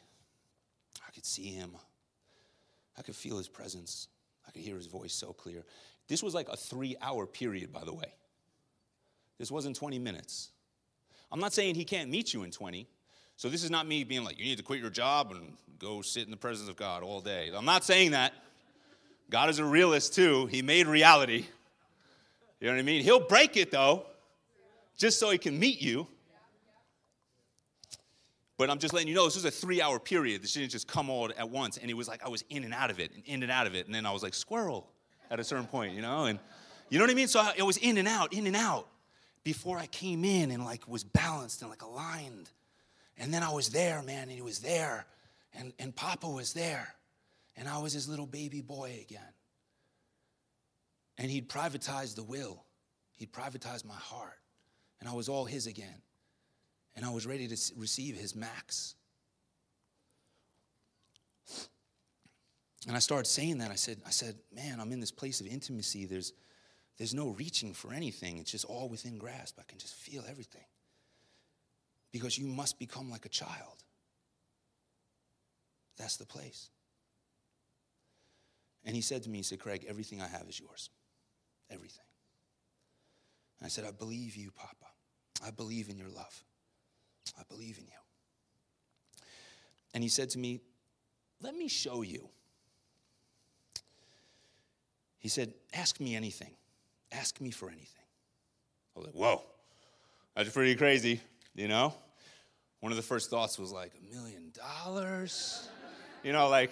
I 1.05 1.11
could 1.11 1.25
see 1.25 1.51
him. 1.51 1.71
I 2.97 3.01
could 3.01 3.15
feel 3.15 3.37
his 3.37 3.47
presence. 3.47 4.07
I 4.47 4.51
could 4.51 4.61
hear 4.61 4.75
his 4.75 4.87
voice 4.87 5.13
so 5.13 5.33
clear. 5.33 5.63
This 6.07 6.23
was 6.23 6.33
like 6.33 6.49
a 6.49 6.57
three 6.57 6.95
hour 7.01 7.25
period, 7.25 7.71
by 7.71 7.83
the 7.83 7.93
way. 7.93 8.13
This 9.37 9.51
wasn't 9.51 9.75
20 9.75 9.99
minutes. 9.99 10.49
I'm 11.31 11.39
not 11.39 11.53
saying 11.53 11.75
he 11.75 11.85
can't 11.85 12.09
meet 12.09 12.33
you 12.33 12.43
in 12.43 12.51
20. 12.51 12.87
So 13.37 13.47
this 13.47 13.63
is 13.63 13.71
not 13.71 13.87
me 13.87 14.03
being 14.03 14.23
like, 14.23 14.37
you 14.37 14.45
need 14.45 14.57
to 14.57 14.63
quit 14.63 14.81
your 14.81 14.89
job 14.89 15.31
and 15.31 15.53
go 15.77 16.01
sit 16.01 16.25
in 16.25 16.31
the 16.31 16.37
presence 16.37 16.69
of 16.69 16.75
God 16.75 17.03
all 17.03 17.21
day. 17.21 17.51
I'm 17.55 17.65
not 17.65 17.83
saying 17.83 18.11
that. 18.11 18.33
God 19.29 19.49
is 19.49 19.59
a 19.59 19.65
realist 19.65 20.13
too. 20.13 20.47
He 20.47 20.61
made 20.61 20.87
reality. 20.87 21.45
You 22.59 22.67
know 22.67 22.73
what 22.73 22.79
I 22.79 22.83
mean? 22.83 23.03
He'll 23.03 23.25
break 23.25 23.55
it 23.55 23.71
though, 23.71 24.05
just 24.97 25.19
so 25.19 25.29
he 25.29 25.37
can 25.37 25.57
meet 25.57 25.81
you. 25.81 26.07
But 28.59 28.69
I'm 28.69 28.77
just 28.77 28.93
letting 28.93 29.07
you 29.07 29.15
know 29.15 29.23
this 29.23 29.35
was 29.35 29.45
a 29.45 29.51
three 29.51 29.81
hour 29.81 29.99
period. 29.99 30.43
This 30.43 30.51
didn't 30.51 30.71
just 30.71 30.85
come 30.85 31.09
all 31.09 31.31
at 31.37 31.49
once. 31.49 31.77
And 31.77 31.89
it 31.89 31.93
was 31.93 32.09
like 32.09 32.25
I 32.25 32.27
was 32.27 32.43
in 32.49 32.65
and 32.65 32.73
out 32.73 32.91
of 32.91 32.99
it 32.99 33.09
and 33.15 33.23
in 33.25 33.41
and 33.41 33.49
out 33.49 33.67
of 33.67 33.73
it. 33.73 33.85
And 33.85 33.95
then 33.95 34.05
I 34.05 34.11
was 34.11 34.21
like, 34.21 34.33
squirrel 34.33 34.85
at 35.31 35.39
a 35.39 35.45
certain 35.45 35.65
point, 35.65 35.93
you 35.93 36.01
know? 36.01 36.25
And 36.25 36.39
you 36.89 36.99
know 36.99 37.05
what 37.05 37.11
I 37.11 37.13
mean? 37.13 37.29
So 37.29 37.39
I, 37.39 37.53
it 37.55 37.63
was 37.63 37.77
in 37.77 37.97
and 37.97 38.05
out, 38.05 38.33
in 38.33 38.47
and 38.47 38.57
out 38.57 38.89
before 39.45 39.77
I 39.77 39.85
came 39.85 40.25
in 40.25 40.51
and 40.51 40.65
like 40.65 40.85
was 40.89 41.05
balanced 41.05 41.61
and 41.61 41.69
like 41.69 41.83
aligned. 41.83 42.49
And 43.17 43.33
then 43.33 43.43
I 43.43 43.53
was 43.53 43.69
there, 43.69 44.01
man, 44.01 44.23
and 44.23 44.31
he 44.31 44.41
was 44.41 44.59
there. 44.59 45.05
And, 45.53 45.71
and 45.79 45.95
Papa 45.95 46.27
was 46.27 46.51
there. 46.51 46.95
And 47.55 47.65
I 47.69 47.77
was 47.77 47.93
his 47.93 48.09
little 48.09 48.27
baby 48.27 48.59
boy 48.59 48.99
again. 49.01 49.21
And 51.17 51.31
he'd 51.31 51.47
privatized 51.47 52.15
the 52.15 52.23
will, 52.23 52.65
he'd 53.13 53.31
privatized 53.31 53.85
my 53.85 53.95
heart. 53.95 54.37
And 54.99 55.07
I 55.07 55.13
was 55.13 55.29
all 55.29 55.45
his 55.45 55.65
again 55.65 56.01
and 56.95 57.05
I 57.05 57.09
was 57.09 57.25
ready 57.25 57.47
to 57.47 57.57
receive 57.77 58.17
his 58.17 58.35
max. 58.35 58.95
And 62.87 62.95
I 62.95 62.99
started 62.99 63.27
saying 63.27 63.57
that. 63.59 63.71
I 63.71 63.75
said, 63.75 63.97
I 64.05 64.09
said, 64.09 64.35
man, 64.53 64.79
I'm 64.79 64.91
in 64.91 64.99
this 64.99 65.11
place 65.11 65.41
of 65.41 65.47
intimacy. 65.47 66.05
There's, 66.05 66.33
there's 66.97 67.13
no 67.13 67.29
reaching 67.29 67.73
for 67.73 67.93
anything. 67.93 68.37
It's 68.37 68.51
just 68.51 68.65
all 68.65 68.89
within 68.89 69.17
grasp. 69.17 69.57
I 69.59 69.63
can 69.67 69.77
just 69.77 69.95
feel 69.95 70.23
everything. 70.29 70.65
Because 72.11 72.37
you 72.37 72.47
must 72.47 72.79
become 72.79 73.11
like 73.11 73.25
a 73.25 73.29
child. 73.29 73.83
That's 75.97 76.17
the 76.17 76.25
place. 76.25 76.69
And 78.85 78.95
he 78.95 79.01
said 79.01 79.23
to 79.23 79.29
me, 79.29 79.39
he 79.39 79.43
said, 79.43 79.59
Craig, 79.59 79.85
everything 79.87 80.21
I 80.21 80.27
have 80.27 80.47
is 80.47 80.59
yours. 80.59 80.89
Everything. 81.69 82.05
And 83.59 83.65
I 83.65 83.69
said, 83.69 83.85
I 83.85 83.91
believe 83.91 84.35
you, 84.35 84.51
Papa. 84.51 84.87
I 85.45 85.51
believe 85.51 85.89
in 85.89 85.97
your 85.97 86.07
love. 86.07 86.43
I 87.37 87.43
believe 87.49 87.77
in 87.77 87.85
you. 87.85 87.99
And 89.93 90.03
he 90.03 90.09
said 90.09 90.29
to 90.31 90.39
me, 90.39 90.61
Let 91.41 91.55
me 91.55 91.67
show 91.67 92.01
you. 92.01 92.29
He 95.19 95.27
said, 95.29 95.53
Ask 95.73 95.99
me 95.99 96.15
anything. 96.15 96.51
Ask 97.11 97.41
me 97.41 97.51
for 97.51 97.69
anything. 97.69 98.05
I 98.95 98.99
was 98.99 99.07
like, 99.07 99.15
Whoa, 99.15 99.43
that's 100.35 100.49
pretty 100.49 100.75
crazy, 100.75 101.21
you 101.55 101.67
know? 101.67 101.93
One 102.79 102.91
of 102.91 102.95
the 102.95 103.03
first 103.03 103.29
thoughts 103.29 103.59
was 103.59 103.71
like, 103.71 103.91
A 103.95 104.15
million 104.15 104.51
dollars? 104.53 105.67
You 106.23 106.33
know, 106.33 106.49
like, 106.49 106.71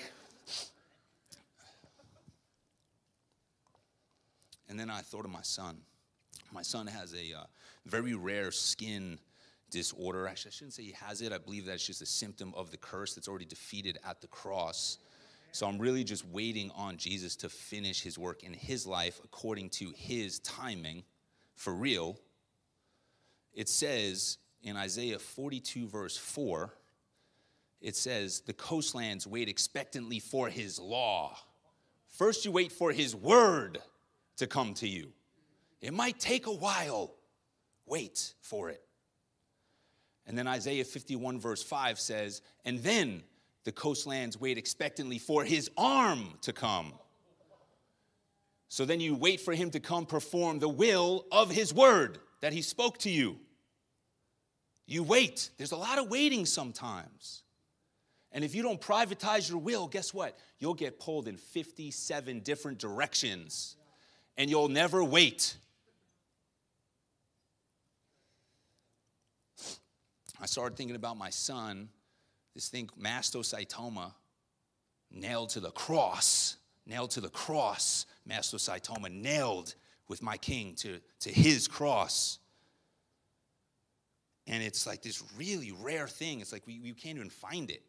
and 4.70 4.80
then 4.80 4.89
I 4.89 5.00
thought 5.00 5.26
of 5.26 5.32
my 5.32 5.41
son. 5.41 5.78
My 6.52 6.62
son 6.62 6.88
has 6.88 7.13
a 7.13 7.38
uh, 7.38 7.43
very 7.86 8.13
rare 8.13 8.52
skin 8.52 9.20
disorder. 9.69 10.27
Actually, 10.27 10.49
I 10.49 10.53
shouldn't 10.53 10.73
say 10.73 10.84
he 10.84 10.95
has 11.03 11.21
it. 11.21 11.32
I 11.34 11.38
believe 11.38 11.65
that's 11.65 11.86
just 11.86 12.01
a 12.01 12.06
symptom 12.06 12.53
of 12.56 12.71
the 12.71 12.77
curse 12.77 13.13
that's 13.13 13.27
already 13.27 13.45
defeated 13.45 13.97
at 14.08 14.21
the 14.21 14.27
cross. 14.27 14.99
So 15.51 15.67
I'm 15.67 15.80
really 15.80 16.03
just 16.03 16.25
waiting 16.27 16.71
on 16.75 16.97
Jesus 16.97 17.36
to 17.38 17.49
finish 17.49 18.01
his 18.01 18.17
work 18.17 18.43
in 18.43 18.53
his 18.53 18.86
life 18.86 19.19
according 19.23 19.69
to 19.71 19.91
his 19.95 20.39
timing 20.39 21.03
for 21.56 21.73
real. 21.73 22.19
It 23.53 23.69
says 23.69 24.38
in 24.62 24.75
Isaiah 24.75 25.19
42, 25.19 25.88
verse 25.88 26.17
4, 26.17 26.73
it 27.82 27.95
says, 27.95 28.41
The 28.41 28.53
coastlands 28.53 29.25
wait 29.25 29.49
expectantly 29.49 30.19
for 30.19 30.49
his 30.49 30.80
law. 30.80 31.38
First, 32.08 32.45
you 32.45 32.51
wait 32.51 32.71
for 32.71 32.91
his 32.91 33.15
word 33.15 33.80
to 34.38 34.47
come 34.47 34.73
to 34.75 34.88
you. 34.88 35.12
It 35.82 35.93
might 35.93 36.19
take 36.19 36.47
a 36.47 36.53
while. 36.53 37.13
Wait 37.86 38.34
for 38.41 38.69
it. 38.69 38.82
And 40.27 40.37
then 40.37 40.47
Isaiah 40.47 40.83
51, 40.83 41.39
verse 41.39 41.63
5 41.63 41.99
says, 41.99 42.41
And 42.65 42.79
then 42.79 43.23
the 43.63 43.71
coastlands 43.71 44.39
wait 44.39 44.57
expectantly 44.57 45.17
for 45.17 45.43
his 45.43 45.71
arm 45.77 46.33
to 46.41 46.53
come. 46.53 46.93
So 48.69 48.83
then 48.85 48.99
you 48.99 49.15
wait 49.15 49.39
for 49.39 49.53
him 49.53 49.71
to 49.71 49.79
come 49.79 50.05
perform 50.05 50.59
the 50.59 50.69
will 50.69 51.25
of 51.31 51.49
his 51.49 51.73
word 51.73 52.19
that 52.41 52.53
he 52.53 52.61
spoke 52.61 52.97
to 52.99 53.09
you. 53.09 53.37
You 54.85 55.03
wait. 55.03 55.49
There's 55.57 55.71
a 55.71 55.77
lot 55.77 55.97
of 55.97 56.09
waiting 56.09 56.45
sometimes. 56.45 57.43
And 58.31 58.43
if 58.43 58.53
you 58.53 58.61
don't 58.61 58.79
privatize 58.79 59.49
your 59.49 59.59
will, 59.59 59.87
guess 59.87 60.13
what? 60.13 60.37
You'll 60.59 60.73
get 60.73 60.99
pulled 60.99 61.27
in 61.27 61.37
57 61.37 62.41
different 62.41 62.77
directions 62.77 63.75
and 64.37 64.49
you'll 64.49 64.69
never 64.69 65.03
wait. 65.03 65.55
I 70.39 70.45
started 70.45 70.78
thinking 70.78 70.95
about 70.95 71.17
my 71.17 71.30
son, 71.30 71.89
this 72.54 72.69
thing, 72.69 72.89
mastocytoma, 73.00 74.13
nailed 75.12 75.50
to 75.50 75.60
the 75.60 75.71
cross, 75.71 76.58
nailed 76.86 77.12
to 77.12 77.21
the 77.21 77.30
cross, 77.30 78.06
mastocytoma, 78.30 79.12
nailed 79.12 79.76
with 80.08 80.21
my 80.21 80.38
king 80.38 80.76
to, 80.76 81.00
to 81.21 81.32
his 81.32 81.67
cross. 81.67 82.39
And 84.45 84.63
it's 84.63 84.88
like 84.88 85.02
this 85.02 85.23
really 85.38 85.73
rare 85.82 86.08
thing. 86.08 86.39
It's 86.39 86.54
like 86.54 86.65
we, 86.65 86.80
we 86.80 86.93
can't 86.93 87.17
even 87.17 87.30
find 87.30 87.69
it. 87.69 87.84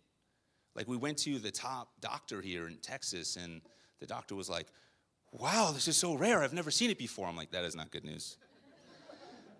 Like 0.74 0.88
we 0.88 0.96
went 0.96 1.18
to 1.18 1.38
the 1.38 1.50
top 1.50 1.92
doctor 2.00 2.40
here 2.40 2.66
in 2.66 2.76
Texas, 2.76 3.36
and 3.36 3.60
the 4.00 4.06
doctor 4.06 4.34
was 4.34 4.48
like, 4.48 4.66
Wow, 5.30 5.72
this 5.74 5.88
is 5.88 5.96
so 5.96 6.14
rare. 6.14 6.42
I've 6.42 6.54
never 6.54 6.70
seen 6.70 6.88
it 6.88 6.98
before. 6.98 7.26
I'm 7.26 7.36
like, 7.36 7.50
That 7.50 7.64
is 7.64 7.76
not 7.76 7.90
good 7.90 8.04
news. 8.04 8.36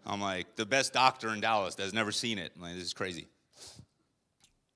I'm 0.06 0.20
like, 0.20 0.56
the 0.56 0.66
best 0.66 0.92
doctor 0.92 1.28
in 1.30 1.40
Dallas 1.40 1.76
has 1.78 1.92
never 1.92 2.12
seen 2.12 2.38
it. 2.38 2.52
I'm 2.56 2.62
like, 2.62 2.74
this 2.74 2.84
is 2.84 2.94
crazy. 2.94 3.26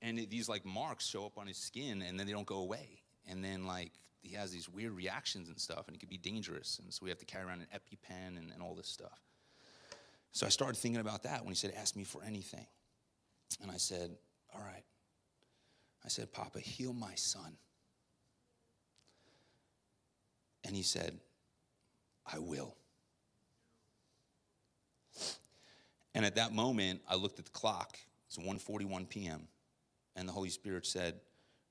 And 0.01 0.19
it, 0.19 0.29
these 0.29 0.49
like 0.49 0.65
marks 0.65 1.07
show 1.07 1.25
up 1.25 1.37
on 1.37 1.47
his 1.47 1.57
skin 1.57 2.01
and 2.01 2.19
then 2.19 2.27
they 2.27 2.33
don't 2.33 2.45
go 2.45 2.57
away. 2.57 3.01
And 3.29 3.43
then 3.43 3.65
like 3.65 3.91
he 4.21 4.35
has 4.35 4.51
these 4.51 4.69
weird 4.69 4.91
reactions 4.91 5.47
and 5.47 5.59
stuff 5.59 5.87
and 5.87 5.95
it 5.95 5.99
could 5.99 6.09
be 6.09 6.17
dangerous. 6.17 6.79
And 6.83 6.93
so 6.93 6.99
we 7.03 7.09
have 7.09 7.19
to 7.19 7.25
carry 7.25 7.45
around 7.45 7.61
an 7.61 7.67
EpiPen 7.73 8.37
and, 8.37 8.51
and 8.51 8.61
all 8.61 8.75
this 8.75 8.87
stuff. 8.87 9.19
So 10.31 10.45
I 10.45 10.49
started 10.49 10.77
thinking 10.77 10.99
about 11.01 11.23
that 11.23 11.41
when 11.41 11.49
he 11.49 11.55
said, 11.55 11.73
ask 11.77 11.95
me 11.95 12.03
for 12.03 12.21
anything. 12.23 12.65
And 13.61 13.71
I 13.71 13.77
said, 13.77 14.11
all 14.53 14.61
right. 14.61 14.83
I 16.03 16.09
said, 16.09 16.33
Papa, 16.33 16.59
heal 16.59 16.91
my 16.91 17.15
son. 17.15 17.57
And 20.65 20.75
he 20.75 20.81
said, 20.81 21.19
I 22.31 22.39
will. 22.39 22.75
And 26.15 26.25
at 26.25 26.35
that 26.35 26.53
moment, 26.53 27.01
I 27.07 27.15
looked 27.15 27.39
at 27.39 27.45
the 27.45 27.51
clock. 27.51 27.97
It's 28.27 28.37
1:41 28.37 29.09
p.m. 29.09 29.47
And 30.15 30.27
the 30.27 30.33
Holy 30.33 30.49
Spirit 30.49 30.85
said, 30.85 31.19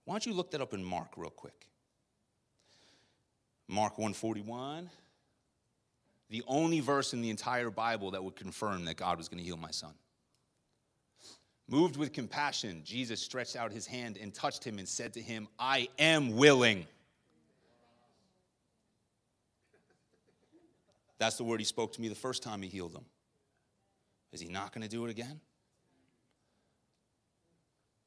"Why 0.05 0.15
don't 0.15 0.27
you 0.27 0.33
look 0.33 0.51
that 0.53 0.61
up 0.61 0.75
in 0.75 0.83
Mark 0.85 1.13
real 1.17 1.31
quick?" 1.31 1.67
Mark 3.69 3.97
1:41, 3.97 4.89
the 6.29 6.43
only 6.47 6.81
verse 6.81 7.13
in 7.13 7.23
the 7.23 7.31
entire 7.31 7.71
Bible 7.71 8.11
that 8.11 8.23
would 8.23 8.37
confirm 8.37 8.85
that 8.87 8.97
God 8.97 9.19
was 9.19 9.29
going 9.29 9.39
to 9.39 9.45
heal 9.45 9.57
my 9.57 9.71
son. 9.71 9.95
Moved 11.69 11.97
with 11.97 12.13
compassion, 12.13 12.83
Jesus 12.85 13.23
stretched 13.23 13.57
out 13.57 13.73
his 13.73 13.87
hand 13.87 14.19
and 14.21 14.35
touched 14.35 14.65
him 14.65 14.79
and 14.79 14.87
said 14.87 15.15
to 15.15 15.23
him, 15.23 15.49
I 15.59 15.89
am 15.99 16.37
willing. 16.37 16.87
That's 21.19 21.37
the 21.37 21.45
word 21.45 21.61
he 21.61 21.65
spoke 21.65 21.93
to 21.95 22.01
me 22.01 22.09
the 22.09 22.15
first 22.15 22.43
time 22.43 22.63
he 22.63 22.69
healed 22.69 22.93
him. 22.93 23.05
Is 24.33 24.41
he 24.41 24.49
not 24.49 24.73
going 24.73 24.83
to 24.83 24.89
do 24.89 25.05
it 25.05 25.11
again? 25.11 25.41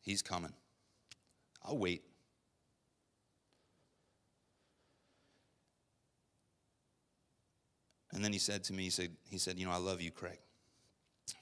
He's 0.02 0.22
coming. 0.22 0.54
I'll 1.64 1.78
wait. 1.78 2.04
And 8.12 8.24
then 8.24 8.32
he 8.32 8.40
said 8.40 8.64
to 8.66 8.74
me, 8.74 8.84
he 8.84 8.90
said, 8.90 9.12
he 9.30 9.38
said, 9.38 9.60
You 9.60 9.66
know, 9.66 9.74
I 9.74 9.78
love 9.78 10.02
you, 10.02 10.10
Craig. 10.10 10.40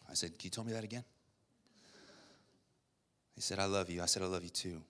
I 0.10 0.14
said, 0.16 0.32
Can 0.40 0.46
you 0.46 0.50
tell 0.50 0.64
me 0.64 0.74
that 0.74 0.84
again? 0.84 1.04
He 3.36 3.42
said, 3.42 3.60
I 3.60 3.66
love 3.66 3.90
you. 3.90 4.02
I 4.02 4.06
said, 4.06 4.24
I 4.24 4.28
love 4.28 4.44
you 4.44 4.50
too. 4.50 4.82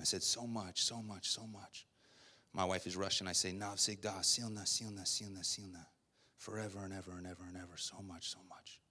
I 0.00 0.04
said, 0.04 0.22
So 0.22 0.46
much, 0.46 0.82
so 0.82 1.02
much, 1.02 1.28
so 1.30 1.46
much. 1.46 1.86
My 2.52 2.64
wife 2.64 2.86
is 2.86 2.96
Russian. 2.96 3.26
I 3.26 3.32
say, 3.32 3.50
Navsegda, 3.52 4.20
silna, 4.20 4.64
silna, 4.64 5.04
silna, 5.04 5.40
silna. 5.40 5.86
Forever 6.36 6.80
and 6.84 6.92
ever 6.92 7.12
and 7.12 7.26
ever 7.26 7.44
and 7.48 7.56
ever. 7.56 7.76
So 7.76 7.96
much, 8.06 8.28
so 8.28 8.38
much. 8.48 8.81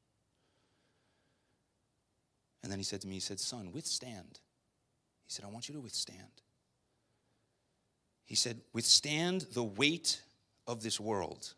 And 2.64 2.72
then 2.72 2.80
he 2.80 2.84
said 2.84 3.02
to 3.02 3.08
me, 3.08 3.16
He 3.16 3.20
said, 3.20 3.40
Son, 3.40 3.72
withstand. 3.72 4.40
He 5.26 5.34
said, 5.34 5.46
I 5.46 5.50
want 5.50 5.68
you 5.68 5.76
to 5.76 5.82
withstand. 5.82 6.42
He 8.26 8.36
said, 8.36 8.62
Withstand 8.74 9.48
the 9.54 9.64
weight 9.64 10.22
of 10.68 10.84
this 10.84 11.00
world. 11.00 11.54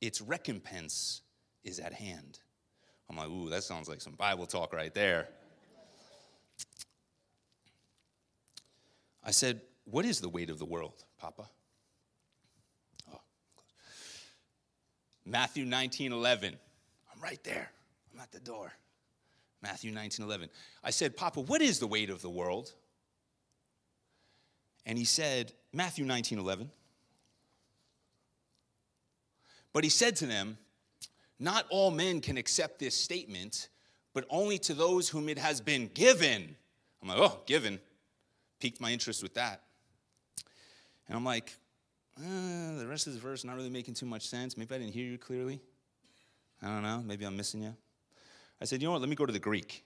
Its 0.00 0.20
recompense 0.20 1.22
is 1.64 1.78
at 1.78 1.92
hand. 1.92 2.40
I'm 3.08 3.16
like, 3.16 3.28
ooh, 3.28 3.50
that 3.50 3.62
sounds 3.62 3.88
like 3.88 4.00
some 4.00 4.14
Bible 4.14 4.46
talk 4.46 4.72
right 4.72 4.92
there. 4.94 5.28
I 9.24 9.30
said, 9.30 9.60
What 9.84 10.04
is 10.04 10.20
the 10.20 10.28
weight 10.28 10.50
of 10.50 10.58
the 10.58 10.64
world, 10.64 11.04
Papa? 11.18 11.48
Oh. 13.12 13.20
Matthew 15.24 15.64
19 15.64 16.12
11. 16.12 16.56
I'm 17.14 17.22
right 17.22 17.42
there. 17.44 17.70
I'm 18.12 18.20
at 18.20 18.32
the 18.32 18.40
door. 18.40 18.72
Matthew 19.62 19.92
19 19.92 20.24
11. 20.24 20.48
I 20.82 20.90
said, 20.90 21.16
Papa, 21.16 21.40
what 21.40 21.62
is 21.62 21.78
the 21.78 21.86
weight 21.86 22.10
of 22.10 22.22
the 22.22 22.30
world? 22.30 22.72
And 24.84 24.98
he 24.98 25.04
said, 25.04 25.52
Matthew 25.72 26.04
19 26.04 26.38
11. 26.38 26.70
But 29.72 29.84
he 29.84 29.90
said 29.90 30.16
to 30.16 30.26
them, 30.26 30.58
Not 31.38 31.66
all 31.70 31.90
men 31.90 32.20
can 32.20 32.36
accept 32.36 32.78
this 32.78 32.94
statement, 32.94 33.68
but 34.12 34.26
only 34.28 34.58
to 34.58 34.74
those 34.74 35.08
whom 35.08 35.28
it 35.28 35.38
has 35.38 35.60
been 35.60 35.88
given. 35.94 36.56
I'm 37.00 37.08
like, 37.08 37.18
Oh, 37.18 37.40
given 37.46 37.78
piqued 38.62 38.80
my 38.80 38.92
interest 38.92 39.24
with 39.24 39.34
that. 39.34 39.60
And 41.08 41.16
I'm 41.16 41.24
like, 41.24 41.52
eh, 42.16 42.78
the 42.78 42.86
rest 42.86 43.08
of 43.08 43.12
this 43.12 43.20
verse 43.20 43.42
not 43.42 43.56
really 43.56 43.68
making 43.68 43.94
too 43.94 44.06
much 44.06 44.28
sense. 44.28 44.56
Maybe 44.56 44.72
I 44.72 44.78
didn't 44.78 44.94
hear 44.94 45.04
you 45.04 45.18
clearly. 45.18 45.60
I 46.62 46.68
don't 46.68 46.84
know. 46.84 47.02
Maybe 47.04 47.24
I'm 47.24 47.36
missing 47.36 47.64
you. 47.64 47.74
I 48.62 48.64
said, 48.64 48.80
you 48.80 48.86
know 48.86 48.92
what? 48.92 49.00
Let 49.00 49.10
me 49.10 49.16
go 49.16 49.26
to 49.26 49.32
the 49.32 49.40
Greek. 49.40 49.84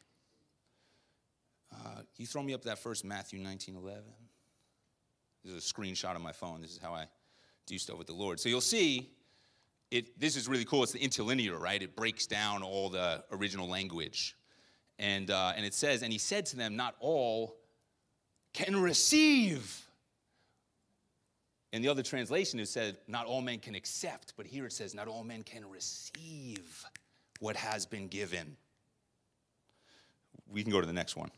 Uh, 1.73 2.03
you 2.19 2.27
throw 2.27 2.43
me 2.43 2.53
up 2.53 2.63
that 2.65 2.79
first 2.79 3.07
Matthew 3.07 3.39
19 3.39 3.75
11. 3.75 4.03
This 5.43 5.55
is 5.55 5.71
a 5.71 5.75
screenshot 5.75 6.15
of 6.15 6.21
my 6.21 6.33
phone. 6.33 6.61
This 6.61 6.73
is 6.73 6.79
how 6.79 6.93
I 6.93 7.07
do 7.65 7.79
stuff 7.79 7.97
with 7.97 8.07
the 8.07 8.13
Lord. 8.13 8.39
So 8.39 8.51
you'll 8.51 8.61
see, 8.61 9.09
it, 9.91 10.21
this 10.21 10.37
is 10.37 10.47
really 10.47 10.67
cool. 10.67 10.83
It's 10.83 10.93
the 10.93 10.99
interlinear, 10.99 11.57
right? 11.57 11.83
It 11.83 11.97
breaks 11.97 12.27
down 12.27 12.63
all 12.63 12.91
the 12.91 13.25
original 13.33 13.67
language. 13.67 14.37
And, 14.99 15.31
uh, 15.31 15.55
and 15.57 15.65
it 15.65 15.73
says, 15.73 16.03
and 16.03 16.13
he 16.13 16.19
said 16.19 16.45
to 16.47 16.57
them, 16.57 16.77
not 16.77 16.97
all 17.01 17.57
can 18.53 18.77
receive. 18.77 19.87
In 21.73 21.81
the 21.81 21.89
other 21.89 22.03
translation, 22.03 22.61
it 22.61 22.69
said, 22.69 22.99
not 23.09 23.25
all 23.25 23.41
men 23.41 23.59
can 23.59 23.75
accept, 23.75 24.35
but 24.37 24.45
here 24.45 24.67
it 24.67 24.73
says, 24.75 24.95
not 24.95 25.09
all 25.09 25.25
men 25.25 25.45
can 25.45 25.67
receive 25.67 26.85
what 27.41 27.57
has 27.57 27.87
been 27.87 28.09
given. 28.09 28.55
We 30.51 30.63
can 30.63 30.73
go 30.73 30.81
to 30.81 30.87
the 30.87 30.93
next 30.93 31.17
one. 31.17 31.31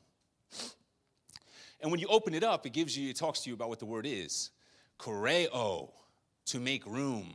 And 1.80 1.90
when 1.90 2.00
you 2.00 2.08
open 2.08 2.34
it 2.34 2.42
up, 2.42 2.66
it 2.66 2.72
gives 2.72 2.96
you, 2.96 3.10
it 3.10 3.16
talks 3.16 3.40
to 3.40 3.50
you 3.50 3.54
about 3.54 3.68
what 3.68 3.78
the 3.78 3.86
word 3.86 4.06
is. 4.06 4.50
Choreo, 4.98 5.90
to 6.46 6.60
make 6.60 6.84
room. 6.86 7.34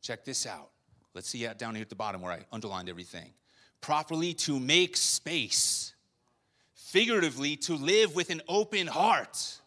Check 0.00 0.24
this 0.24 0.46
out. 0.46 0.70
Let's 1.14 1.28
see 1.28 1.46
down 1.58 1.74
here 1.74 1.82
at 1.82 1.88
the 1.88 1.94
bottom 1.94 2.22
where 2.22 2.32
I 2.32 2.44
underlined 2.52 2.88
everything. 2.88 3.32
Properly 3.80 4.34
to 4.34 4.58
make 4.58 4.96
space 4.96 5.94
figuratively, 6.94 7.56
to 7.56 7.74
live 7.74 8.14
with 8.14 8.30
an 8.30 8.40
open 8.46 8.86
heart, 8.86 9.60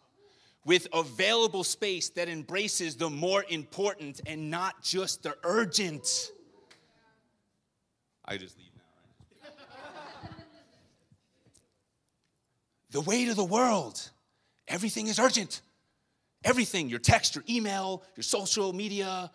with 0.64 0.88
available 0.94 1.62
space 1.62 2.08
that 2.08 2.26
embraces 2.26 2.96
the 2.96 3.10
more 3.10 3.44
important 3.50 4.22
and 4.26 4.50
not 4.50 4.82
just 4.82 5.22
the 5.22 5.36
urgent. 5.44 6.32
I 8.24 8.38
just 8.38 8.56
leave 8.58 8.70
now, 8.76 8.82
right? 9.42 10.36
The 12.90 13.00
weight 13.00 13.28
of 13.28 13.36
the 13.36 13.44
world, 13.44 14.10
everything 14.66 15.06
is 15.08 15.18
urgent. 15.18 15.62
Everything, 16.44 16.88
your 16.88 17.00
text, 17.00 17.34
your 17.34 17.42
email, 17.48 18.04
your 18.14 18.22
social 18.22 18.72
media, 18.72 19.30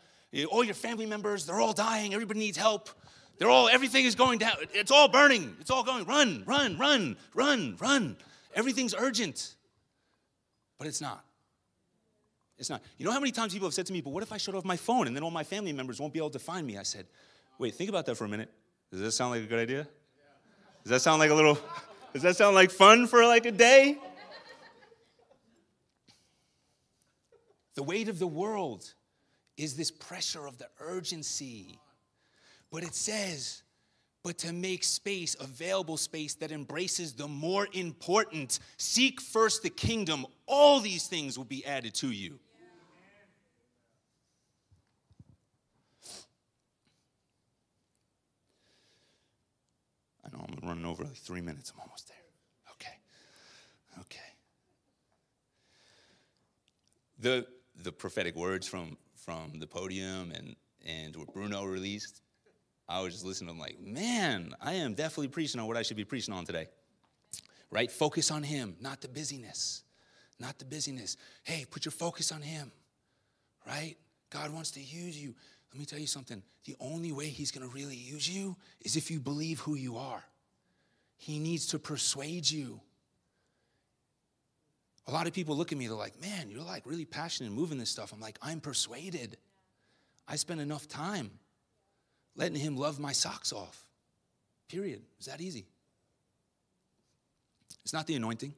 all 0.49 0.64
your 0.64 0.74
family 0.74 1.06
members, 1.06 1.45
they're 1.45 1.60
all 1.60 1.74
dying. 1.74 2.14
Everybody 2.14 2.39
needs 2.39 2.58
help. 2.58 2.89
They're 3.38 3.49
all, 3.49 3.68
everything 3.68 4.06
is 4.06 4.16
going 4.16 4.39
down. 4.39 4.54
It's 4.74 4.89
all 4.89 5.10
burning. 5.10 5.56
It's 5.60 5.70
all 5.70 5.84
going, 5.84 6.06
run, 6.06 6.43
run, 6.47 6.78
run, 6.78 7.18
run, 7.36 7.76
run. 7.80 8.16
Everything's 8.56 8.95
urgent. 8.95 9.56
But 10.78 10.88
it's 10.88 11.01
not. 11.01 11.26
It's 12.58 12.70
not. 12.70 12.82
You 12.97 13.06
know 13.06 13.12
how 13.12 13.20
many 13.20 13.32
times 13.32 13.51
people 13.51 13.68
have 13.68 13.74
said 13.74 13.88
to 13.88 13.93
me, 13.93 13.99
but 13.99 14.12
what 14.12 14.24
if 14.24 14.32
I 14.32 14.38
shut 14.38 14.56
off 14.56 14.64
my 14.64 14.78
phone 14.78 15.08
and 15.08 15.16
then 15.16 15.24
all 15.24 15.32
my 15.32 15.43
family 15.43 15.74
members 15.74 15.99
won't 15.99 16.14
be 16.14 16.20
able 16.20 16.30
to 16.30 16.39
find 16.39 16.66
me? 16.66 16.78
I 16.78 16.84
said, 16.84 17.06
wait, 17.60 17.76
think 17.76 17.89
about 17.89 18.06
that 18.06 18.16
for 18.16 18.24
a 18.26 18.30
minute. 18.30 18.49
Does 18.91 19.01
that 19.01 19.12
sound 19.12 19.32
like 19.32 19.43
a 19.43 19.47
good 19.47 19.60
idea? 19.60 19.88
Does 20.84 20.91
that 20.91 21.01
sound 21.01 21.20
like 21.20 21.32
a 21.32 21.36
little, 21.36 21.58
does 22.14 22.22
that 22.22 22.38
sound 22.38 22.55
like 22.55 22.72
fun 22.72 23.07
for 23.07 23.26
like 23.26 23.45
a 23.45 23.51
day? 23.51 23.97
The 27.76 27.84
weight 27.84 28.07
of 28.07 28.20
the 28.20 28.28
world 28.28 28.93
is 29.57 29.76
this 29.76 29.91
pressure 29.91 30.47
of 30.47 30.57
the 30.57 30.68
urgency 30.80 31.80
but 32.74 32.82
it 32.82 32.95
says, 32.95 33.61
but 34.24 34.39
to 34.39 34.51
make 34.51 34.84
space, 34.84 35.36
available 35.39 35.95
space 35.95 36.34
that 36.34 36.51
embraces 36.51 37.14
the 37.14 37.28
more 37.28 37.68
important. 37.74 38.57
Seek 38.78 39.22
first 39.22 39.61
the 39.61 39.70
kingdom, 39.70 40.26
all 40.47 40.80
these 40.80 41.05
things 41.05 41.38
will 41.38 41.45
be 41.45 41.64
added 41.68 41.93
to 41.93 42.09
you. 42.09 42.39
Know 50.34 50.46
I'm 50.48 50.68
running 50.68 50.86
over 50.86 51.04
like 51.04 51.16
three 51.16 51.42
minutes. 51.42 51.72
I'm 51.74 51.82
almost 51.82 52.08
there. 52.08 52.18
Okay. 52.72 52.98
Okay. 54.02 54.20
The 57.20 57.48
the 57.84 57.92
prophetic 57.92 58.36
words 58.36 58.68
from 58.68 58.98
from 59.16 59.60
the 59.60 59.68
podium 59.68 60.32
and 60.32 60.56
and 60.86 61.16
what 61.16 61.34
Bruno 61.34 61.64
released 61.66 62.24
I 62.88 63.02
was 63.02 63.14
just 63.14 63.26
listening 63.26 63.50
I'm 63.50 63.60
like, 63.60 63.80
man, 63.80 64.54
I 64.62 64.74
am 64.74 64.94
definitely 64.94 65.30
preaching 65.30 65.60
on 65.60 65.68
what 65.68 65.78
I 65.78 65.82
should 65.84 65.98
be 65.98 66.06
preaching 66.06 66.34
on 66.34 66.46
today. 66.46 66.68
Right? 67.72 67.92
Focus 67.92 68.30
on 68.30 68.44
Him, 68.44 68.76
not 68.82 69.02
the 69.02 69.08
busyness. 69.08 69.84
Not 70.40 70.60
the 70.60 70.66
busyness. 70.66 71.18
Hey, 71.44 71.66
put 71.70 71.86
your 71.86 71.92
focus 71.92 72.32
on 72.32 72.42
Him. 72.42 72.72
Right? 73.66 73.96
God 74.30 74.54
wants 74.54 74.72
to 74.72 74.82
use 74.82 75.18
you. 75.22 75.36
Let 75.74 75.80
me 75.80 75.86
tell 75.86 76.00
you 76.00 76.08
something. 76.08 76.44
The 76.66 76.76
only 76.80 77.12
way 77.12 77.26
He's 77.26 77.52
going 77.52 77.68
to 77.68 77.76
really 77.76 77.96
use 77.96 78.30
you 78.30 78.56
is 78.82 78.96
if 78.96 79.10
you 79.10 79.20
believe 79.20 79.60
who 79.60 79.76
you 79.76 79.98
are. 79.98 80.24
He 81.18 81.40
needs 81.40 81.68
to 81.68 81.80
persuade 81.80 82.50
you. 82.50 82.80
A 85.08 85.12
lot 85.12 85.26
of 85.26 85.34
people 85.34 85.58
look 85.58 85.72
at 85.72 85.78
me, 85.78 85.88
they're 85.88 85.98
like, 85.98 86.22
man, 86.22 86.50
you're 86.50 86.62
like 86.62 86.84
really 86.86 87.06
passionate 87.06 87.48
and 87.48 87.56
moving 87.56 87.78
this 87.78 87.90
stuff. 87.90 88.14
I'm 88.14 88.22
like, 88.22 88.38
I'm 88.42 88.62
persuaded. 88.62 89.38
I 90.28 90.36
spend 90.36 90.62
enough 90.62 90.88
time 90.88 91.32
letting 92.36 92.56
him 92.58 92.78
love 92.78 93.00
my 93.00 93.12
socks 93.12 93.52
off. 93.52 93.86
Period. 94.70 95.02
It's 95.18 95.28
that 95.28 95.42
easy. 95.42 95.66
It's 97.84 97.94
not 97.94 98.08
the 98.08 98.16
anointing, 98.16 98.54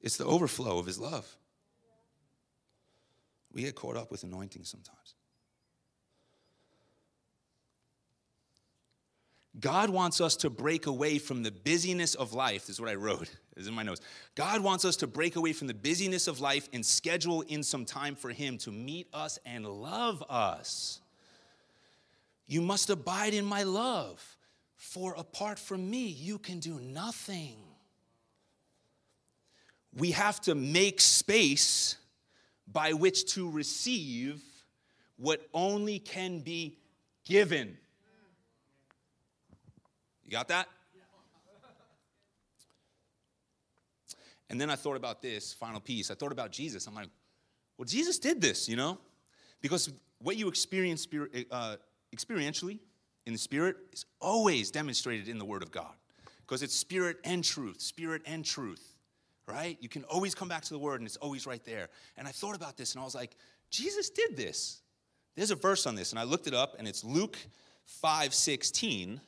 it's 0.00 0.16
the 0.16 0.26
overflow 0.26 0.78
of 0.78 0.86
his 0.86 0.98
love. 0.98 1.26
We 3.52 3.62
get 3.62 3.76
caught 3.76 3.96
up 3.96 4.10
with 4.10 4.24
anointing 4.24 4.64
sometimes. 4.64 5.14
God 9.60 9.90
wants 9.90 10.20
us 10.20 10.34
to 10.36 10.50
break 10.50 10.86
away 10.86 11.18
from 11.18 11.42
the 11.42 11.52
busyness 11.52 12.14
of 12.14 12.32
life. 12.32 12.66
This 12.66 12.76
is 12.76 12.80
what 12.80 12.90
I 12.90 12.96
wrote. 12.96 13.30
This 13.54 13.62
is 13.62 13.68
in 13.68 13.74
my 13.74 13.84
notes. 13.84 14.00
God 14.34 14.60
wants 14.62 14.84
us 14.84 14.96
to 14.96 15.06
break 15.06 15.36
away 15.36 15.52
from 15.52 15.68
the 15.68 15.74
busyness 15.74 16.26
of 16.26 16.40
life 16.40 16.68
and 16.72 16.84
schedule 16.84 17.42
in 17.42 17.62
some 17.62 17.84
time 17.84 18.16
for 18.16 18.30
Him 18.30 18.58
to 18.58 18.72
meet 18.72 19.06
us 19.12 19.38
and 19.46 19.64
love 19.64 20.24
us. 20.28 21.00
You 22.46 22.60
must 22.60 22.90
abide 22.90 23.32
in 23.32 23.44
my 23.44 23.62
love, 23.62 24.22
for 24.76 25.14
apart 25.14 25.58
from 25.58 25.88
me, 25.88 26.08
you 26.08 26.38
can 26.38 26.58
do 26.58 26.80
nothing. 26.80 27.56
We 29.96 30.10
have 30.10 30.40
to 30.42 30.56
make 30.56 31.00
space 31.00 31.96
by 32.66 32.92
which 32.92 33.32
to 33.34 33.48
receive 33.48 34.42
what 35.16 35.46
only 35.54 36.00
can 36.00 36.40
be 36.40 36.78
given. 37.24 37.78
You 40.24 40.30
got 40.30 40.48
that? 40.48 40.68
And 44.50 44.60
then 44.60 44.70
I 44.70 44.76
thought 44.76 44.96
about 44.96 45.22
this 45.22 45.52
final 45.52 45.80
piece. 45.80 46.10
I 46.10 46.14
thought 46.14 46.32
about 46.32 46.52
Jesus. 46.52 46.86
I'm 46.86 46.94
like, 46.94 47.08
well, 47.78 47.86
Jesus 47.86 48.18
did 48.18 48.40
this, 48.40 48.68
you 48.68 48.76
know? 48.76 48.98
Because 49.60 49.90
what 50.18 50.36
you 50.36 50.48
experience 50.48 51.08
uh, 51.50 51.76
experientially 52.14 52.78
in 53.26 53.32
the 53.32 53.38
Spirit 53.38 53.76
is 53.92 54.04
always 54.20 54.70
demonstrated 54.70 55.28
in 55.28 55.38
the 55.38 55.44
Word 55.44 55.62
of 55.62 55.70
God 55.70 55.92
because 56.42 56.62
it's 56.62 56.74
Spirit 56.74 57.16
and 57.24 57.42
truth, 57.42 57.80
Spirit 57.80 58.22
and 58.26 58.44
truth, 58.44 58.96
right? 59.48 59.78
You 59.80 59.88
can 59.88 60.04
always 60.04 60.34
come 60.34 60.48
back 60.48 60.62
to 60.62 60.74
the 60.74 60.78
Word 60.78 61.00
and 61.00 61.06
it's 61.06 61.16
always 61.16 61.46
right 61.46 61.64
there. 61.64 61.88
And 62.16 62.28
I 62.28 62.30
thought 62.30 62.54
about 62.54 62.76
this 62.76 62.92
and 62.92 63.00
I 63.00 63.04
was 63.04 63.14
like, 63.14 63.36
Jesus 63.70 64.10
did 64.10 64.36
this. 64.36 64.82
There's 65.34 65.50
a 65.50 65.56
verse 65.56 65.86
on 65.86 65.96
this, 65.96 66.12
and 66.12 66.18
I 66.18 66.22
looked 66.22 66.46
it 66.46 66.54
up, 66.54 66.76
and 66.78 66.86
it's 66.86 67.02
Luke 67.02 67.36
5 67.86 68.32
16. 68.32 69.20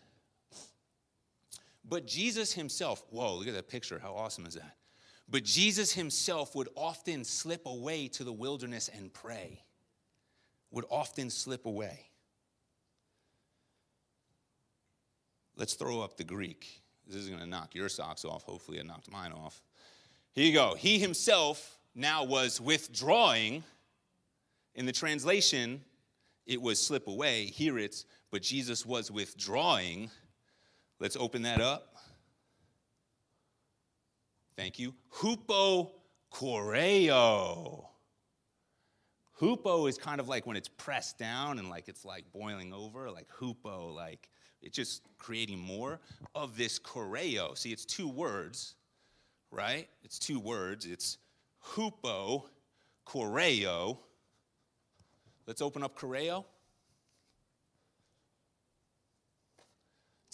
But 1.88 2.06
Jesus 2.06 2.52
himself, 2.52 3.04
whoa, 3.10 3.36
look 3.36 3.48
at 3.48 3.54
that 3.54 3.68
picture. 3.68 3.98
How 3.98 4.14
awesome 4.14 4.46
is 4.46 4.54
that? 4.54 4.76
But 5.28 5.44
Jesus 5.44 5.92
himself 5.92 6.54
would 6.54 6.68
often 6.76 7.24
slip 7.24 7.66
away 7.66 8.08
to 8.08 8.24
the 8.24 8.32
wilderness 8.32 8.88
and 8.92 9.12
pray, 9.12 9.62
would 10.70 10.84
often 10.90 11.30
slip 11.30 11.66
away. 11.66 12.10
let's 15.56 15.74
throw 15.74 16.00
up 16.00 16.16
the 16.16 16.24
Greek. 16.24 16.82
This 17.06 17.16
is 17.16 17.28
going 17.28 17.40
to 17.40 17.46
knock 17.46 17.74
your 17.74 17.88
socks 17.88 18.24
off. 18.24 18.42
Hopefully, 18.44 18.78
it 18.78 18.86
knocked 18.86 19.10
mine 19.10 19.32
off. 19.32 19.62
Here 20.32 20.44
you 20.44 20.52
go. 20.52 20.74
He 20.74 20.98
himself 20.98 21.78
now 21.94 22.24
was 22.24 22.60
withdrawing. 22.60 23.64
In 24.74 24.84
the 24.84 24.92
translation, 24.92 25.82
it 26.46 26.60
was 26.60 26.82
slip 26.82 27.06
away. 27.06 27.46
Here 27.46 27.78
it's, 27.78 28.04
but 28.30 28.42
Jesus 28.42 28.84
was 28.84 29.10
withdrawing. 29.10 30.10
Let's 30.98 31.16
open 31.16 31.42
that 31.42 31.60
up. 31.60 31.94
Thank 34.56 34.78
you. 34.78 34.94
Hupo 35.12 35.90
choreo. 36.32 37.84
Hupo 39.38 39.88
is 39.88 39.98
kind 39.98 40.18
of 40.18 40.28
like 40.28 40.46
when 40.46 40.56
it's 40.56 40.68
pressed 40.68 41.18
down 41.18 41.58
and 41.58 41.68
like 41.68 41.88
it's 41.88 42.06
like 42.06 42.24
boiling 42.32 42.72
over, 42.72 43.10
like 43.10 43.28
hupo, 43.28 43.94
like 43.94 44.30
it's 44.62 44.74
just 44.74 45.02
creating 45.18 45.58
more 45.58 46.00
of 46.34 46.56
this 46.56 46.78
choreo. 46.78 47.56
See, 47.56 47.70
it's 47.70 47.84
two 47.84 48.08
words, 48.08 48.76
right? 49.50 49.88
It's 50.02 50.18
two 50.18 50.40
words. 50.40 50.86
It's 50.86 51.18
hupo, 51.62 52.44
choreo. 53.06 53.98
Let's 55.46 55.60
open 55.60 55.82
up 55.82 55.98
choreo. 55.98 56.46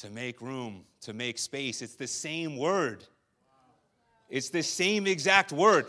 To 0.02 0.10
make 0.10 0.40
room, 0.40 0.82
to 1.02 1.12
make 1.12 1.38
space. 1.38 1.80
It's 1.80 1.94
the 1.94 2.08
same 2.08 2.56
word. 2.56 3.04
It's 4.28 4.50
the 4.50 4.64
same 4.64 5.06
exact 5.06 5.52
word. 5.52 5.86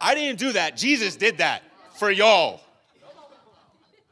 I 0.00 0.14
didn't 0.14 0.38
do 0.38 0.52
that. 0.52 0.76
Jesus 0.76 1.16
did 1.16 1.38
that 1.38 1.64
for 1.98 2.12
y'all. 2.12 2.60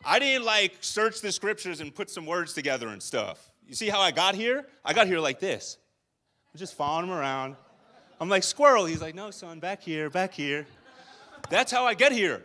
I 0.04 0.18
didn't 0.18 0.44
like 0.44 0.78
search 0.80 1.20
the 1.20 1.30
scriptures 1.30 1.80
and 1.80 1.94
put 1.94 2.10
some 2.10 2.26
words 2.26 2.52
together 2.52 2.88
and 2.88 3.00
stuff. 3.00 3.48
You 3.68 3.76
see 3.76 3.88
how 3.88 4.00
I 4.00 4.10
got 4.10 4.34
here? 4.34 4.66
I 4.84 4.92
got 4.92 5.06
here 5.06 5.20
like 5.20 5.38
this. 5.38 5.78
I'm 6.52 6.58
just 6.58 6.74
following 6.74 7.08
him 7.08 7.12
around. 7.12 7.54
I'm 8.20 8.28
like, 8.28 8.42
squirrel. 8.42 8.86
He's 8.86 9.00
like, 9.00 9.14
no, 9.14 9.30
son, 9.30 9.60
back 9.60 9.82
here, 9.82 10.10
back 10.10 10.34
here. 10.34 10.66
That's 11.48 11.70
how 11.70 11.86
I 11.86 11.94
get 11.94 12.10
here. 12.10 12.42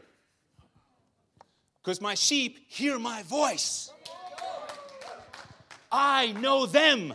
Because 1.81 2.01
my 2.01 2.13
sheep 2.13 2.59
hear 2.67 2.99
my 2.99 3.23
voice. 3.23 3.91
I 5.91 6.33
know 6.33 6.65
them 6.65 7.13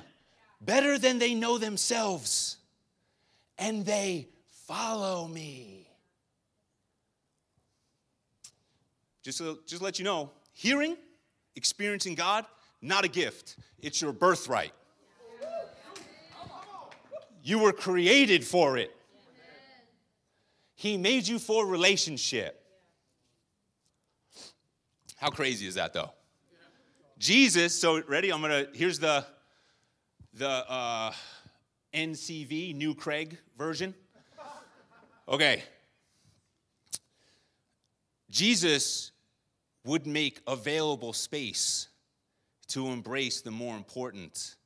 better 0.61 0.99
than 0.99 1.19
they 1.19 1.35
know 1.35 1.59
themselves, 1.59 2.57
and 3.59 3.85
they 3.85 4.29
follow 4.67 5.29
me. 5.29 5.89
Just 9.23 9.39
to 9.39 9.59
just 9.67 9.83
let 9.83 9.99
you 9.99 10.05
know, 10.05 10.31
hearing, 10.53 10.97
experiencing 11.57 12.15
God, 12.15 12.45
not 12.83 13.05
a 13.05 13.09
gift. 13.09 13.57
It's 13.81 14.03
your 14.03 14.13
birthright. 14.13 14.73
You 17.43 17.59
were 17.59 17.73
created 17.73 18.45
for 18.45 18.79
it. 18.79 18.95
He 20.75 20.97
made 20.97 21.29
you 21.29 21.39
for 21.39 21.67
relationship. 21.67 22.61
How 25.17 25.31
crazy 25.31 25.67
is 25.67 25.75
that 25.77 25.93
though? 25.93 26.11
Jesus, 27.25 27.73
so 27.73 28.03
ready? 28.03 28.31
I'm 28.31 28.43
gonna, 28.43 28.67
here's 28.75 28.99
the 28.99 29.25
the 30.35 30.47
uh, 30.47 31.11
NCV, 31.95 32.77
New 32.77 32.95
Craig 32.95 33.39
version. 33.57 33.95
Okay. 35.27 35.63
Jesus 38.29 39.13
would 39.87 40.07
make 40.07 40.43
available 40.47 41.15
space 41.15 41.89
to 42.67 42.89
embrace 42.89 43.41
the 43.41 43.51
more 43.51 43.75
important, 43.75 44.57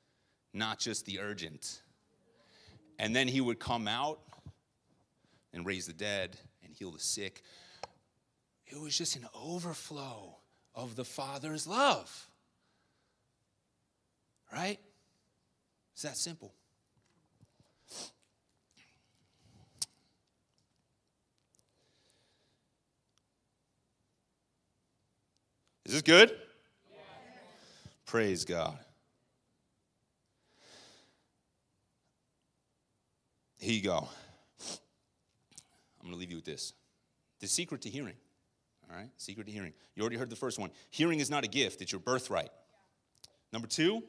not 0.52 0.80
just 0.80 1.06
the 1.06 1.20
urgent. 1.20 1.82
And 2.98 3.14
then 3.14 3.28
he 3.28 3.40
would 3.40 3.60
come 3.60 3.86
out 3.86 4.18
and 5.52 5.64
raise 5.64 5.86
the 5.86 5.92
dead 5.92 6.36
and 6.64 6.74
heal 6.74 6.90
the 6.90 6.98
sick. 6.98 7.40
It 8.66 8.80
was 8.80 8.98
just 8.98 9.14
an 9.14 9.28
overflow 9.32 10.38
of 10.74 10.96
the 10.96 11.04
Father's 11.04 11.64
love. 11.64 12.27
Right? 14.52 14.78
It's 15.92 16.02
that 16.02 16.16
simple. 16.16 16.52
Is 25.84 25.94
this 25.94 26.02
good? 26.02 26.30
Yes. 26.30 27.00
Praise 28.04 28.44
God. 28.44 28.78
Here 33.58 33.74
you 33.74 33.82
go. 33.82 34.08
I'm 34.60 36.02
going 36.02 36.12
to 36.12 36.16
leave 36.18 36.30
you 36.30 36.36
with 36.36 36.44
this. 36.44 36.74
The 37.40 37.46
secret 37.46 37.82
to 37.82 37.88
hearing. 37.88 38.14
All 38.90 38.96
right? 38.96 39.08
Secret 39.16 39.46
to 39.46 39.52
hearing. 39.52 39.72
You 39.94 40.02
already 40.02 40.16
heard 40.16 40.30
the 40.30 40.36
first 40.36 40.58
one. 40.58 40.70
Hearing 40.90 41.20
is 41.20 41.30
not 41.30 41.44
a 41.44 41.48
gift, 41.48 41.80
it's 41.82 41.92
your 41.92 42.00
birthright. 42.00 42.50
Number 43.52 43.66
two, 43.66 44.02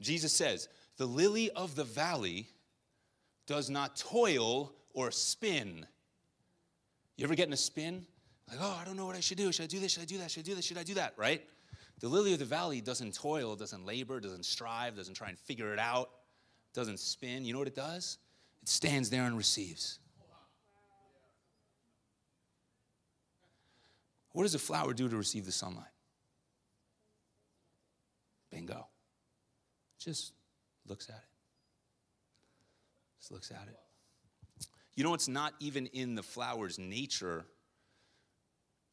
Jesus 0.00 0.32
says, 0.32 0.68
The 0.96 1.06
lily 1.06 1.50
of 1.50 1.74
the 1.74 1.84
valley 1.84 2.48
does 3.46 3.70
not 3.70 3.96
toil 3.96 4.72
or 4.92 5.10
spin. 5.10 5.86
You 7.16 7.24
ever 7.24 7.34
get 7.34 7.48
in 7.48 7.52
a 7.52 7.56
spin? 7.56 8.06
Like, 8.48 8.58
oh, 8.60 8.78
I 8.80 8.84
don't 8.84 8.96
know 8.96 9.06
what 9.06 9.16
I 9.16 9.20
should 9.20 9.38
do. 9.38 9.50
Should 9.52 9.64
I 9.64 9.66
do 9.66 9.80
this? 9.80 9.92
Should 9.92 10.02
I 10.02 10.06
do 10.06 10.18
that? 10.18 10.30
Should 10.30 10.40
I 10.40 10.44
do 10.44 10.54
this? 10.54 10.64
Should 10.64 10.78
I 10.78 10.82
do 10.82 10.94
that? 10.94 11.14
Right? 11.16 11.42
The 12.00 12.08
lily 12.08 12.32
of 12.32 12.38
the 12.38 12.44
valley 12.44 12.80
doesn't 12.80 13.14
toil, 13.14 13.56
doesn't 13.56 13.84
labor, 13.84 14.20
doesn't 14.20 14.44
strive, 14.44 14.96
doesn't 14.96 15.14
try 15.14 15.28
and 15.28 15.38
figure 15.38 15.72
it 15.72 15.78
out, 15.78 16.10
doesn't 16.72 17.00
spin. 17.00 17.44
You 17.44 17.52
know 17.52 17.58
what 17.58 17.68
it 17.68 17.74
does? 17.74 18.18
It 18.62 18.68
stands 18.68 19.10
there 19.10 19.24
and 19.24 19.36
receives. 19.36 19.98
What 24.32 24.44
does 24.44 24.54
a 24.54 24.60
flower 24.60 24.92
do 24.92 25.08
to 25.08 25.16
receive 25.16 25.44
the 25.44 25.52
sunlight? 25.52 25.86
Bingo. 28.52 28.86
Just 29.98 30.32
looks 30.86 31.08
at 31.08 31.16
it. 31.16 31.22
Just 33.20 33.32
looks 33.32 33.50
at 33.50 33.66
it. 33.68 33.78
You 34.94 35.04
know, 35.04 35.14
it's 35.14 35.28
not 35.28 35.54
even 35.60 35.86
in 35.86 36.14
the 36.14 36.22
flower's 36.22 36.78
nature 36.78 37.46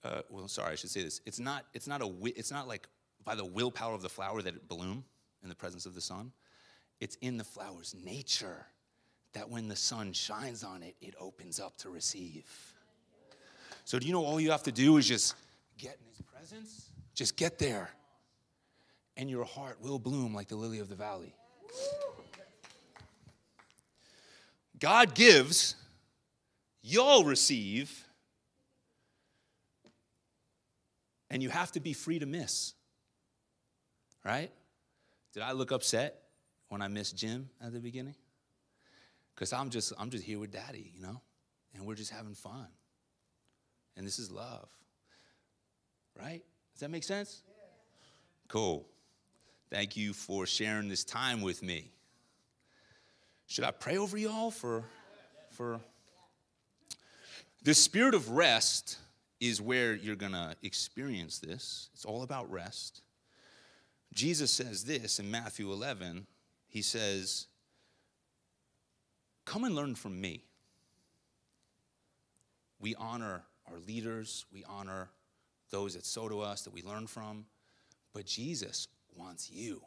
uh, 0.06 0.22
well, 0.30 0.48
sorry, 0.48 0.74
I 0.74 0.76
should 0.76 0.92
say 0.92 1.02
this. 1.02 1.20
It's 1.26 1.40
not, 1.40 1.66
it's, 1.74 1.88
not 1.88 2.02
a, 2.02 2.12
it's 2.24 2.52
not 2.52 2.68
like 2.68 2.88
by 3.24 3.34
the 3.34 3.44
willpower 3.44 3.96
of 3.96 4.04
the 4.04 4.10
flower 4.10 4.42
that 4.44 4.54
it 4.54 4.68
bloom 4.68 5.04
in 5.42 5.50
the 5.50 5.56
presence 5.56 5.88
of 5.88 5.96
the 5.96 6.02
sun. 6.02 6.32
It's 7.00 7.16
in 7.22 7.38
the 7.38 7.44
flower's 7.44 7.96
nature 8.04 8.68
that 9.34 9.50
when 9.50 9.68
the 9.68 9.76
sun 9.76 10.14
shines 10.14 10.64
on 10.64 10.84
it, 10.84 10.96
it 11.02 11.16
opens 11.20 11.60
up 11.60 11.76
to 11.80 11.90
receive. 11.90 12.46
So, 13.84 14.00
do 14.00 14.06
you 14.06 14.14
know 14.14 14.24
all 14.24 14.40
you 14.40 14.52
have 14.52 14.64
to 14.64 14.72
do 14.72 14.98
is 14.98 15.08
just 15.08 15.36
get 15.78 15.98
in 16.00 16.08
his 16.08 16.22
presence? 16.22 16.90
Just 17.16 17.36
get 17.36 17.58
there. 17.58 17.90
And 19.18 19.30
your 19.30 19.46
heart 19.46 19.82
will 19.82 20.00
bloom 20.00 20.34
like 20.34 20.48
the 20.48 20.56
lily 20.56 20.80
of 20.80 20.90
the 20.90 20.96
valley. 20.96 21.34
God 24.80 25.16
gives, 25.16 25.76
y'all 26.82 27.24
receive 27.24 28.06
and 31.30 31.44
you 31.44 31.50
have 31.50 31.72
to 31.74 31.80
be 31.80 31.94
free 31.94 32.20
to 32.20 32.26
miss. 32.26 32.74
Right? 34.24 34.52
Did 35.34 35.44
I 35.44 35.52
look 35.52 35.72
upset 35.72 36.22
when 36.70 36.82
I 36.82 36.88
missed 36.88 37.18
Jim 37.18 37.50
at 37.62 37.74
the 37.74 37.80
beginning? 37.80 38.16
Because 39.34 39.52
I'm 39.52 39.70
just 39.70 39.92
I'm 40.00 40.10
just 40.10 40.24
here 40.24 40.40
with 40.40 40.52
daddy, 40.52 40.92
you 40.96 41.02
know? 41.02 41.22
And 41.76 41.86
we're 41.86 41.96
just 41.96 42.12
having 42.12 42.36
fun. 42.36 42.68
And 43.98 44.08
this 44.08 44.18
is 44.18 44.32
love. 44.32 44.70
Right? 46.18 46.42
Does 46.74 46.80
that 46.80 46.90
make 46.90 47.04
sense? 47.04 47.44
Cool. 48.48 48.88
Thank 49.70 49.98
you 49.98 50.14
for 50.14 50.46
sharing 50.46 50.90
this 50.90 51.04
time 51.04 51.42
with 51.42 51.64
me. 51.64 51.90
Should 53.48 53.64
I 53.64 53.72
pray 53.72 53.98
over 53.98 54.18
y'all 54.18 54.52
for 54.52 54.84
for 55.52 55.80
the 57.64 57.74
spirit 57.74 58.14
of 58.14 58.30
rest 58.30 59.00
is 59.40 59.62
where 59.62 59.96
you're 59.96 60.16
going 60.16 60.34
to 60.34 60.56
experience 60.62 61.40
this. 61.40 61.90
It's 61.94 62.06
all 62.06 62.24
about 62.24 62.52
rest. 62.52 63.02
Jesus 64.14 64.52
says 64.52 64.84
this 64.84 65.20
in 65.20 65.32
Matthew 65.32 65.72
11. 65.72 66.28
He 66.68 66.82
says, 66.82 67.48
Come 69.46 69.64
and 69.64 69.76
learn 69.76 69.96
from 69.96 70.20
me. 70.20 70.44
We 72.80 72.96
honor 72.96 73.44
our 73.72 73.80
leaders, 73.88 74.46
we 74.54 74.64
honor 74.66 75.10
those 75.72 75.96
that 75.96 76.06
sow 76.06 76.30
to 76.30 76.42
us, 76.42 76.62
that 76.64 76.74
we 76.74 76.84
learn 76.84 77.08
from. 77.08 77.46
But 78.14 78.26
Jesus 78.26 78.88
wants 79.16 79.50
you 79.52 79.82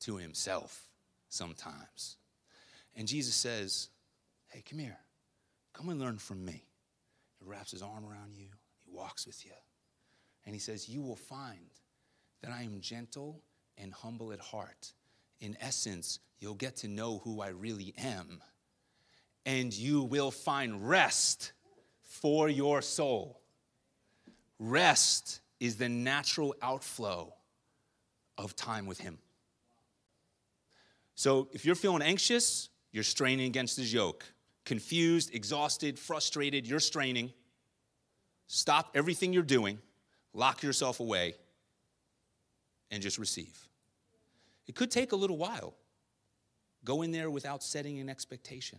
to 0.00 0.16
himself 0.16 0.88
sometimes. 1.28 2.16
And 2.96 3.08
Jesus 3.08 3.34
says, 3.34 3.88
Hey, 4.48 4.62
come 4.68 4.78
here. 4.78 4.98
Come 5.72 5.88
and 5.88 6.00
learn 6.00 6.18
from 6.18 6.44
me. 6.44 6.64
He 7.38 7.48
wraps 7.48 7.70
his 7.70 7.82
arm 7.82 8.04
around 8.04 8.34
you, 8.34 8.46
he 8.84 8.90
walks 8.94 9.26
with 9.26 9.44
you. 9.44 9.52
And 10.44 10.54
he 10.54 10.60
says, 10.60 10.88
You 10.88 11.02
will 11.02 11.16
find 11.16 11.70
that 12.42 12.52
I 12.52 12.62
am 12.62 12.80
gentle 12.80 13.42
and 13.78 13.92
humble 13.92 14.32
at 14.32 14.40
heart, 14.40 14.92
in 15.40 15.56
essence, 15.60 16.20
you'll 16.38 16.54
get 16.54 16.76
to 16.76 16.88
know 16.88 17.20
who 17.24 17.40
I 17.40 17.48
really 17.48 17.94
am. 17.98 18.40
And 19.44 19.72
you 19.72 20.02
will 20.02 20.30
find 20.30 20.88
rest 20.88 21.52
for 22.02 22.48
your 22.48 22.82
soul. 22.82 23.40
Rest 24.58 25.40
is 25.58 25.76
the 25.76 25.88
natural 25.88 26.54
outflow 26.62 27.34
of 28.38 28.56
time 28.56 28.86
with 28.86 28.98
Him. 28.98 29.18
So 31.14 31.48
if 31.52 31.64
you're 31.64 31.74
feeling 31.74 32.02
anxious, 32.02 32.68
you're 32.90 33.04
straining 33.04 33.46
against 33.46 33.76
His 33.76 33.92
yoke. 33.92 34.24
Confused, 34.64 35.34
exhausted, 35.34 35.98
frustrated, 35.98 36.66
you're 36.66 36.80
straining. 36.80 37.32
Stop 38.46 38.92
everything 38.94 39.32
you're 39.32 39.42
doing, 39.42 39.78
lock 40.34 40.62
yourself 40.62 41.00
away, 41.00 41.34
and 42.90 43.02
just 43.02 43.18
receive. 43.18 43.68
It 44.66 44.74
could 44.74 44.90
take 44.90 45.12
a 45.12 45.16
little 45.16 45.36
while. 45.36 45.74
Go 46.84 47.02
in 47.02 47.12
there 47.12 47.30
without 47.30 47.62
setting 47.62 47.98
an 47.98 48.08
expectation. 48.08 48.78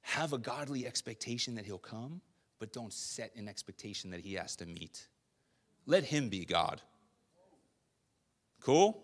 Have 0.00 0.32
a 0.32 0.38
godly 0.38 0.86
expectation 0.86 1.54
that 1.56 1.64
He'll 1.64 1.78
come, 1.78 2.20
but 2.58 2.72
don't 2.72 2.92
set 2.92 3.34
an 3.36 3.48
expectation 3.48 4.10
that 4.10 4.20
He 4.20 4.34
has 4.34 4.56
to 4.56 4.66
meet. 4.66 5.06
Let 5.86 6.04
Him 6.04 6.28
be 6.28 6.44
God. 6.44 6.82
Cool? 8.60 9.02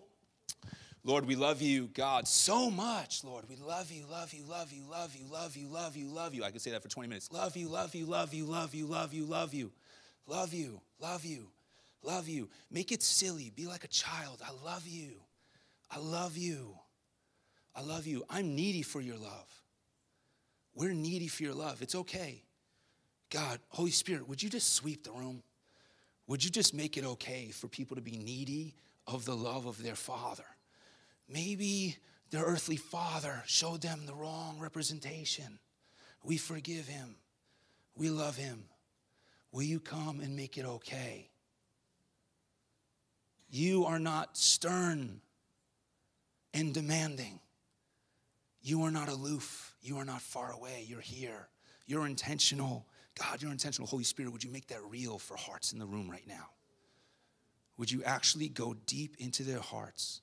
Lord, 1.03 1.27
we 1.27 1.35
love 1.35 1.61
you, 1.61 1.87
God, 1.93 2.27
so 2.27 2.71
much. 2.71 3.23
Lord, 3.23 3.47
we 3.47 3.55
love 3.57 3.91
you, 3.91 4.05
love 4.09 4.33
you, 4.33 4.43
love 4.43 4.71
you, 4.71 4.83
love 4.89 5.15
you, 5.15 5.25
love 5.31 5.55
you, 5.55 5.67
love 5.67 5.95
you, 5.95 6.07
love 6.07 6.33
you. 6.33 6.43
I 6.43 6.49
could 6.49 6.61
say 6.61 6.71
that 6.71 6.81
for 6.81 6.89
20 6.89 7.07
minutes. 7.07 7.31
Love 7.31 7.55
you, 7.55 7.67
love 7.67 7.93
you, 7.93 8.07
love 8.07 8.33
you, 8.33 8.45
love 8.45 8.73
you, 8.73 8.87
love 8.87 9.13
you, 9.13 9.25
love 9.27 9.53
you, 9.53 9.71
love 10.25 10.51
you, 10.51 10.81
love 10.99 11.23
you, 11.23 11.47
love 12.01 12.27
you. 12.27 12.49
Make 12.71 12.91
it 12.91 13.03
silly. 13.03 13.51
Be 13.55 13.67
like 13.67 13.83
a 13.83 13.87
child. 13.89 14.41
I 14.43 14.49
love 14.65 14.87
you. 14.87 15.11
I 15.91 15.99
love 15.99 16.37
you. 16.37 16.75
I 17.75 17.81
love 17.81 18.07
you. 18.07 18.25
I'm 18.27 18.55
needy 18.55 18.81
for 18.81 18.99
your 18.99 19.17
love. 19.17 19.61
We're 20.73 20.93
needy 20.93 21.27
for 21.27 21.43
your 21.43 21.53
love. 21.53 21.83
It's 21.83 21.93
okay. 21.93 22.41
God, 23.29 23.59
Holy 23.69 23.91
Spirit, 23.91 24.27
would 24.27 24.41
you 24.41 24.49
just 24.49 24.73
sweep 24.73 25.03
the 25.03 25.11
room? 25.11 25.43
Would 26.27 26.43
you 26.43 26.49
just 26.49 26.73
make 26.73 26.97
it 26.97 27.05
okay 27.05 27.49
for 27.51 27.67
people 27.67 27.95
to 27.95 28.01
be 28.01 28.17
needy 28.17 28.73
of 29.07 29.25
the 29.25 29.35
love 29.35 29.65
of 29.65 29.81
their 29.81 29.95
Father? 29.95 30.45
Maybe 31.27 31.97
their 32.31 32.43
earthly 32.43 32.77
father 32.77 33.43
showed 33.45 33.81
them 33.81 34.05
the 34.05 34.13
wrong 34.13 34.59
representation. 34.59 35.59
We 36.23 36.37
forgive 36.37 36.87
him. 36.87 37.15
We 37.95 38.09
love 38.09 38.35
him. 38.35 38.65
Will 39.51 39.63
you 39.63 39.79
come 39.79 40.19
and 40.19 40.35
make 40.35 40.57
it 40.57 40.65
okay? 40.65 41.29
You 43.49 43.85
are 43.85 43.99
not 43.99 44.37
stern 44.37 45.21
and 46.53 46.73
demanding. 46.73 47.39
You 48.61 48.83
are 48.83 48.91
not 48.91 49.07
aloof. 49.07 49.75
You 49.81 49.97
are 49.99 50.05
not 50.05 50.21
far 50.21 50.51
away. 50.51 50.85
You're 50.87 50.99
here. 50.99 51.47
You're 51.85 52.07
intentional. 52.07 52.85
God, 53.17 53.41
you're 53.41 53.51
intentional. 53.51 53.87
Holy 53.87 54.03
Spirit, 54.03 54.33
would 54.33 54.43
you 54.43 54.51
make 54.51 54.67
that 54.67 54.83
real 54.89 55.19
for 55.19 55.37
hearts 55.37 55.71
in 55.71 55.79
the 55.79 55.85
room 55.85 56.09
right 56.09 56.27
now? 56.27 56.49
Would 57.77 57.91
you 57.91 58.03
actually 58.03 58.47
go 58.47 58.75
deep 58.85 59.15
into 59.19 59.43
their 59.43 59.59
hearts 59.59 60.21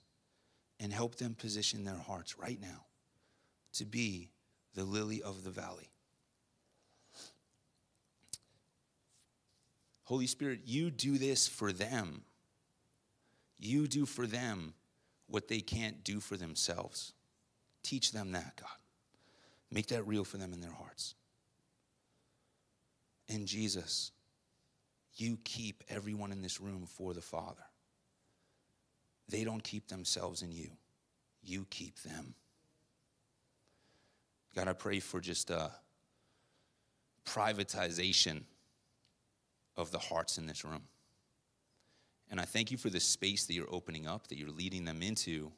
and 0.80 0.92
help 0.92 1.16
them 1.16 1.34
position 1.34 1.84
their 1.84 1.98
hearts 1.98 2.38
right 2.38 2.60
now 2.60 2.86
to 3.74 3.84
be 3.84 4.30
the 4.74 4.84
lily 4.84 5.22
of 5.22 5.44
the 5.44 5.50
valley? 5.50 5.90
Holy 10.04 10.26
Spirit, 10.26 10.60
you 10.64 10.90
do 10.90 11.18
this 11.18 11.46
for 11.46 11.72
them. 11.72 12.22
You 13.58 13.86
do 13.86 14.04
for 14.04 14.26
them 14.26 14.74
what 15.28 15.48
they 15.48 15.60
can't 15.60 16.02
do 16.04 16.20
for 16.20 16.36
themselves. 16.36 17.12
Teach 17.82 18.12
them 18.12 18.32
that, 18.32 18.56
God. 18.56 18.68
Make 19.70 19.88
that 19.88 20.06
real 20.06 20.24
for 20.24 20.36
them 20.36 20.52
in 20.52 20.60
their 20.60 20.72
hearts. 20.72 21.14
And 23.28 23.46
Jesus, 23.46 24.10
you 25.14 25.38
keep 25.44 25.84
everyone 25.88 26.32
in 26.32 26.42
this 26.42 26.60
room 26.60 26.86
for 26.86 27.14
the 27.14 27.20
Father. 27.20 27.62
They 29.28 29.44
don't 29.44 29.62
keep 29.62 29.88
themselves 29.88 30.42
in 30.42 30.52
you, 30.52 30.70
you 31.42 31.66
keep 31.70 32.00
them. 32.02 32.34
God, 34.54 34.68
I 34.68 34.74
pray 34.74 35.00
for 35.00 35.20
just 35.20 35.50
a 35.50 35.70
privatization 37.24 38.42
of 39.76 39.90
the 39.90 39.98
hearts 39.98 40.36
in 40.36 40.46
this 40.46 40.64
room. 40.64 40.82
And 42.30 42.40
I 42.40 42.44
thank 42.44 42.70
you 42.70 42.76
for 42.76 42.90
the 42.90 43.00
space 43.00 43.46
that 43.46 43.54
you're 43.54 43.72
opening 43.72 44.06
up, 44.06 44.28
that 44.28 44.38
you're 44.38 44.50
leading 44.50 44.84
them 44.84 45.02
into 45.02 45.52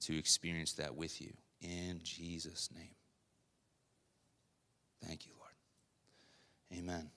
to 0.00 0.16
experience 0.16 0.72
that 0.74 0.94
with 0.94 1.20
you. 1.20 1.32
In 1.60 2.00
Jesus' 2.02 2.70
name. 2.74 2.94
Thank 5.04 5.26
you, 5.26 5.32
Lord. 5.38 6.80
Amen. 6.80 7.10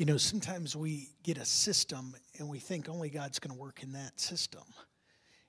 You 0.00 0.06
know, 0.06 0.16
sometimes 0.16 0.74
we 0.74 1.10
get 1.24 1.36
a 1.36 1.44
system 1.44 2.16
and 2.38 2.48
we 2.48 2.58
think 2.58 2.88
only 2.88 3.10
God's 3.10 3.38
going 3.38 3.54
to 3.54 3.60
work 3.60 3.82
in 3.82 3.92
that 3.92 4.18
system. 4.18 4.62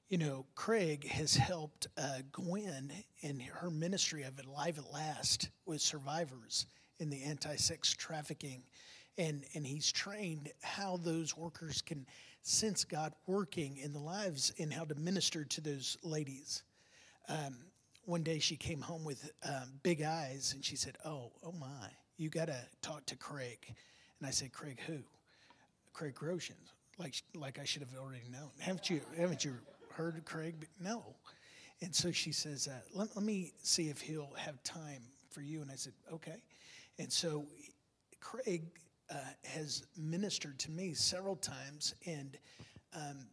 You 0.10 0.18
know, 0.18 0.45
Craig 0.56 1.08
has 1.08 1.34
helped 1.34 1.88
uh, 1.97 2.18
Gwen 2.34 2.91
in 3.22 3.39
her 3.39 3.72
ministry 3.72 4.24
of 4.24 4.34
Alive 4.45 4.78
at 4.78 4.91
Last 4.91 5.47
with 5.66 5.80
survivors 5.80 6.66
in 6.99 7.10
the 7.10 7.24
anti 7.24 7.56
sex 7.56 7.93
trafficking. 7.93 8.64
And, 9.18 9.45
and 9.56 9.66
he's 9.66 9.89
trained 9.89 10.52
how 10.62 10.97
those 10.97 11.38
workers 11.38 11.82
can 11.82 12.06
sense 12.41 12.84
God 12.84 13.14
working 13.28 13.78
in 13.78 13.93
the 13.93 13.99
lives 13.99 14.52
and 14.60 14.74
how 14.74 14.84
to 14.84 14.95
minister 14.95 15.45
to 15.45 15.62
those 15.62 15.95
ladies. 16.04 16.64
Um, 17.30 17.56
one 18.04 18.24
day 18.24 18.39
she 18.39 18.58
came 18.58 18.82
home 18.82 19.06
with 19.06 19.32
um, 19.45 19.80
big 19.82 20.02
eyes 20.02 20.52
and 20.54 20.66
she 20.66 20.76
said, 20.76 20.97
Oh, 21.06 21.32
oh 21.41 21.54
my, 21.54 21.88
you 22.18 22.28
got 22.28 22.47
to 22.47 22.62
talk 22.82 23.06
to 23.06 23.16
Craig. 23.16 23.74
And 24.22 24.28
I 24.28 24.32
said, 24.32 24.53
Craig, 24.53 24.80
who? 24.86 24.99
Craig 25.93 26.13
Groshans. 26.13 26.74
Like, 26.99 27.15
like 27.34 27.57
I 27.57 27.65
should 27.65 27.82
have 27.82 27.89
already 27.99 28.30
known. 28.32 28.51
Haven't 28.59 28.88
you, 28.88 29.01
haven't 29.17 29.43
you 29.43 29.55
heard 29.91 30.15
of 30.15 30.26
Craig? 30.26 30.67
No. 30.80 31.03
And 31.82 31.93
so 31.93 32.11
she 32.11 32.32
says, 32.32 32.67
uh, 32.67 32.80
let, 32.93 33.15
let 33.15 33.26
me 33.26 33.51
see 33.63 33.89
if 33.89 33.99
he'll 33.99 34.32
have 34.38 34.61
time 34.61 35.01
for 35.32 35.41
you. 35.41 35.63
And 35.63 35.72
I 35.72 35.76
said, 35.76 35.93
okay. 36.13 36.43
And 36.99 37.11
so 37.11 37.47
Craig 38.19 38.61
uh, 39.09 39.15
has 39.43 39.88
ministered 39.97 40.59
to 40.59 40.72
me 40.72 40.93
several 40.93 41.36
times. 41.36 41.95
And 42.05 42.38
um, 42.95 43.26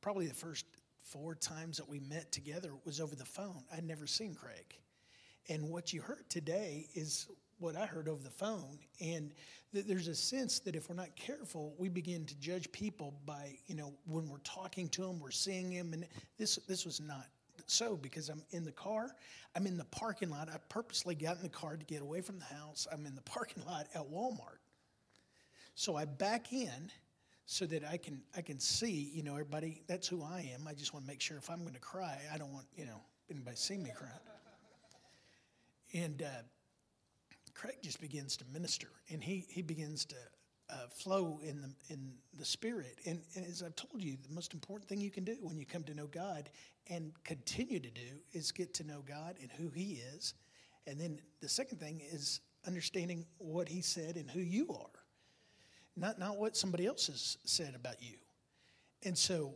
probably 0.00 0.26
the 0.26 0.34
first 0.34 0.66
four 1.04 1.36
times 1.36 1.76
that 1.76 1.88
we 1.88 2.00
met 2.00 2.32
together 2.32 2.72
was 2.84 3.00
over 3.00 3.14
the 3.14 3.24
phone. 3.24 3.62
I'd 3.72 3.84
never 3.84 4.08
seen 4.08 4.34
Craig. 4.34 4.76
And 5.48 5.70
what 5.70 5.92
you 5.92 6.00
heard 6.00 6.28
today 6.28 6.88
is 6.94 7.28
what 7.58 7.76
I 7.76 7.86
heard 7.86 8.08
over 8.08 8.22
the 8.22 8.30
phone. 8.30 8.78
And 9.00 9.32
th- 9.72 9.86
there's 9.86 10.08
a 10.08 10.14
sense 10.14 10.58
that 10.60 10.76
if 10.76 10.88
we're 10.88 10.96
not 10.96 11.14
careful, 11.16 11.74
we 11.78 11.88
begin 11.88 12.24
to 12.26 12.34
judge 12.36 12.70
people 12.72 13.14
by, 13.26 13.58
you 13.66 13.74
know, 13.74 13.92
when 14.06 14.28
we're 14.28 14.38
talking 14.38 14.88
to 14.90 15.02
them, 15.02 15.20
we're 15.20 15.30
seeing 15.30 15.70
them. 15.70 15.92
And 15.92 16.06
this, 16.38 16.56
this 16.68 16.84
was 16.84 17.00
not 17.00 17.26
so 17.66 17.96
because 17.96 18.28
I'm 18.28 18.42
in 18.50 18.64
the 18.64 18.72
car. 18.72 19.10
I'm 19.54 19.66
in 19.66 19.76
the 19.76 19.84
parking 19.84 20.30
lot. 20.30 20.48
I 20.48 20.58
purposely 20.68 21.14
got 21.14 21.36
in 21.36 21.42
the 21.42 21.48
car 21.48 21.76
to 21.76 21.84
get 21.84 22.02
away 22.02 22.20
from 22.20 22.38
the 22.38 22.44
house. 22.46 22.86
I'm 22.92 23.06
in 23.06 23.14
the 23.14 23.22
parking 23.22 23.64
lot 23.66 23.86
at 23.94 24.02
Walmart. 24.10 24.60
So 25.74 25.96
I 25.96 26.04
back 26.04 26.52
in 26.52 26.90
so 27.46 27.64
that 27.66 27.84
I 27.84 27.96
can 27.96 28.20
I 28.36 28.42
can 28.42 28.58
see, 28.60 29.10
you 29.14 29.22
know, 29.22 29.32
everybody, 29.32 29.82
that's 29.86 30.06
who 30.08 30.22
I 30.22 30.50
am. 30.54 30.66
I 30.66 30.74
just 30.74 30.92
want 30.92 31.06
to 31.06 31.08
make 31.10 31.20
sure 31.20 31.36
if 31.36 31.48
I'm 31.48 31.62
going 31.62 31.74
to 31.74 31.80
cry, 31.80 32.18
I 32.32 32.36
don't 32.36 32.52
want, 32.52 32.66
you 32.76 32.84
know, 32.84 33.00
anybody 33.30 33.56
see 33.56 33.78
me 33.78 33.90
cry. 33.94 34.08
And 35.94 36.22
uh, 36.22 36.42
Craig 37.58 37.78
just 37.82 38.00
begins 38.00 38.36
to 38.36 38.44
minister 38.52 38.88
and 39.10 39.22
he, 39.22 39.44
he 39.48 39.62
begins 39.62 40.04
to 40.04 40.16
uh, 40.70 40.86
flow 40.90 41.40
in 41.42 41.60
the, 41.60 41.92
in 41.92 42.12
the 42.38 42.44
spirit. 42.44 42.98
And, 43.04 43.20
and, 43.34 43.44
as 43.46 43.64
I've 43.64 43.74
told 43.74 44.02
you, 44.02 44.16
the 44.28 44.32
most 44.32 44.54
important 44.54 44.88
thing 44.88 45.00
you 45.00 45.10
can 45.10 45.24
do 45.24 45.36
when 45.40 45.58
you 45.58 45.66
come 45.66 45.82
to 45.84 45.94
know 45.94 46.06
God 46.06 46.50
and 46.88 47.12
continue 47.24 47.80
to 47.80 47.90
do 47.90 48.20
is 48.32 48.52
get 48.52 48.74
to 48.74 48.84
know 48.84 49.02
God 49.06 49.36
and 49.40 49.50
who 49.50 49.70
he 49.70 50.00
is. 50.14 50.34
And 50.86 51.00
then 51.00 51.20
the 51.40 51.48
second 51.48 51.78
thing 51.80 52.00
is 52.12 52.40
understanding 52.64 53.26
what 53.38 53.68
he 53.68 53.80
said 53.80 54.16
and 54.16 54.30
who 54.30 54.40
you 54.40 54.68
are, 54.70 55.00
not, 55.96 56.18
not 56.18 56.36
what 56.36 56.56
somebody 56.56 56.86
else 56.86 57.08
has 57.08 57.38
said 57.44 57.74
about 57.74 58.00
you. 58.00 58.14
And 59.04 59.18
so 59.18 59.54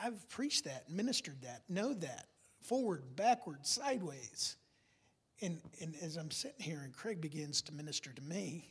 I've 0.00 0.28
preached 0.28 0.64
that, 0.64 0.90
ministered 0.90 1.40
that, 1.42 1.62
know 1.70 1.94
that, 1.94 2.26
forward, 2.60 3.16
backward, 3.16 3.64
sideways. 3.66 4.56
And, 5.42 5.60
and 5.80 5.94
as 6.02 6.16
I'm 6.16 6.30
sitting 6.30 6.60
here 6.60 6.82
and 6.84 6.92
Craig 6.92 7.20
begins 7.20 7.62
to 7.62 7.74
minister 7.74 8.12
to 8.12 8.22
me, 8.22 8.68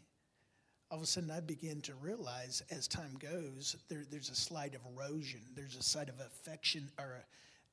all 0.91 0.97
of 0.97 1.03
a 1.03 1.07
sudden 1.07 1.31
I 1.31 1.39
begin 1.39 1.81
to 1.81 1.93
realize 1.95 2.63
as 2.71 2.87
time 2.87 3.17
goes, 3.19 3.75
there, 3.89 4.05
there's 4.09 4.29
a 4.29 4.35
slight 4.35 4.75
of 4.75 4.81
erosion, 4.95 5.41
there's 5.55 5.75
a 5.75 5.83
side 5.83 6.09
of 6.09 6.19
affection 6.19 6.89
or 6.99 7.23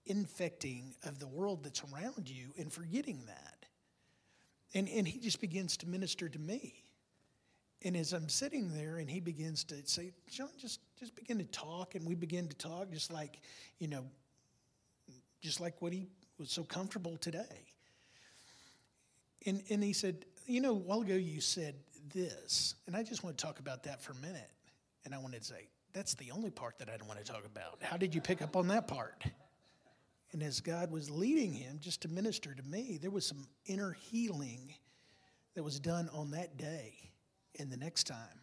infecting 0.07 0.95
of 1.05 1.19
the 1.19 1.27
world 1.27 1.65
that's 1.65 1.83
around 1.93 2.29
you 2.29 2.49
and 2.59 2.73
forgetting 2.73 3.23
that. 3.27 3.67
And, 4.75 4.89
and 4.89 5.07
he 5.07 5.19
just 5.19 5.41
begins 5.41 5.77
to 5.79 5.89
minister 5.89 6.29
to 6.29 6.39
me. 6.39 6.75
And 7.83 7.97
as 7.97 8.13
I'm 8.13 8.29
sitting 8.29 8.75
there 8.75 8.97
and 8.97 9.09
he 9.09 9.21
begins 9.21 9.65
to 9.65 9.77
say, 9.85 10.13
John, 10.31 10.49
just, 10.59 10.81
just 10.99 11.15
begin 11.15 11.39
to 11.39 11.45
talk. 11.45 11.95
And 11.95 12.07
we 12.07 12.15
begin 12.15 12.49
to 12.49 12.57
talk 12.57 12.91
just 12.91 13.13
like, 13.13 13.41
you 13.79 13.89
know, 13.89 14.05
just 15.41 15.61
like 15.61 15.81
what 15.81 15.93
he 15.93 16.09
was 16.39 16.51
so 16.51 16.63
comfortable 16.65 17.17
today. 17.17 17.67
And, 19.45 19.63
and 19.71 19.83
he 19.83 19.93
said, 19.93 20.25
You 20.47 20.61
know, 20.61 20.71
a 20.71 20.75
while 20.75 21.03
ago 21.03 21.15
you 21.15 21.41
said 21.41 21.75
this, 22.15 22.75
and 22.87 22.97
I 22.97 23.03
just 23.03 23.23
want 23.23 23.37
to 23.37 23.45
talk 23.45 23.59
about 23.59 23.83
that 23.85 24.01
for 24.01 24.13
a 24.13 24.17
minute. 24.17 24.51
And 25.05 25.15
I 25.15 25.19
wanted 25.19 25.41
to 25.41 25.47
say, 25.47 25.69
That's 25.93 26.15
the 26.15 26.31
only 26.31 26.51
part 26.51 26.79
that 26.79 26.89
I 26.89 26.97
don't 26.97 27.09
want 27.09 27.25
to 27.25 27.31
talk 27.31 27.45
about. 27.45 27.79
How 27.83 27.97
did 27.97 28.15
you 28.15 28.21
pick 28.21 28.43
up 28.43 28.57
on 28.57 28.69
that 28.69 28.89
part? 28.89 29.25
And 30.33 30.43
as 30.43 30.61
God 30.61 30.91
was 30.91 31.11
leading 31.11 31.53
him 31.53 31.79
just 31.81 32.03
to 32.03 32.09
minister 32.09 32.55
to 32.55 32.63
me, 32.65 32.99
there 33.01 33.11
was 33.11 33.25
some 33.25 33.47
inner 33.67 33.93
healing 33.93 34.75
that 35.55 35.63
was 35.63 35.81
done 35.81 36.11
on 36.13 36.31
that 36.33 36.57
day 36.57 36.95
and 37.59 37.71
the 37.71 37.77
next 37.77 38.05
time 38.05 38.41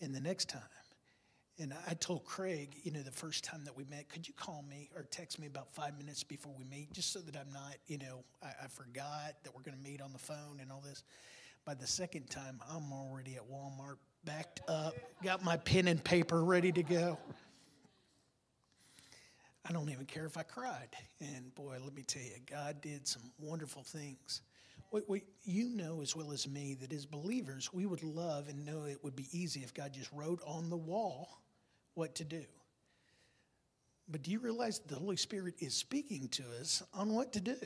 and 0.00 0.14
the 0.14 0.20
next 0.20 0.48
time. 0.48 0.60
And 1.60 1.74
I 1.88 1.94
told 1.94 2.24
Craig, 2.24 2.76
you 2.84 2.92
know, 2.92 3.02
the 3.02 3.10
first 3.10 3.42
time 3.42 3.64
that 3.64 3.76
we 3.76 3.82
met, 3.84 4.08
could 4.08 4.28
you 4.28 4.34
call 4.34 4.64
me 4.70 4.90
or 4.94 5.02
text 5.10 5.40
me 5.40 5.48
about 5.48 5.74
five 5.74 5.98
minutes 5.98 6.22
before 6.22 6.54
we 6.56 6.64
meet, 6.64 6.92
just 6.92 7.12
so 7.12 7.18
that 7.18 7.36
I'm 7.36 7.52
not, 7.52 7.74
you 7.88 7.98
know, 7.98 8.22
I, 8.40 8.50
I 8.64 8.66
forgot 8.68 9.34
that 9.42 9.52
we're 9.56 9.62
going 9.62 9.76
to 9.76 9.82
meet 9.82 10.00
on 10.00 10.12
the 10.12 10.20
phone 10.20 10.60
and 10.60 10.70
all 10.70 10.80
this. 10.80 11.02
By 11.64 11.74
the 11.74 11.86
second 11.86 12.30
time, 12.30 12.60
I'm 12.70 12.92
already 12.92 13.34
at 13.34 13.50
Walmart, 13.50 13.96
backed 14.24 14.60
up, 14.68 14.94
got 15.24 15.42
my 15.42 15.56
pen 15.56 15.88
and 15.88 16.02
paper 16.02 16.44
ready 16.44 16.70
to 16.70 16.82
go. 16.84 17.18
I 19.68 19.72
don't 19.72 19.90
even 19.90 20.06
care 20.06 20.26
if 20.26 20.36
I 20.36 20.44
cried. 20.44 20.88
And 21.20 21.52
boy, 21.56 21.76
let 21.82 21.92
me 21.92 22.02
tell 22.02 22.22
you, 22.22 22.36
God 22.48 22.80
did 22.80 23.06
some 23.08 23.32
wonderful 23.40 23.82
things. 23.82 24.42
Wait, 24.92 25.04
wait, 25.08 25.24
you 25.42 25.68
know 25.70 26.02
as 26.02 26.14
well 26.14 26.30
as 26.30 26.48
me 26.48 26.74
that 26.80 26.92
as 26.92 27.04
believers, 27.04 27.70
we 27.72 27.84
would 27.84 28.04
love 28.04 28.48
and 28.48 28.64
know 28.64 28.84
it 28.84 29.02
would 29.02 29.16
be 29.16 29.26
easy 29.32 29.60
if 29.60 29.74
God 29.74 29.92
just 29.92 30.10
wrote 30.12 30.40
on 30.46 30.70
the 30.70 30.76
wall 30.76 31.28
what 31.98 32.14
to 32.14 32.24
do. 32.24 32.44
But 34.08 34.22
do 34.22 34.30
you 34.30 34.38
realize 34.38 34.78
the 34.78 34.94
Holy 34.94 35.16
Spirit 35.16 35.54
is 35.58 35.74
speaking 35.74 36.28
to 36.28 36.44
us 36.60 36.82
on 36.94 37.12
what 37.12 37.32
to 37.34 37.40
do? 37.40 37.58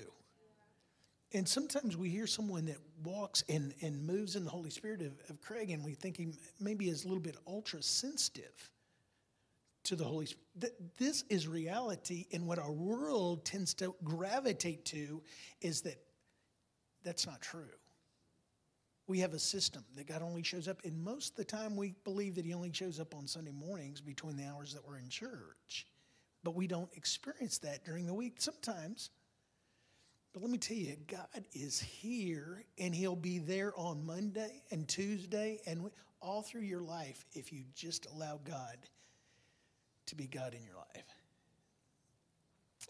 And 1.34 1.48
sometimes 1.48 1.96
we 1.96 2.08
hear 2.08 2.26
someone 2.26 2.66
that 2.66 2.78
walks 3.04 3.44
and, 3.48 3.74
and 3.80 4.04
moves 4.04 4.34
in 4.34 4.44
the 4.44 4.50
Holy 4.50 4.70
Spirit 4.70 5.02
of, 5.02 5.12
of 5.30 5.40
Craig, 5.40 5.70
and 5.70 5.84
we 5.84 5.94
think 5.94 6.16
he 6.16 6.32
maybe 6.58 6.88
is 6.88 7.04
a 7.04 7.08
little 7.08 7.22
bit 7.22 7.36
ultra 7.46 7.82
sensitive 7.82 8.70
to 9.84 9.96
the 9.96 10.04
Holy 10.04 10.26
Spirit. 10.26 10.72
This 10.98 11.24
is 11.28 11.46
reality, 11.46 12.26
and 12.32 12.46
what 12.46 12.58
our 12.58 12.72
world 12.72 13.44
tends 13.44 13.74
to 13.74 13.94
gravitate 14.02 14.84
to 14.86 15.22
is 15.60 15.82
that 15.82 16.02
that's 17.04 17.26
not 17.26 17.40
true 17.40 17.68
we 19.06 19.18
have 19.20 19.34
a 19.34 19.38
system 19.38 19.84
that 19.96 20.06
God 20.06 20.22
only 20.22 20.42
shows 20.42 20.68
up. 20.68 20.84
And 20.84 21.02
most 21.02 21.30
of 21.30 21.36
the 21.36 21.44
time, 21.44 21.76
we 21.76 21.94
believe 22.04 22.36
that 22.36 22.44
He 22.44 22.54
only 22.54 22.72
shows 22.72 23.00
up 23.00 23.14
on 23.14 23.26
Sunday 23.26 23.50
mornings 23.50 24.00
between 24.00 24.36
the 24.36 24.44
hours 24.44 24.72
that 24.74 24.86
we're 24.86 24.98
in 24.98 25.08
church. 25.08 25.86
But 26.44 26.54
we 26.54 26.66
don't 26.66 26.90
experience 26.94 27.58
that 27.58 27.84
during 27.84 28.06
the 28.06 28.14
week 28.14 28.34
sometimes. 28.38 29.10
But 30.32 30.42
let 30.42 30.50
me 30.50 30.58
tell 30.58 30.76
you, 30.76 30.96
God 31.06 31.44
is 31.52 31.80
here 31.80 32.64
and 32.78 32.94
He'll 32.94 33.16
be 33.16 33.38
there 33.38 33.72
on 33.76 34.06
Monday 34.06 34.62
and 34.70 34.88
Tuesday 34.88 35.60
and 35.66 35.90
all 36.20 36.42
through 36.42 36.62
your 36.62 36.80
life 36.80 37.24
if 37.32 37.52
you 37.52 37.64
just 37.74 38.06
allow 38.14 38.40
God 38.44 38.78
to 40.06 40.14
be 40.14 40.26
God 40.26 40.54
in 40.54 40.64
your 40.64 40.76
life. 40.76 41.04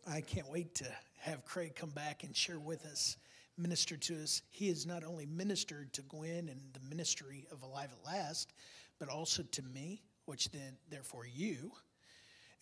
I 0.06 0.20
can't 0.20 0.50
wait 0.50 0.74
to 0.76 0.86
have 1.20 1.44
Craig 1.44 1.74
come 1.74 1.90
back 1.90 2.24
and 2.24 2.34
share 2.36 2.58
with 2.58 2.84
us 2.86 3.16
ministered 3.58 4.02
to 4.02 4.22
us. 4.22 4.42
He 4.50 4.68
has 4.68 4.86
not 4.86 5.04
only 5.04 5.26
ministered 5.26 5.92
to 5.94 6.02
Gwen 6.02 6.48
and 6.48 6.60
the 6.72 6.94
ministry 6.94 7.46
of 7.52 7.62
Alive 7.62 7.90
at 7.92 8.04
Last, 8.04 8.52
but 8.98 9.08
also 9.08 9.42
to 9.42 9.62
me, 9.62 10.02
which 10.26 10.50
then, 10.50 10.76
therefore, 10.90 11.26
you, 11.26 11.72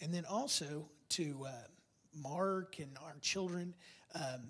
and 0.01 0.13
then 0.13 0.25
also 0.25 0.89
to 1.11 1.47
uh, 1.47 1.51
Mark 2.15 2.79
and 2.79 2.97
our 3.05 3.17
children. 3.21 3.75
Um, 4.15 4.49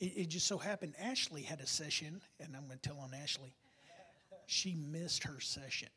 it, 0.00 0.12
it 0.16 0.28
just 0.28 0.46
so 0.46 0.58
happened 0.58 0.94
Ashley 1.00 1.42
had 1.42 1.60
a 1.60 1.66
session, 1.66 2.20
and 2.40 2.54
I'm 2.56 2.66
going 2.66 2.78
to 2.78 2.88
tell 2.88 2.98
on 2.98 3.12
Ashley. 3.14 3.54
She 4.46 4.74
missed 4.74 5.24
her 5.24 5.40
session 5.40 5.88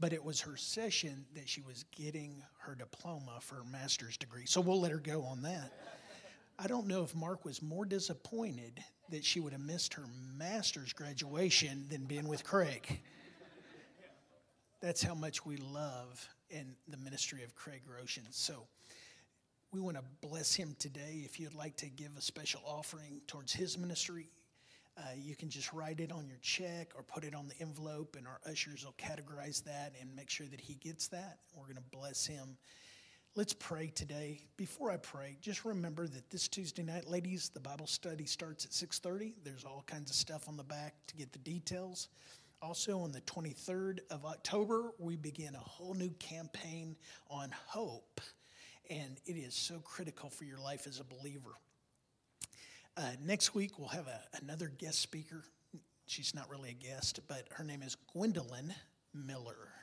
but 0.00 0.14
it 0.14 0.24
was 0.24 0.40
her 0.40 0.56
session 0.56 1.26
that 1.34 1.48
she 1.48 1.60
was 1.60 1.84
getting 1.94 2.42
her 2.58 2.74
diploma 2.74 3.38
for 3.40 3.56
her 3.56 3.64
master's 3.64 4.16
degree. 4.16 4.46
So 4.46 4.60
we'll 4.60 4.80
let 4.80 4.90
her 4.90 4.98
go 4.98 5.22
on 5.22 5.42
that. 5.42 5.70
I 6.62 6.66
don't 6.66 6.86
know 6.86 7.02
if 7.02 7.14
Mark 7.14 7.46
was 7.46 7.62
more 7.62 7.86
disappointed 7.86 8.84
that 9.08 9.24
she 9.24 9.40
would 9.40 9.52
have 9.52 9.62
missed 9.62 9.94
her 9.94 10.04
master's 10.36 10.92
graduation 10.92 11.86
than 11.88 12.04
being 12.04 12.28
with 12.28 12.44
Craig. 12.44 13.00
That's 14.82 15.02
how 15.02 15.14
much 15.14 15.46
we 15.46 15.56
love 15.56 16.28
in 16.50 16.76
the 16.86 16.98
ministry 16.98 17.42
of 17.44 17.54
Craig 17.54 17.80
Groshans. 17.88 18.34
So 18.34 18.66
we 19.72 19.80
want 19.80 19.96
to 19.96 20.02
bless 20.20 20.54
him 20.54 20.76
today. 20.78 21.22
If 21.24 21.40
you'd 21.40 21.54
like 21.54 21.76
to 21.76 21.86
give 21.86 22.10
a 22.18 22.20
special 22.20 22.60
offering 22.66 23.22
towards 23.26 23.54
his 23.54 23.78
ministry, 23.78 24.28
uh, 24.98 25.02
you 25.16 25.36
can 25.36 25.48
just 25.48 25.72
write 25.72 25.98
it 25.98 26.12
on 26.12 26.28
your 26.28 26.40
check 26.42 26.92
or 26.94 27.02
put 27.02 27.24
it 27.24 27.34
on 27.34 27.48
the 27.48 27.58
envelope, 27.62 28.16
and 28.18 28.26
our 28.26 28.40
ushers 28.46 28.84
will 28.84 28.94
categorize 28.98 29.64
that 29.64 29.94
and 29.98 30.14
make 30.14 30.28
sure 30.28 30.46
that 30.48 30.60
he 30.60 30.74
gets 30.74 31.08
that. 31.08 31.38
We're 31.54 31.64
going 31.64 31.76
to 31.76 31.96
bless 31.96 32.26
him 32.26 32.58
Let's 33.36 33.52
pray 33.52 33.86
today. 33.94 34.40
Before 34.56 34.90
I 34.90 34.96
pray, 34.96 35.36
just 35.40 35.64
remember 35.64 36.08
that 36.08 36.28
this 36.30 36.48
Tuesday 36.48 36.82
night, 36.82 37.06
ladies, 37.06 37.48
the 37.48 37.60
Bible 37.60 37.86
study 37.86 38.26
starts 38.26 38.64
at 38.64 38.72
6:30. 38.72 39.34
There's 39.44 39.64
all 39.64 39.84
kinds 39.86 40.10
of 40.10 40.16
stuff 40.16 40.48
on 40.48 40.56
the 40.56 40.64
back 40.64 40.94
to 41.06 41.14
get 41.14 41.30
the 41.32 41.38
details. 41.38 42.08
Also, 42.60 42.98
on 42.98 43.12
the 43.12 43.20
23rd 43.20 44.00
of 44.10 44.24
October, 44.24 44.90
we 44.98 45.14
begin 45.14 45.54
a 45.54 45.60
whole 45.60 45.94
new 45.94 46.10
campaign 46.14 46.96
on 47.28 47.52
hope, 47.52 48.20
and 48.90 49.20
it 49.24 49.36
is 49.36 49.54
so 49.54 49.78
critical 49.78 50.28
for 50.28 50.42
your 50.42 50.58
life 50.58 50.88
as 50.88 50.98
a 50.98 51.04
believer. 51.04 51.54
Uh, 52.96 53.12
next 53.20 53.54
week, 53.54 53.78
we'll 53.78 53.86
have 53.86 54.08
a, 54.08 54.20
another 54.42 54.66
guest 54.66 54.98
speaker. 54.98 55.44
She's 56.06 56.34
not 56.34 56.50
really 56.50 56.70
a 56.70 56.72
guest, 56.72 57.20
but 57.28 57.46
her 57.52 57.62
name 57.62 57.82
is 57.82 57.94
Gwendolyn 58.12 58.74
Miller 59.14 59.79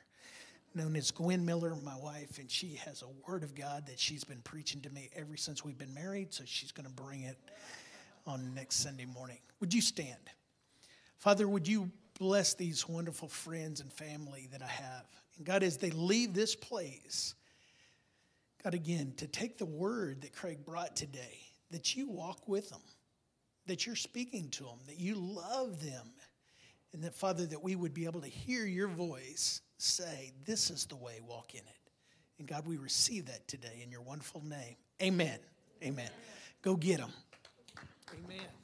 known 0.78 0.96
as 0.96 1.10
Gwen 1.10 1.44
Miller, 1.44 1.76
my 1.84 1.98
wife, 1.98 2.38
and 2.38 2.50
she 2.50 2.76
has 2.86 3.02
a 3.02 3.30
word 3.30 3.44
of 3.44 3.56
God 3.56 3.88
that 3.88 4.00
she's 4.00 4.24
been 4.24 4.42
preaching 4.44 4.80
to 4.82 4.90
me 4.92 5.10
ever 5.16 5.36
since 5.36 5.66
we've 5.66 5.78
been 5.78 5.94
married, 5.94 6.32
so 6.32 6.44
she's 6.46 6.72
going 6.72 6.88
to 6.88 6.94
bring 6.94 7.24
it 7.24 7.38
on 8.28 8.54
next 8.54 8.76
Sunday 8.76 9.06
morning. 9.06 9.40
Would 9.60 9.74
you 9.74 9.82
stand? 9.82 10.30
Father, 11.18 11.48
would 11.48 11.68
you 11.68 11.90
bless 12.20 12.54
these 12.54 12.88
wonderful 12.88 13.28
friends 13.28 13.82
and 13.82 13.92
family 13.92 14.48
that 14.52 14.62
I 14.62 14.68
have? 14.68 15.06
And 15.38 15.48
God, 15.48 15.64
as 15.64 15.78
they 15.78 15.90
leave 15.90 16.36
this 16.36 16.56
place, 16.56 17.34
God, 18.64 18.76
again, 18.76 19.14
to 19.18 19.26
take 19.26 19.58
the 19.58 19.66
word 19.66 20.22
that 20.22 20.34
Craig 20.34 20.64
brought 20.64 20.96
today, 20.96 21.40
that 21.72 21.96
you 21.96 22.08
walk 22.08 22.48
with 22.48 22.70
them, 22.70 22.82
that 23.66 23.88
you're 23.88 23.96
speaking 23.96 24.50
to 24.52 24.64
them, 24.64 24.78
that 24.86 25.00
you 25.00 25.16
love 25.16 25.84
them, 25.84 26.12
and 26.94 27.04
that, 27.04 27.16
Father, 27.16 27.48
that 27.48 27.64
we 27.64 27.76
would 27.76 27.96
be 27.96 28.06
able 28.06 28.22
to 28.22 28.30
hear 28.30 28.66
your 28.66 28.88
voice 28.88 29.62
say, 29.78 30.34
This 30.46 30.70
is 30.70 30.86
the 30.86 30.96
way, 30.96 31.20
walk 31.26 31.54
in 31.54 31.62
it. 31.62 31.92
And 32.40 32.48
God, 32.48 32.66
we 32.68 32.78
receive 32.78 33.28
that 33.28 33.48
today 33.48 33.82
in 33.84 33.92
your 33.92 34.02
wonderful 34.02 34.44
name. 34.44 34.76
Amen. 35.02 35.40
Amen. 35.84 36.10
Go 36.62 36.76
get 36.76 36.98
them. 37.00 37.12
Amen. 38.14 38.57